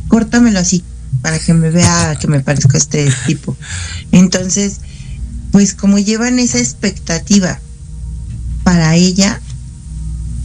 córtamelo 0.08 0.58
así, 0.58 0.84
para 1.22 1.38
que 1.38 1.54
me 1.54 1.70
vea 1.70 2.16
que 2.20 2.28
me 2.28 2.40
parezca 2.40 2.76
este 2.76 3.10
tipo. 3.26 3.56
Entonces, 4.12 4.80
pues 5.50 5.74
como 5.74 5.98
llevan 5.98 6.38
esa 6.38 6.58
expectativa 6.58 7.60
para 8.64 8.96
ella, 8.96 9.40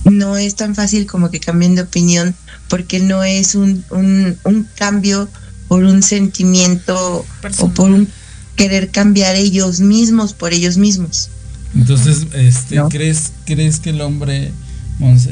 no 0.05 0.37
es 0.37 0.55
tan 0.55 0.75
fácil 0.75 1.05
como 1.05 1.29
que 1.29 1.39
cambien 1.39 1.75
de 1.75 1.81
opinión, 1.81 2.35
porque 2.69 2.99
no 2.99 3.23
es 3.23 3.55
un, 3.55 3.83
un, 3.89 4.37
un 4.43 4.67
cambio 4.75 5.29
por 5.67 5.83
un 5.83 6.01
sentimiento 6.01 7.25
o 7.59 7.69
por 7.69 7.91
un 7.91 8.07
querer 8.55 8.89
cambiar 8.89 9.35
ellos 9.35 9.79
mismos 9.79 10.33
por 10.33 10.53
ellos 10.53 10.77
mismos. 10.77 11.29
Entonces, 11.75 12.27
este, 12.33 12.81
¿crees, 12.89 13.33
¿crees 13.45 13.79
que 13.79 13.91
el 13.91 14.01
hombre 14.01 14.51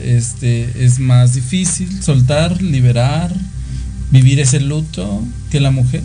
este, 0.03 0.85
es 0.85 0.99
más 0.99 1.33
difícil 1.33 2.03
soltar, 2.03 2.61
liberar, 2.61 3.33
vivir 4.11 4.39
ese 4.39 4.59
luto 4.59 5.23
que 5.49 5.59
la 5.59 5.71
mujer? 5.71 6.03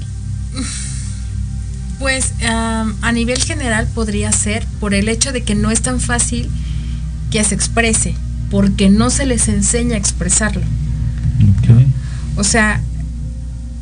Pues 1.98 2.32
a 2.40 3.12
nivel 3.12 3.42
general 3.42 3.86
podría 3.94 4.32
ser 4.32 4.66
por 4.80 4.94
el 4.94 5.10
hecho 5.10 5.32
de 5.32 5.42
que 5.42 5.54
no 5.54 5.70
es 5.70 5.82
tan 5.82 6.00
fácil 6.00 6.48
que 7.30 7.44
se 7.44 7.54
exprese, 7.54 8.14
porque 8.50 8.88
no 8.88 9.10
se 9.10 9.26
les 9.26 9.48
enseña 9.48 9.96
a 9.96 9.98
expresarlo. 9.98 10.62
O 12.36 12.44
sea, 12.44 12.80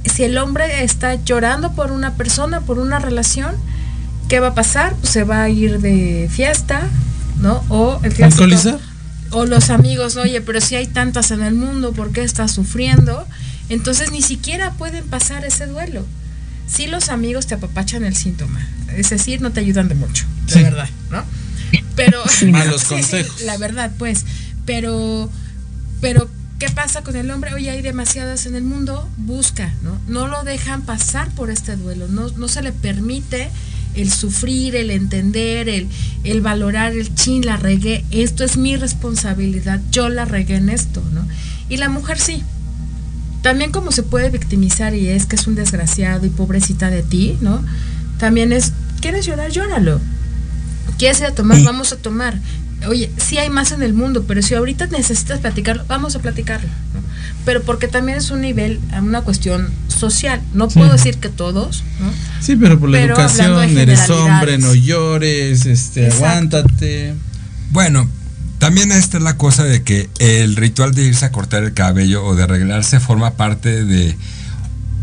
si 0.04 0.24
el 0.24 0.36
hombre 0.36 0.82
está 0.82 1.14
llorando 1.24 1.72
por 1.72 1.92
una 1.92 2.14
persona, 2.14 2.60
por 2.60 2.80
una 2.80 2.98
relación, 2.98 3.54
¿qué 4.28 4.40
va 4.40 4.48
a 4.48 4.54
pasar? 4.54 4.94
Pues 5.00 5.12
se 5.12 5.24
va 5.24 5.42
a 5.42 5.48
ir 5.48 5.80
de 5.80 6.28
fiesta, 6.30 6.88
¿no? 7.40 7.64
O 7.68 8.00
el 8.02 8.12
clásico- 8.12 8.44
¿Alcoholizar? 8.44 8.78
o 9.30 9.44
los 9.46 9.70
amigos, 9.70 10.16
oye, 10.16 10.40
pero 10.40 10.60
si 10.60 10.74
hay 10.76 10.86
tantas 10.86 11.30
en 11.30 11.42
el 11.42 11.54
mundo, 11.54 11.92
¿por 11.92 12.12
qué 12.12 12.22
estás 12.22 12.52
sufriendo? 12.52 13.26
Entonces 13.68 14.10
ni 14.12 14.22
siquiera 14.22 14.72
pueden 14.72 15.04
pasar 15.06 15.44
ese 15.44 15.66
duelo. 15.66 16.06
Sí 16.66 16.86
los 16.86 17.08
amigos 17.10 17.46
te 17.46 17.54
apapachan 17.54 18.04
el 18.04 18.14
síntoma, 18.16 18.66
es 18.96 19.10
decir, 19.10 19.40
no 19.40 19.52
te 19.52 19.60
ayudan 19.60 19.88
de 19.88 19.94
mucho, 19.94 20.24
de 20.46 20.52
Sí. 20.52 20.62
verdad, 20.62 20.88
¿no? 21.10 21.24
Pero 21.96 22.22
Malos 22.50 22.82
Sí, 22.82 22.86
sí, 22.88 22.94
consejos. 22.94 23.42
la 23.42 23.56
verdad, 23.58 23.90
pues, 23.98 24.24
pero 24.64 25.30
pero 26.00 26.28
¿qué 26.58 26.68
pasa 26.70 27.02
con 27.02 27.16
el 27.16 27.30
hombre? 27.30 27.52
Oye, 27.54 27.70
hay 27.70 27.82
demasiadas 27.82 28.46
en 28.46 28.54
el 28.54 28.62
mundo, 28.64 29.08
busca, 29.16 29.72
¿no? 29.82 29.98
No 30.08 30.26
lo 30.28 30.42
dejan 30.44 30.82
pasar 30.82 31.28
por 31.32 31.50
este 31.50 31.76
duelo, 31.76 32.06
no, 32.08 32.28
no 32.30 32.48
se 32.48 32.62
le 32.62 32.72
permite 32.72 33.50
el 33.94 34.12
sufrir, 34.12 34.76
el 34.76 34.90
entender, 34.90 35.68
el, 35.68 35.88
el 36.24 36.40
valorar 36.40 36.92
el 36.92 37.14
chin, 37.14 37.44
la 37.44 37.56
regué, 37.56 38.04
esto 38.10 38.44
es 38.44 38.56
mi 38.56 38.76
responsabilidad, 38.76 39.80
yo 39.90 40.08
la 40.08 40.24
regué 40.24 40.56
en 40.56 40.68
esto, 40.68 41.02
¿no? 41.12 41.26
Y 41.68 41.76
la 41.76 41.88
mujer 41.88 42.18
sí. 42.18 42.42
También 43.42 43.70
como 43.70 43.92
se 43.92 44.02
puede 44.02 44.30
victimizar 44.30 44.94
y 44.94 45.08
es 45.08 45.26
que 45.26 45.36
es 45.36 45.46
un 45.46 45.54
desgraciado 45.54 46.26
y 46.26 46.30
pobrecita 46.30 46.90
de 46.90 47.02
ti, 47.02 47.36
¿no? 47.40 47.64
También 48.18 48.52
es, 48.52 48.72
¿quieres 49.00 49.26
llorar? 49.26 49.50
Llóralo. 49.50 50.00
¿Quieres 50.98 51.20
ir 51.20 51.26
a 51.26 51.34
tomar? 51.34 51.62
Vamos 51.62 51.92
a 51.92 51.96
tomar. 51.96 52.38
Oye, 52.86 53.10
sí 53.16 53.38
hay 53.38 53.50
más 53.50 53.72
en 53.72 53.82
el 53.82 53.92
mundo, 53.92 54.24
pero 54.26 54.40
si 54.40 54.54
ahorita 54.54 54.86
necesitas 54.86 55.40
platicarlo, 55.40 55.84
vamos 55.88 56.14
a 56.14 56.20
platicarlo. 56.20 56.68
¿no? 56.94 57.00
Pero 57.44 57.62
porque 57.62 57.88
también 57.88 58.18
es 58.18 58.30
un 58.30 58.40
nivel, 58.40 58.80
una 59.00 59.22
cuestión 59.22 59.68
social. 59.88 60.40
No 60.54 60.68
puedo 60.68 60.92
decir 60.92 61.18
que 61.18 61.28
todos, 61.28 61.82
¿no? 62.00 62.10
Sí, 62.40 62.56
pero 62.56 62.78
por 62.78 62.88
la 62.88 62.98
Pero 62.98 63.14
educación, 63.14 63.76
eres 63.76 64.08
hombre, 64.10 64.58
no 64.58 64.74
llores, 64.74 65.66
este, 65.66 66.06
Exacto. 66.06 66.26
aguántate. 66.26 67.14
Bueno, 67.70 68.08
también 68.58 68.92
esta 68.92 69.18
es 69.18 69.22
la 69.22 69.36
cosa 69.36 69.64
de 69.64 69.82
que 69.82 70.08
el 70.18 70.56
ritual 70.56 70.94
de 70.94 71.04
irse 71.04 71.24
a 71.24 71.32
cortar 71.32 71.64
el 71.64 71.74
cabello 71.74 72.24
o 72.24 72.34
de 72.34 72.44
arreglarse 72.44 73.00
forma 73.00 73.34
parte 73.34 73.84
de 73.84 74.16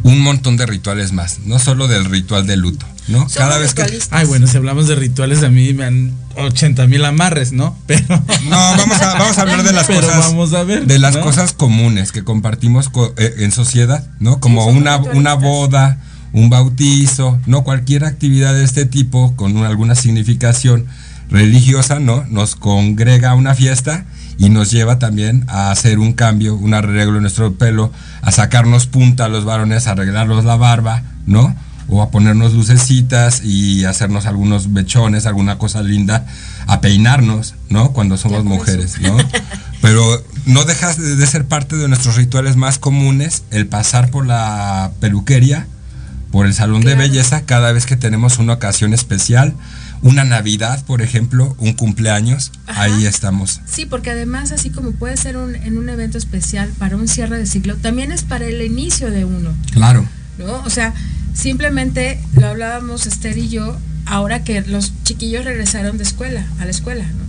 un 0.04 0.20
montón 0.20 0.56
de 0.56 0.66
rituales 0.66 1.14
más, 1.14 1.40
no 1.46 1.58
solo 1.58 1.88
del 1.88 2.06
ritual 2.06 2.46
de 2.46 2.58
luto, 2.58 2.86
¿no? 3.08 3.28
Cada 3.34 3.58
vez 3.58 3.74
que 3.74 3.84
Ay, 4.12 4.28
bueno, 4.28 4.46
si 4.46 4.58
hablamos 4.58 4.88
de 4.88 4.96
rituales, 4.96 5.42
a 5.42 5.50
mí 5.50 5.74
me 5.74 5.86
han 5.86 6.14
80 6.38 6.88
mil 6.88 7.04
amarres, 7.06 7.52
¿no? 7.52 7.78
Pero. 7.88 8.06
No, 8.50 8.58
vamos 8.78 9.02
a, 9.02 9.14
vamos 9.18 9.38
a 9.38 9.42
hablar 9.42 9.64
de 9.64 9.74
las 9.74 9.88
Pero 9.88 10.02
cosas. 10.02 10.18
vamos 10.28 10.54
a 10.54 10.64
ver. 10.64 10.86
de 10.86 11.00
las 11.00 11.16
¿no? 11.16 11.22
cosas 11.22 11.54
comunes 11.54 12.12
que 12.12 12.24
compartimos 12.24 12.90
co- 12.90 13.14
eh, 13.18 13.36
en 13.40 13.52
sociedad, 13.52 14.08
¿no? 14.20 14.40
Como 14.40 14.66
una, 14.68 14.98
una 14.98 15.34
boda, 15.36 16.00
un 16.34 16.50
bautizo, 16.50 17.40
¿no? 17.46 17.64
Cualquier 17.64 18.06
actividad 18.06 18.54
de 18.54 18.64
este 18.64 18.86
tipo 18.86 19.36
con 19.36 19.56
una- 19.56 19.68
alguna 19.68 19.96
significación 19.96 20.86
religiosa, 21.30 22.00
¿no? 22.00 22.24
Nos 22.30 22.56
congrega 22.56 23.32
a 23.32 23.36
una 23.36 23.56
fiesta 23.56 24.06
y 24.38 24.50
nos 24.50 24.70
lleva 24.72 25.00
también 25.00 25.46
a 25.48 25.72
hacer 25.72 25.98
un 25.98 26.14
cambio, 26.14 26.56
un 26.56 26.74
arreglo 26.74 27.16
en 27.16 27.22
nuestro 27.22 27.54
pelo, 27.56 27.92
a 28.22 28.32
sacarnos 28.32 28.86
punta 28.86 29.26
a 29.26 29.30
los 29.30 29.46
varones, 29.46 29.88
a 29.88 29.92
arreglarnos 29.92 30.46
la 30.46 30.56
barba, 30.56 31.02
¿no? 31.26 31.56
O 31.88 32.02
a 32.02 32.10
ponernos 32.10 32.54
lucecitas 32.54 33.44
y 33.44 33.86
hacernos 33.86 34.26
algunos 34.26 34.74
bechones, 34.74 35.26
alguna 35.26 35.58
cosa 35.58 35.84
linda, 35.84 36.26
a 36.68 36.82
peinarnos, 36.82 37.56
¿no? 37.70 37.92
Cuando 37.94 38.18
somos 38.18 38.44
mujeres, 38.44 39.00
¿no? 39.02 39.18
Pero 39.82 40.24
no 40.46 40.64
dejas 40.64 40.98
de 40.98 41.28
ser 41.28 41.46
parte 41.46 41.76
de 41.76 41.88
nuestros 41.88 42.16
rituales 42.16 42.56
más 42.56 42.80
comunes 42.80 43.44
el 43.52 43.68
pasar 43.68 44.10
por 44.10 44.26
la 44.26 44.92
peluquería, 45.00 45.68
por 46.32 46.46
el 46.46 46.54
salón 46.54 46.82
de 46.82 46.96
belleza 46.96 47.46
cada 47.46 47.72
vez 47.72 47.86
que 47.86 47.96
tenemos 47.96 48.40
una 48.40 48.54
ocasión 48.54 48.94
especial, 48.94 49.54
una 50.02 50.24
Navidad, 50.24 50.84
por 50.86 51.02
ejemplo, 51.02 51.56
un 51.60 51.74
cumpleaños, 51.74 52.52
ahí 52.68 53.06
estamos. 53.06 53.62
Sí, 53.66 53.86
porque 53.86 54.12
además, 54.12 54.52
así 54.52 54.70
como 54.70 54.92
puede 54.92 55.18
ser 55.18 55.38
un, 55.38 55.56
en 55.56 55.78
un 55.78 55.88
evento 55.90 56.18
especial 56.18 56.70
para 56.78 56.98
un 56.98 57.08
cierre 57.08 57.38
de 57.38 57.46
ciclo, 57.46 57.76
también 57.78 58.12
es 58.12 58.24
para 58.24 58.46
el 58.46 58.62
inicio 58.62 59.12
de 59.12 59.26
uno, 59.26 59.52
Claro. 59.72 60.06
¿No? 60.38 60.64
O 60.66 60.70
sea, 60.70 60.94
simplemente 61.34 62.20
lo 62.34 62.48
hablábamos 62.48 63.06
Esther 63.06 63.38
y 63.38 63.50
yo, 63.50 63.78
ahora 64.06 64.44
que 64.44 64.62
los 64.62 64.92
chiquillos 65.04 65.46
regresaron 65.46 65.98
de 65.98 66.04
escuela, 66.04 66.46
a 66.60 66.66
la 66.66 66.72
escuela, 66.72 67.04
¿no? 67.04 67.26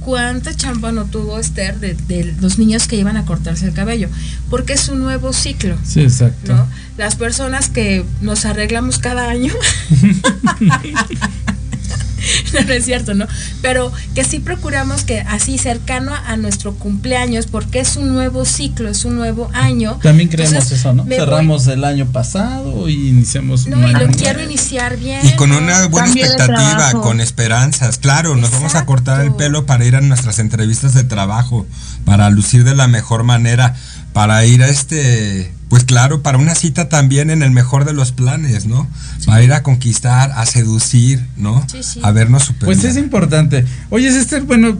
¿Cuánta 0.00 0.54
chamba 0.54 0.92
no 0.92 1.04
tuvo 1.04 1.38
Esther 1.38 1.78
de, 1.78 1.94
de 1.94 2.34
los 2.40 2.58
niños 2.58 2.88
que 2.88 2.96
iban 2.96 3.18
a 3.18 3.26
cortarse 3.26 3.66
el 3.66 3.74
cabello? 3.74 4.08
Porque 4.48 4.72
es 4.72 4.88
un 4.88 5.00
nuevo 5.00 5.34
ciclo. 5.34 5.76
Sí, 5.84 6.00
exacto. 6.00 6.54
¿no? 6.54 6.66
Las 6.96 7.16
personas 7.16 7.68
que 7.68 8.04
nos 8.22 8.46
arreglamos 8.46 8.98
cada 8.98 9.28
año. 9.28 9.52
no, 12.66 12.72
es 12.72 12.84
cierto, 12.84 13.14
¿no? 13.14 13.26
Pero 13.62 13.92
que 14.14 14.24
sí 14.24 14.38
procuramos 14.40 15.04
que 15.04 15.20
así 15.20 15.58
cercano 15.58 16.12
a 16.14 16.36
nuestro 16.36 16.74
cumpleaños, 16.74 17.46
porque 17.46 17.80
es 17.80 17.96
un 17.96 18.12
nuevo 18.12 18.44
ciclo, 18.44 18.88
es 18.88 19.04
un 19.04 19.16
nuevo 19.16 19.50
año. 19.54 19.98
También 20.02 20.28
creemos 20.28 20.52
Entonces, 20.54 20.78
eso, 20.80 20.92
¿no? 20.94 21.04
voy- 21.04 21.16
Cerramos 21.16 21.66
el 21.66 21.84
año 21.84 22.06
pasado 22.06 22.88
y 22.88 23.08
iniciamos 23.08 23.66
un 23.66 23.72
No, 23.72 23.80
y 23.88 23.94
año 23.94 24.06
lo 24.06 24.12
quiero 24.12 24.42
iniciar 24.42 24.96
bien. 24.96 25.26
Y 25.26 25.32
con 25.36 25.52
una 25.52 25.86
buena 25.88 26.06
Cambio 26.06 26.24
expectativa, 26.24 26.92
con 27.00 27.20
esperanzas, 27.20 27.98
claro, 27.98 28.36
nos 28.36 28.50
vamos 28.50 28.74
a 28.74 28.86
cortar 28.86 29.20
el 29.20 29.32
pelo 29.34 29.66
para 29.66 29.84
ir 29.84 29.96
a 29.96 30.00
nuestras 30.00 30.38
entrevistas 30.38 30.94
de 30.94 31.04
trabajo, 31.04 31.66
para 32.04 32.30
lucir 32.30 32.64
de 32.64 32.74
la 32.74 32.88
mejor 32.88 33.24
manera, 33.24 33.74
para 34.12 34.44
ir 34.44 34.62
a 34.62 34.68
este, 34.68 35.52
pues 35.70 35.84
claro, 35.84 36.20
para 36.20 36.36
una 36.36 36.56
cita 36.56 36.88
también 36.88 37.30
en 37.30 37.44
el 37.44 37.52
mejor 37.52 37.84
de 37.84 37.92
los 37.92 38.10
planes, 38.10 38.66
¿no? 38.66 38.90
Para 39.24 39.40
ir 39.44 39.52
a 39.52 39.62
conquistar, 39.62 40.32
a 40.32 40.44
seducir, 40.44 41.24
¿no? 41.36 41.64
Sí, 41.70 41.84
sí. 41.84 42.00
A 42.02 42.10
vernos 42.10 42.42
super 42.42 42.66
Pues 42.66 42.82
es 42.82 42.96
importante. 42.96 43.64
Oye, 43.88 44.08
Esther, 44.08 44.42
bueno, 44.42 44.76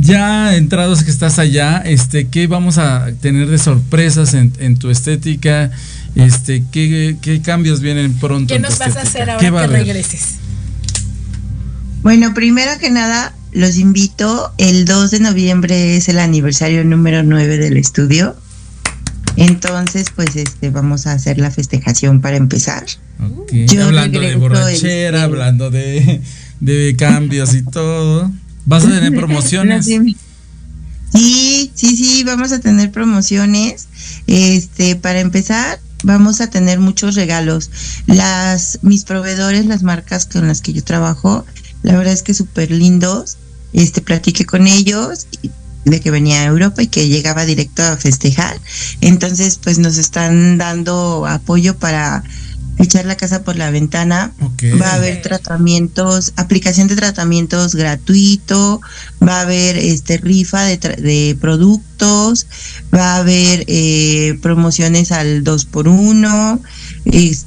ya 0.00 0.56
entrados 0.56 1.04
que 1.04 1.10
estás 1.10 1.38
allá, 1.38 1.82
este, 1.84 2.28
¿qué 2.28 2.46
vamos 2.46 2.78
a 2.78 3.08
tener 3.20 3.48
de 3.48 3.58
sorpresas 3.58 4.32
en, 4.32 4.50
en 4.60 4.78
tu 4.78 4.88
estética? 4.88 5.72
Este, 6.14 6.64
¿qué, 6.72 7.18
qué 7.20 7.42
cambios 7.42 7.80
vienen 7.80 8.14
pronto? 8.14 8.48
¿Qué 8.48 8.56
en 8.56 8.62
tu 8.62 8.70
nos 8.70 8.78
vas 8.78 8.96
a 8.96 9.02
hacer 9.02 9.24
¿Qué 9.38 9.48
ahora 9.48 9.50
va 9.50 9.62
a 9.64 9.68
que 9.68 9.74
regreses? 9.74 10.36
Bueno, 12.00 12.32
primero 12.32 12.70
que 12.80 12.88
nada, 12.88 13.34
los 13.52 13.76
invito. 13.76 14.54
El 14.56 14.86
2 14.86 15.10
de 15.10 15.20
noviembre 15.20 15.98
es 15.98 16.08
el 16.08 16.18
aniversario 16.18 16.82
número 16.82 17.22
9 17.22 17.58
del 17.58 17.76
estudio. 17.76 18.36
Entonces, 19.40 20.08
pues 20.14 20.36
este, 20.36 20.68
vamos 20.68 21.06
a 21.06 21.12
hacer 21.12 21.38
la 21.38 21.50
festejación 21.50 22.20
para 22.20 22.36
empezar. 22.36 22.84
Yo 23.50 23.84
hablando 23.86 24.20
de 24.20 24.36
borrachera, 24.36 24.72
este- 25.18 25.18
hablando 25.18 25.70
de, 25.70 26.20
de 26.60 26.94
cambios 26.98 27.54
y 27.54 27.62
todo. 27.62 28.30
¿Vas 28.66 28.84
a 28.84 28.88
tener 28.88 29.14
promociones? 29.16 29.86
Sí, 29.86 30.14
sí, 31.74 31.96
sí, 31.96 32.22
vamos 32.24 32.52
a 32.52 32.60
tener 32.60 32.92
promociones. 32.92 33.88
Este, 34.26 34.94
para 34.94 35.20
empezar, 35.20 35.80
vamos 36.04 36.42
a 36.42 36.50
tener 36.50 36.78
muchos 36.78 37.14
regalos. 37.14 37.70
Las, 38.06 38.78
mis 38.82 39.04
proveedores, 39.04 39.64
las 39.64 39.82
marcas 39.82 40.26
con 40.26 40.46
las 40.48 40.60
que 40.60 40.74
yo 40.74 40.84
trabajo, 40.84 41.46
la 41.82 41.96
verdad 41.96 42.12
es 42.12 42.22
que 42.22 42.34
súper 42.34 42.70
lindos. 42.70 43.38
Este, 43.72 44.02
platiqué 44.02 44.44
con 44.44 44.66
ellos 44.66 45.26
y- 45.42 45.50
de 45.84 46.00
que 46.00 46.10
venía 46.10 46.40
a 46.42 46.44
Europa 46.46 46.82
y 46.82 46.88
que 46.88 47.08
llegaba 47.08 47.46
directo 47.46 47.82
a 47.82 47.96
festejar. 47.96 48.58
Entonces, 49.00 49.58
pues 49.62 49.78
nos 49.78 49.96
están 49.96 50.58
dando 50.58 51.26
apoyo 51.26 51.76
para 51.78 52.22
echar 52.78 53.04
la 53.04 53.14
casa 53.16 53.42
por 53.42 53.56
la 53.56 53.70
ventana. 53.70 54.32
Va 54.80 54.92
a 54.92 54.94
haber 54.94 55.20
tratamientos, 55.20 56.32
aplicación 56.36 56.88
de 56.88 56.96
tratamientos 56.96 57.74
gratuito, 57.74 58.80
va 59.22 59.38
a 59.38 59.42
haber 59.42 59.76
este 59.76 60.16
rifa 60.16 60.62
de, 60.62 60.80
tra- 60.80 60.96
de 60.96 61.36
productos, 61.40 62.46
va 62.94 63.16
a 63.16 63.18
haber 63.18 63.64
eh, 63.66 64.38
promociones 64.40 65.12
al 65.12 65.44
2 65.44 65.64
por 65.66 65.88
1 65.88 66.60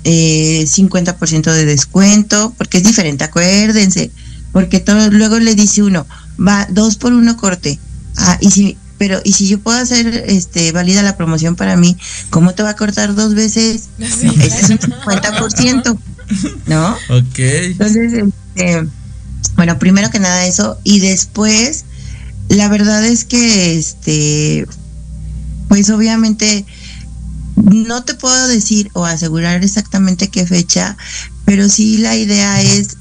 eh, 0.04 0.66
50% 0.68 1.52
de 1.52 1.66
descuento, 1.66 2.54
porque 2.58 2.78
es 2.78 2.84
diferente, 2.84 3.24
acuérdense, 3.24 4.12
porque 4.52 4.80
todo, 4.80 5.10
luego 5.10 5.40
le 5.40 5.56
dice 5.56 5.84
uno, 5.84 6.06
va 6.40 6.68
2 6.70 6.96
por 6.98 7.14
1 7.14 7.38
corte. 7.38 7.80
Ah, 8.18 8.38
y 8.42 8.52
si 8.52 8.78
pero 8.98 9.20
y 9.24 9.34
si 9.34 9.48
yo 9.48 9.60
puedo 9.60 9.78
hacer 9.78 10.24
este 10.28 10.72
válida 10.72 11.04
la 11.04 11.18
promoción 11.18 11.56
para 11.56 11.76
mí, 11.76 11.98
¿cómo 12.30 12.54
te 12.54 12.64
va 12.64 12.70
a 12.70 12.76
cortar 12.76 13.16
dos 13.16 13.34
veces? 13.34 13.90
Ese 14.00 14.62
es 14.62 14.70
un 14.70 14.80
50%, 14.80 15.98
¿no? 16.68 16.96
Ok. 17.10 17.40
Entonces, 17.40 18.14
este, 18.14 18.88
bueno, 19.58 19.78
primero 19.78 20.10
que 20.10 20.20
nada 20.20 20.46
eso 20.46 20.80
y 20.84 21.00
después 21.00 21.86
la 22.50 22.70
verdad 22.70 23.04
es 23.04 23.26
que 23.26 23.78
este 23.78 24.68
pues 25.68 25.90
obviamente 25.90 26.66
no 27.56 28.04
te 28.04 28.14
puedo 28.14 28.48
decir 28.48 28.90
o 28.94 29.06
asegurar 29.06 29.64
exactamente 29.64 30.30
qué 30.30 30.46
fecha, 30.46 30.98
pero 31.46 31.70
sí 31.70 31.98
la 31.98 32.16
idea 32.16 32.62
es 32.62 32.98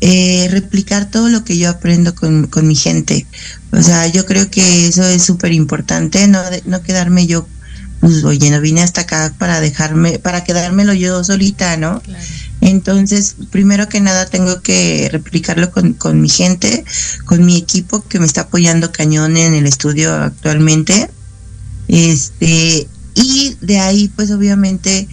eh, 0.00 0.48
replicar 0.50 1.10
todo 1.10 1.28
lo 1.28 1.44
que 1.44 1.58
yo 1.58 1.70
aprendo 1.70 2.14
con, 2.14 2.46
con 2.46 2.66
mi 2.66 2.74
gente. 2.74 3.26
O 3.72 3.82
sea, 3.82 4.06
yo 4.06 4.26
creo 4.26 4.50
que 4.50 4.86
eso 4.86 5.02
es 5.02 5.22
súper 5.22 5.52
importante, 5.52 6.28
no, 6.28 6.40
no 6.66 6.82
quedarme 6.82 7.26
yo, 7.26 7.48
pues 8.00 8.22
oye, 8.22 8.50
no 8.50 8.60
vine 8.60 8.82
hasta 8.82 9.02
acá 9.02 9.34
para 9.38 9.60
dejarme, 9.60 10.18
para 10.18 10.44
quedármelo 10.44 10.92
yo 10.92 11.24
solita, 11.24 11.76
¿no? 11.78 12.02
Entonces, 12.60 13.34
primero 13.50 13.88
que 13.88 14.00
nada 14.00 14.26
tengo 14.26 14.60
que 14.60 15.08
replicarlo 15.10 15.70
con, 15.72 15.94
con 15.94 16.20
mi 16.20 16.28
gente, 16.28 16.84
con 17.24 17.44
mi 17.44 17.56
equipo 17.56 18.04
que 18.06 18.20
me 18.20 18.26
está 18.26 18.42
apoyando 18.42 18.92
cañón 18.92 19.36
en 19.36 19.54
el 19.54 19.66
estudio 19.66 20.14
actualmente. 20.14 21.10
Este, 21.88 22.86
y 23.14 23.56
de 23.60 23.78
ahí, 23.80 24.08
pues 24.14 24.30
obviamente, 24.30 25.08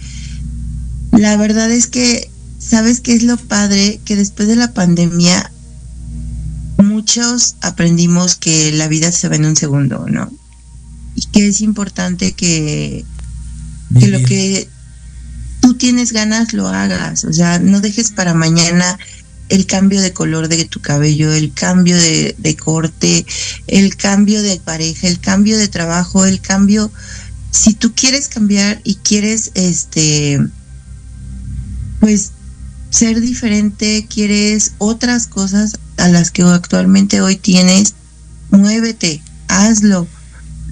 la 1.12 1.36
verdad 1.36 1.70
es 1.70 1.86
que, 1.86 2.30
¿sabes 2.58 3.00
qué 3.00 3.14
es 3.14 3.22
lo 3.22 3.36
padre? 3.36 4.00
Que 4.04 4.16
después 4.16 4.46
de 4.46 4.56
la 4.56 4.72
pandemia, 4.72 5.50
muchos 7.00 7.56
aprendimos 7.62 8.34
que 8.34 8.72
la 8.72 8.86
vida 8.86 9.10
se 9.10 9.30
va 9.30 9.36
en 9.36 9.46
un 9.46 9.56
segundo, 9.56 10.04
¿no? 10.06 10.30
Y 11.14 11.22
que 11.32 11.48
es 11.48 11.62
importante 11.62 12.32
que, 12.32 13.06
que 13.98 14.08
lo 14.08 14.22
que 14.22 14.68
tú 15.62 15.74
tienes 15.78 16.12
ganas 16.12 16.52
lo 16.52 16.68
hagas, 16.68 17.24
o 17.24 17.32
sea, 17.32 17.58
no 17.58 17.80
dejes 17.80 18.10
para 18.10 18.34
mañana 18.34 18.98
el 19.48 19.64
cambio 19.64 20.02
de 20.02 20.12
color 20.12 20.48
de 20.48 20.66
tu 20.66 20.82
cabello, 20.82 21.32
el 21.32 21.54
cambio 21.54 21.96
de, 21.96 22.34
de 22.36 22.56
corte, 22.56 23.24
el 23.66 23.96
cambio 23.96 24.42
de 24.42 24.60
pareja, 24.60 25.08
el 25.08 25.20
cambio 25.20 25.56
de 25.56 25.68
trabajo, 25.68 26.26
el 26.26 26.42
cambio, 26.42 26.92
si 27.50 27.72
tú 27.72 27.94
quieres 27.94 28.28
cambiar 28.28 28.82
y 28.84 28.96
quieres, 28.96 29.52
este, 29.54 30.38
pues, 31.98 32.32
ser 32.90 33.22
diferente, 33.22 34.06
quieres 34.06 34.72
otras 34.76 35.26
cosas 35.26 35.78
a 36.00 36.08
las 36.08 36.30
que 36.30 36.42
actualmente 36.42 37.20
hoy 37.20 37.36
tienes, 37.36 37.94
muévete, 38.50 39.22
hazlo. 39.48 40.06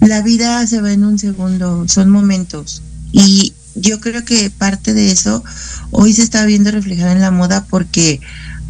La 0.00 0.22
vida 0.22 0.66
se 0.66 0.80
va 0.80 0.92
en 0.92 1.04
un 1.04 1.18
segundo, 1.18 1.86
son 1.88 2.10
momentos. 2.10 2.82
Y 3.12 3.52
yo 3.74 4.00
creo 4.00 4.24
que 4.24 4.50
parte 4.50 4.94
de 4.94 5.10
eso 5.10 5.44
hoy 5.90 6.12
se 6.12 6.22
está 6.22 6.44
viendo 6.46 6.70
reflejado 6.70 7.12
en 7.12 7.20
la 7.20 7.30
moda 7.30 7.64
porque 7.68 8.20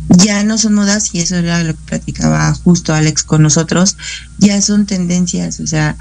ya 0.09 0.43
no 0.43 0.59
son 0.59 0.75
modas 0.75 1.11
y 1.15 1.21
eso 1.21 1.37
era 1.37 1.63
lo 1.63 1.75
que 1.75 1.83
platicaba 1.85 2.53
justo 2.55 2.95
Alex 2.95 3.23
con 3.25 3.43
nosotros, 3.43 3.97
ya 4.39 4.61
son 4.63 4.87
tendencias, 4.87 5.61
o 5.61 5.67
sea, 5.67 5.97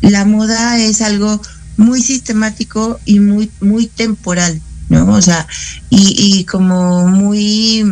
la 0.00 0.24
moda 0.24 0.78
es 0.78 1.00
algo 1.00 1.40
muy 1.76 2.02
sistemático 2.02 2.98
y 3.04 3.20
muy 3.20 3.50
muy 3.60 3.86
temporal, 3.86 4.60
¿no? 4.88 5.06
O 5.12 5.22
sea, 5.22 5.46
y, 5.90 6.14
y 6.16 6.44
como 6.44 7.06
muy 7.06 7.84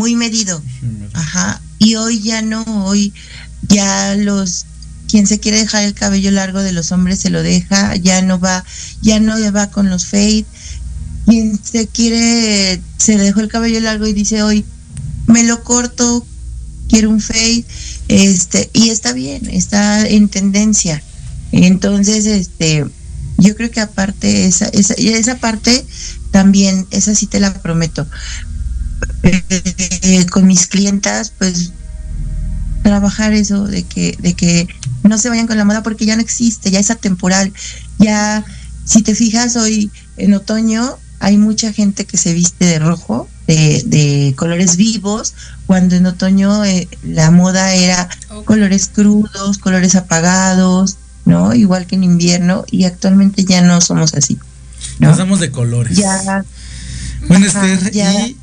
muy 0.00 0.16
medido. 0.16 0.62
Ajá. 1.12 1.60
Y 1.78 1.96
hoy 1.96 2.20
ya 2.20 2.40
no, 2.40 2.64
hoy 2.86 3.12
ya 3.68 4.14
los 4.16 4.64
quien 5.10 5.26
se 5.26 5.40
quiere 5.40 5.58
dejar 5.58 5.82
el 5.84 5.92
cabello 5.92 6.30
largo 6.30 6.62
de 6.62 6.72
los 6.72 6.92
hombres 6.92 7.20
se 7.20 7.30
lo 7.30 7.42
deja, 7.42 7.96
ya 7.96 8.22
no 8.22 8.38
va, 8.38 8.64
ya 9.02 9.18
no 9.20 9.34
va 9.52 9.70
con 9.70 9.90
los 9.90 10.06
fade. 10.06 10.46
Quien 11.26 11.60
se 11.62 11.86
quiere, 11.86 12.80
se 12.96 13.18
dejó 13.18 13.40
el 13.40 13.48
cabello 13.48 13.80
largo 13.80 14.06
y 14.06 14.12
dice 14.12 14.42
hoy, 14.42 14.64
me 15.26 15.42
lo 15.42 15.62
corto, 15.62 16.24
quiero 16.88 17.10
un 17.10 17.20
fade, 17.20 17.64
este, 18.08 18.70
y 18.72 18.90
está 18.90 19.12
bien, 19.12 19.50
está 19.50 20.06
en 20.06 20.28
tendencia. 20.28 21.02
Entonces, 21.52 22.26
este, 22.26 22.86
yo 23.36 23.56
creo 23.56 23.70
que 23.70 23.80
aparte 23.80 24.46
esa, 24.46 24.66
esa, 24.66 24.94
esa 24.94 25.36
parte 25.38 25.84
también, 26.30 26.86
esa 26.90 27.14
sí 27.14 27.26
te 27.26 27.40
la 27.40 27.52
prometo. 27.52 28.06
Eh, 29.22 30.26
con 30.30 30.46
mis 30.46 30.66
clientas, 30.66 31.32
pues 31.36 31.72
trabajar 32.82 33.34
eso 33.34 33.66
de 33.66 33.82
que, 33.82 34.16
de 34.18 34.34
que 34.34 34.66
no 35.02 35.18
se 35.18 35.28
vayan 35.28 35.46
con 35.46 35.58
la 35.58 35.64
moda 35.64 35.82
porque 35.82 36.06
ya 36.06 36.16
no 36.16 36.22
existe, 36.22 36.70
ya 36.70 36.80
es 36.80 36.90
atemporal. 36.90 37.52
Ya, 37.98 38.44
si 38.84 39.02
te 39.02 39.14
fijas 39.14 39.56
hoy 39.56 39.90
en 40.16 40.34
otoño, 40.34 40.96
hay 41.18 41.36
mucha 41.36 41.72
gente 41.72 42.06
que 42.06 42.16
se 42.16 42.32
viste 42.32 42.64
de 42.64 42.78
rojo, 42.78 43.28
de, 43.46 43.82
de 43.86 44.34
colores 44.36 44.76
vivos, 44.76 45.34
cuando 45.66 45.96
en 45.96 46.06
otoño 46.06 46.64
eh, 46.64 46.88
la 47.02 47.30
moda 47.30 47.74
era 47.74 48.08
colores 48.46 48.90
crudos, 48.92 49.58
colores 49.58 49.94
apagados, 49.96 50.96
¿no? 51.26 51.54
Igual 51.54 51.86
que 51.86 51.96
en 51.96 52.04
invierno, 52.04 52.64
y 52.70 52.84
actualmente 52.84 53.44
ya 53.44 53.60
no 53.60 53.80
somos 53.80 54.14
así. 54.14 54.38
Nos 54.98 55.18
damos 55.18 55.40
de 55.40 55.50
colores. 55.50 55.96
Ya. 55.96 56.44
Bueno, 57.28 57.46
Ajá, 57.48 57.70
Esther, 57.70 57.92
ya. 57.92 58.28
y 58.28 58.36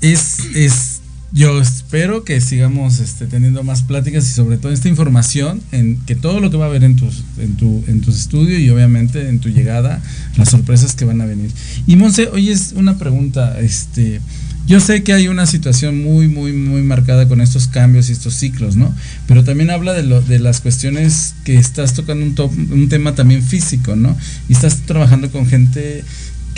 es, 0.00 0.40
es, 0.54 1.00
yo 1.32 1.60
espero 1.60 2.24
que 2.24 2.40
sigamos 2.40 3.00
este, 3.00 3.26
teniendo 3.26 3.62
más 3.62 3.82
pláticas 3.82 4.26
y 4.28 4.32
sobre 4.32 4.56
todo 4.56 4.72
esta 4.72 4.88
información, 4.88 5.60
en 5.72 5.98
que 6.06 6.14
todo 6.14 6.40
lo 6.40 6.50
que 6.50 6.56
va 6.56 6.66
a 6.66 6.68
haber 6.68 6.84
en 6.84 6.96
tus, 6.96 7.22
en 7.38 7.56
tu, 7.56 7.84
en 7.86 8.00
tus 8.00 8.18
estudios 8.18 8.60
y 8.60 8.70
obviamente 8.70 9.28
en 9.28 9.38
tu 9.38 9.48
llegada, 9.48 10.02
las 10.36 10.48
sorpresas 10.50 10.94
que 10.94 11.04
van 11.04 11.20
a 11.20 11.26
venir. 11.26 11.50
Y 11.86 11.96
Monse, 11.96 12.28
oye, 12.28 12.52
es 12.52 12.72
una 12.76 12.96
pregunta, 12.96 13.60
este, 13.60 14.20
yo 14.66 14.80
sé 14.80 15.02
que 15.02 15.14
hay 15.14 15.28
una 15.28 15.46
situación 15.46 16.02
muy, 16.02 16.28
muy, 16.28 16.52
muy 16.52 16.82
marcada 16.82 17.26
con 17.26 17.40
estos 17.40 17.68
cambios 17.68 18.08
y 18.08 18.12
estos 18.12 18.34
ciclos, 18.34 18.76
¿no? 18.76 18.94
Pero 19.26 19.42
también 19.42 19.70
habla 19.70 19.94
de, 19.94 20.02
lo, 20.02 20.20
de 20.20 20.38
las 20.38 20.60
cuestiones 20.60 21.34
que 21.44 21.56
estás 21.56 21.94
tocando 21.94 22.24
un, 22.24 22.34
top- 22.34 22.52
un 22.70 22.88
tema 22.90 23.14
también 23.14 23.42
físico, 23.42 23.96
¿no? 23.96 24.14
Y 24.48 24.52
estás 24.52 24.76
trabajando 24.82 25.30
con 25.30 25.46
gente 25.46 26.04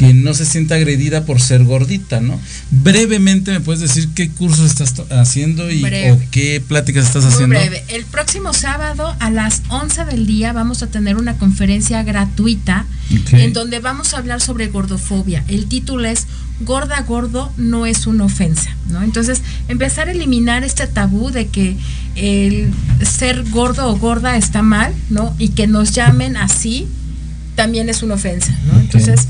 que 0.01 0.15
no 0.15 0.33
se 0.33 0.47
sienta 0.47 0.77
agredida 0.77 1.27
por 1.27 1.43
ser 1.43 1.63
gordita, 1.65 2.23
¿no? 2.23 2.41
Brevemente 2.71 3.53
me 3.53 3.61
puedes 3.61 3.83
decir 3.83 4.09
qué 4.15 4.31
cursos 4.31 4.65
estás 4.71 4.95
haciendo 5.11 5.71
y 5.71 5.83
Breve. 5.83 6.13
o 6.13 6.21
qué 6.31 6.63
pláticas 6.67 7.05
estás 7.05 7.25
Muy 7.25 7.33
haciendo. 7.35 7.59
breve. 7.59 7.85
El 7.89 8.07
próximo 8.07 8.55
sábado 8.55 9.15
a 9.21 9.29
las 9.29 9.61
11 9.69 10.07
del 10.07 10.27
día 10.27 10.55
vamos 10.55 10.83
a 10.83 10.87
tener 10.87 11.17
una 11.17 11.37
conferencia 11.37 12.03
gratuita 12.03 12.87
en 13.33 13.53
donde 13.53 13.81
vamos 13.81 14.15
a 14.15 14.19
hablar 14.19 14.41
sobre 14.41 14.69
gordofobia. 14.69 15.45
El 15.49 15.67
título 15.67 16.09
es 16.09 16.27
Gorda 16.61 17.03
gordo 17.03 17.53
no 17.59 17.85
es 17.85 18.07
una 18.07 18.25
ofensa, 18.25 18.75
¿no? 18.89 19.03
Entonces, 19.03 19.43
empezar 19.69 20.09
a 20.09 20.13
eliminar 20.13 20.65
este 20.65 20.87
tabú 20.87 21.31
de 21.31 21.49
que 21.49 21.77
el 22.15 22.71
ser 23.03 23.45
gordo 23.51 23.87
o 23.89 23.97
gorda 23.99 24.39
está 24.39 24.63
mal, 24.63 24.95
¿no? 25.11 25.35
Y 25.39 25.51
que 25.51 25.67
nos 25.67 25.93
llamen 25.93 26.39
así 26.39 26.87
también 27.55 27.91
es 27.91 28.03
una 28.03 28.15
ofensa, 28.15 28.55
¿no? 28.67 28.81
Entonces, 28.81 29.27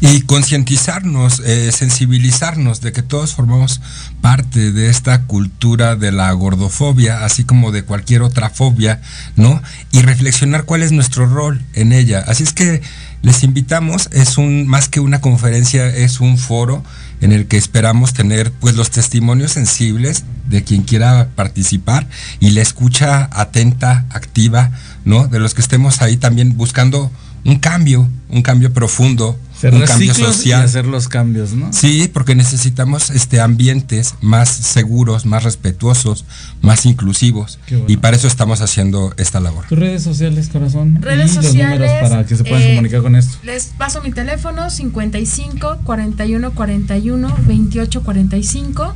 Y 0.00 0.22
concientizarnos, 0.22 1.40
eh, 1.44 1.70
sensibilizarnos 1.72 2.80
de 2.80 2.92
que 2.92 3.02
todos 3.02 3.34
formamos 3.34 3.80
parte 4.22 4.72
de 4.72 4.88
esta 4.88 5.22
cultura 5.22 5.94
de 5.96 6.10
la 6.10 6.32
gordofobia, 6.32 7.24
así 7.24 7.44
como 7.44 7.70
de 7.70 7.82
cualquier 7.82 8.22
otra 8.22 8.48
fobia, 8.48 9.02
¿no? 9.36 9.62
Y 9.92 10.00
reflexionar 10.00 10.64
cuál 10.64 10.82
es 10.82 10.92
nuestro 10.92 11.26
rol 11.26 11.62
en 11.74 11.92
ella. 11.92 12.24
Así 12.26 12.42
es 12.42 12.54
que 12.54 12.80
les 13.22 13.44
invitamos, 13.44 14.08
es 14.12 14.38
un 14.38 14.66
más 14.66 14.88
que 14.88 15.00
una 15.00 15.20
conferencia, 15.20 15.86
es 15.86 16.20
un 16.20 16.38
foro 16.38 16.82
en 17.20 17.32
el 17.32 17.46
que 17.46 17.58
esperamos 17.58 18.14
tener 18.14 18.50
pues 18.52 18.76
los 18.76 18.90
testimonios 18.90 19.52
sensibles 19.52 20.24
de 20.48 20.64
quien 20.64 20.82
quiera 20.82 21.28
participar 21.34 22.08
y 22.40 22.50
la 22.50 22.62
escucha 22.62 23.28
atenta, 23.32 24.06
activa, 24.08 24.70
¿no? 25.04 25.26
De 25.28 25.38
los 25.38 25.52
que 25.52 25.60
estemos 25.60 26.00
ahí 26.00 26.16
también 26.16 26.56
buscando 26.56 27.10
un 27.44 27.58
cambio 27.58 28.08
un 28.30 28.42
cambio 28.42 28.72
profundo, 28.72 29.38
Cerrar 29.60 29.82
un 29.82 29.86
cambio 29.86 30.14
social. 30.14 30.60
y 30.60 30.64
hacer 30.64 30.86
los 30.86 31.08
cambios, 31.08 31.52
¿no? 31.52 31.70
Sí, 31.72 32.08
porque 32.12 32.34
necesitamos 32.34 33.10
este 33.10 33.40
ambientes 33.40 34.14
más 34.22 34.48
seguros, 34.48 35.26
más 35.26 35.44
respetuosos, 35.44 36.24
más 36.62 36.86
inclusivos 36.86 37.58
bueno. 37.68 37.84
y 37.88 37.96
para 37.98 38.16
eso 38.16 38.26
estamos 38.26 38.62
haciendo 38.62 39.12
esta 39.18 39.38
labor. 39.38 39.66
Tus 39.68 39.78
redes 39.78 40.02
sociales, 40.02 40.48
corazón. 40.48 40.98
Redes 41.02 41.32
y 41.32 41.34
los 41.36 41.44
sociales. 41.44 41.78
números 41.78 42.10
para 42.10 42.24
que 42.24 42.36
se 42.36 42.44
puedan 42.44 42.62
eh, 42.62 42.68
comunicar 42.70 43.02
con 43.02 43.16
esto. 43.16 43.36
Les 43.42 43.66
paso 43.66 44.00
mi 44.00 44.12
teléfono 44.12 44.70
55 44.70 45.80
41 45.84 46.52
41 46.52 47.36
28 47.46 48.02
45. 48.02 48.94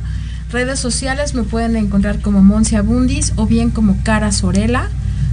Redes 0.51 0.79
sociales 0.79 1.33
me 1.35 1.43
pueden 1.43 1.75
encontrar 1.75 2.21
como 2.21 2.41
Monse 2.41 2.77
Abundis 2.77 3.33
o 3.35 3.45
bien 3.45 3.69
como 3.69 3.97
Cara 4.03 4.31
Sorela. 4.31 4.89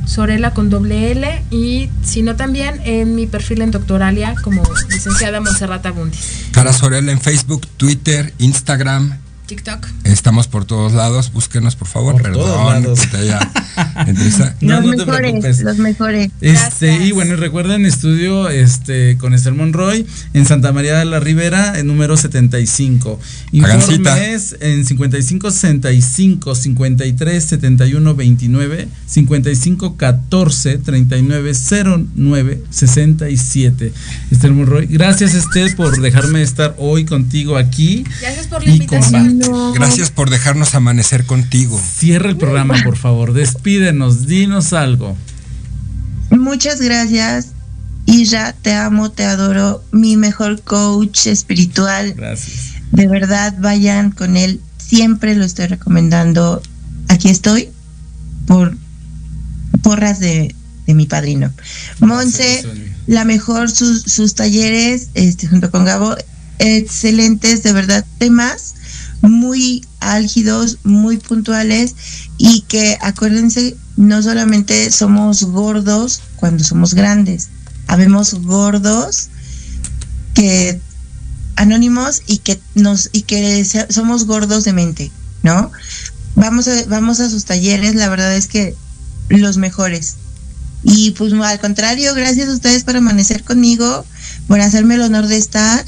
Sorela 0.07 0.53
con 0.53 0.71
doble 0.71 1.13
L 1.13 1.45
y 1.51 1.89
si 2.03 2.23
no 2.23 2.37
también 2.37 2.81
en 2.85 3.15
mi 3.15 3.27
perfil 3.27 3.63
en 3.63 3.71
Doctoralia 3.71 4.35
como 4.43 4.63
licenciada 4.91 5.41
Monserrata 5.41 5.91
Abundis. 5.91 6.47
Cara 6.53 6.73
Sorella 6.73 7.13
en 7.13 7.21
Facebook, 7.21 7.67
Twitter, 7.77 8.35
Instagram. 8.39 9.22
TikTok. 9.57 9.87
Estamos 10.05 10.49
por 10.49 10.65
todos 10.65 10.93
lados, 10.95 11.31
búsquenos 11.33 11.77
por 11.77 11.87
favor, 11.87 12.13
Por 12.15 12.23
perdón. 12.23 12.41
todos 12.47 12.73
lados. 12.73 13.01
que 13.01 13.07
te 13.09 13.17
haya- 13.19 13.51
entrevista. 14.07 14.57
No, 14.63 14.77
los 14.81 14.85
no 14.87 14.91
te 14.93 14.97
mejores, 15.07 15.21
preocupes. 15.31 15.61
los 15.61 15.77
mejores. 15.79 16.31
Este, 16.41 17.05
y 17.05 17.13
bueno, 17.13 17.35
y 17.35 17.37
recuerden 17.37 17.85
estudio 17.85 18.49
este 18.49 19.19
con 19.19 19.35
Esther 19.35 19.53
Monroy 19.55 20.07
en 20.33 20.47
Santa 20.47 20.73
María 20.73 20.99
de 20.99 21.05
la 21.05 21.21
Ribera, 21.21 21.79
en 21.79 21.87
número 21.87 22.17
75. 22.17 23.21
Hagan 23.63 23.83
cita. 23.83 23.93
Informes 23.95 24.57
en 24.61 24.87
55 24.87 25.51
65 25.51 26.55
53 26.55 27.45
71 27.45 28.15
29 28.15 28.89
55 29.07 29.97
14 29.99 30.79
39 30.79 31.53
09 32.15 32.63
67. 32.71 33.93
Esther 34.31 34.53
Monroy, 34.53 34.87
gracias 34.87 35.35
Esther 35.35 35.77
por 35.77 36.01
dejarme 36.01 36.41
estar 36.43 36.75
hoy 36.79 37.05
contigo 37.05 37.57
aquí. 37.59 38.05
Gracias 38.21 38.47
por 38.47 38.63
la 38.65 38.71
Y 38.71 38.75
invitación. 38.77 39.42
Gracias 39.75 40.11
por 40.11 40.31
dejarnos 40.31 40.75
amanecer 40.75 41.25
contigo. 41.25 41.81
Cierra 41.81 42.29
el 42.29 42.37
programa, 42.37 42.75
por 42.85 42.97
favor. 42.97 43.33
Despídenos, 43.33 44.27
dinos 44.27 44.73
algo. 44.73 45.17
Muchas 46.31 46.81
gracias. 46.81 47.49
Isra, 48.07 48.53
te 48.53 48.75
amo, 48.75 49.11
te 49.11 49.25
adoro. 49.25 49.83
Mi 49.93 50.17
mejor 50.17 50.63
coach 50.63 51.27
espiritual. 51.27 52.15
Gracias. 52.15 52.75
De 52.91 53.07
verdad, 53.07 53.55
vayan 53.59 54.11
con 54.11 54.37
él. 54.37 54.61
Siempre 54.79 55.35
lo 55.35 55.45
estoy 55.45 55.67
recomendando. 55.67 56.63
Aquí 57.09 57.29
estoy 57.29 57.69
por 58.47 58.77
porras 59.83 60.21
de, 60.21 60.55
de 60.87 60.95
mi 60.95 61.07
padrino. 61.07 61.53
Monse, 62.01 62.65
la 63.07 63.25
mejor 63.25 63.71
sus, 63.71 64.03
sus 64.03 64.35
talleres, 64.35 65.09
este, 65.15 65.47
junto 65.47 65.71
con 65.71 65.85
Gabo, 65.85 66.17
excelentes, 66.59 67.63
de 67.63 67.73
verdad, 67.73 68.05
temas 68.19 68.72
muy 69.23 69.87
álgidos, 70.01 70.79
muy 70.85 71.17
puntuales 71.17 71.95
y 72.39 72.63
que 72.63 72.99
acuérdense, 73.01 73.77
no 73.97 74.23
solamente 74.23 74.91
somos 74.91 75.45
gordos 75.45 76.21
cuando 76.37 76.65
somos 76.65 76.95
grandes, 76.95 77.49
habemos 77.87 78.35
gordos 78.35 79.29
que 80.35 80.81
anónimos 81.57 82.23
y 82.27 82.39
que 82.39 82.61
nos 82.75 83.11
y 83.13 83.23
que 83.23 83.65
somos 83.91 84.27
gordos 84.27 84.65
de 84.65 84.73
mente, 84.73 85.13
¿no? 85.43 85.71
Vamos 86.35 86.67
a 86.69 86.85
vamos 86.87 87.21
a 87.21 87.31
sus 87.31 87.45
talleres, 87.45 87.95
la 87.95 88.09
verdad 88.09 88.35
es 88.35 88.49
que 88.49 88.75
los 89.29 89.57
mejores. 89.57 90.17
Y 90.85 91.13
pues 91.13 91.33
al 91.33 91.61
contrario, 91.61 92.13
gracias 92.15 92.49
a 92.49 92.55
ustedes 92.55 92.83
por 92.83 92.97
amanecer 92.97 93.45
conmigo, 93.45 94.05
por 94.49 94.61
hacerme 94.61 94.97
el 94.97 95.03
honor 95.03 95.29
de 95.29 95.37
estar, 95.37 95.85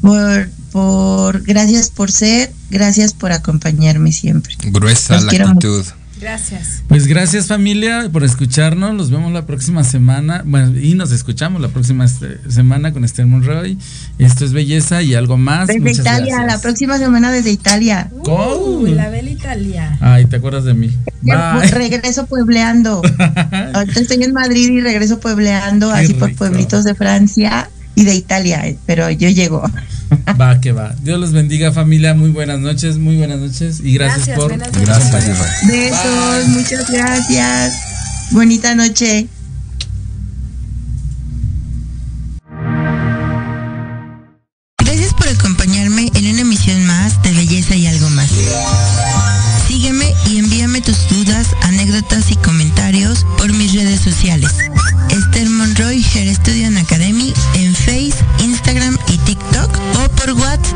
por 0.00 0.48
por 0.72 1.42
gracias 1.42 1.90
por 1.90 2.10
ser, 2.10 2.52
gracias 2.70 3.12
por 3.12 3.32
acompañarme 3.32 4.12
siempre. 4.12 4.54
Gruesa 4.64 5.20
Los 5.20 5.32
la 5.32 5.50
actitud. 5.50 5.84
Gracias. 6.22 6.84
Pues 6.86 7.08
gracias 7.08 7.48
familia 7.48 8.08
por 8.12 8.22
escucharnos. 8.22 8.94
Los 8.94 9.10
vemos 9.10 9.32
la 9.32 9.44
próxima 9.44 9.82
semana. 9.82 10.42
Bueno, 10.46 10.78
y 10.78 10.94
nos 10.94 11.10
escuchamos 11.10 11.60
la 11.60 11.66
próxima 11.66 12.04
este, 12.04 12.38
semana 12.48 12.92
con 12.92 13.04
Esther 13.04 13.26
Monroy. 13.26 13.76
Esto 14.20 14.44
es 14.44 14.52
belleza 14.52 15.02
y 15.02 15.14
algo 15.16 15.36
más. 15.36 15.66
Desde 15.66 15.80
Muchas 15.80 15.98
Italia, 15.98 16.36
gracias. 16.36 16.46
la 16.46 16.62
próxima 16.62 16.98
semana 16.98 17.32
desde 17.32 17.50
Italia. 17.50 18.08
Uy, 18.24 18.92
la 18.92 19.08
Bella 19.08 19.30
Italia. 19.30 19.98
Ay, 20.00 20.26
¿te 20.26 20.36
acuerdas 20.36 20.62
de 20.64 20.74
mí? 20.74 20.96
Ya, 21.22 21.56
Bye. 21.58 21.68
Regreso 21.72 22.26
puebleando. 22.26 23.02
Ahorita 23.74 24.00
estoy 24.00 24.22
en 24.22 24.32
Madrid 24.32 24.70
y 24.70 24.80
regreso 24.80 25.18
puebleando, 25.18 25.90
Qué 25.92 25.98
así 25.98 26.14
por 26.14 26.32
pueblitos 26.36 26.84
de 26.84 26.94
Francia 26.94 27.68
y 27.96 28.04
de 28.04 28.14
Italia, 28.14 28.66
eh, 28.66 28.78
pero 28.86 29.10
yo 29.10 29.28
llego. 29.28 29.68
Va, 30.40 30.60
que 30.60 30.72
va. 30.72 30.94
Dios 31.02 31.18
los 31.18 31.32
bendiga 31.32 31.72
familia. 31.72 32.14
Muy 32.14 32.30
buenas 32.30 32.60
noches, 32.60 32.98
muy 32.98 33.16
buenas 33.16 33.38
noches. 33.38 33.80
Y 33.82 33.94
gracias, 33.94 34.26
Gracias, 34.26 34.38
por... 34.38 34.82
Gracias. 34.82 35.66
Besos, 35.66 36.48
muchas 36.48 36.90
gracias. 36.90 37.74
Bonita 38.30 38.74
noche. 38.74 39.28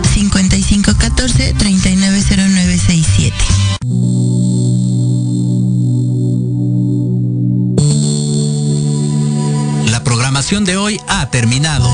5514 0.03 1.55
390967. 1.55 3.35
La 9.91 10.03
programación 10.05 10.65
de 10.65 10.77
hoy 10.77 11.01
ha 11.09 11.31
terminado, 11.31 11.89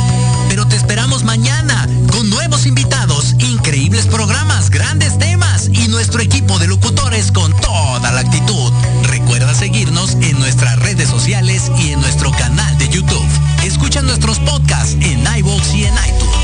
pero 0.49 0.67
te 0.67 0.77
esperamos 0.77 1.25
mañana 1.25 1.89
con 2.11 2.29
nuevos 2.31 2.67
invitados, 2.67 3.35
increíbles 3.39 4.07
programas, 4.07 4.71
grandes 4.71 5.19
temas 5.19 5.69
y 5.73 5.89
nuestro 5.89 6.21
equipo 6.21 6.59
de 6.59 6.69
locutores 6.69 7.33
con 7.33 7.53
toda 7.61 8.13
la 8.13 8.21
actitud. 8.21 8.73
Recuerda 9.05 9.55
seguirnos 9.55 10.13
en 10.21 10.39
nuestras 10.39 10.79
redes 10.79 11.09
sociales 11.09 11.71
y 11.79 11.93
en 11.93 12.01
nuestro 12.01 12.31
canal 12.33 12.77
de 12.79 12.89
YouTube. 12.89 13.27
Escucha 13.63 14.03
nuestros 14.03 14.39
podcasts 14.41 14.97
en 15.01 15.25
iVoox 15.39 15.75
y 15.75 15.85
en 15.85 15.95
iTunes. 15.95 16.42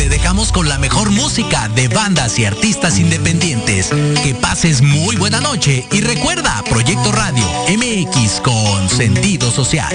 Te 0.00 0.08
dejamos 0.08 0.50
con 0.50 0.66
la 0.66 0.78
mejor 0.78 1.10
música 1.10 1.68
de 1.68 1.88
bandas 1.88 2.38
y 2.38 2.46
artistas 2.46 2.98
independientes. 2.98 3.90
Que 4.24 4.34
pases 4.34 4.80
muy 4.80 5.16
buena 5.16 5.42
noche 5.42 5.86
y 5.92 6.00
recuerda 6.00 6.64
Proyecto 6.70 7.12
Radio 7.12 7.44
MX 7.68 8.40
con 8.40 8.88
sentido 8.88 9.50
social. 9.50 9.94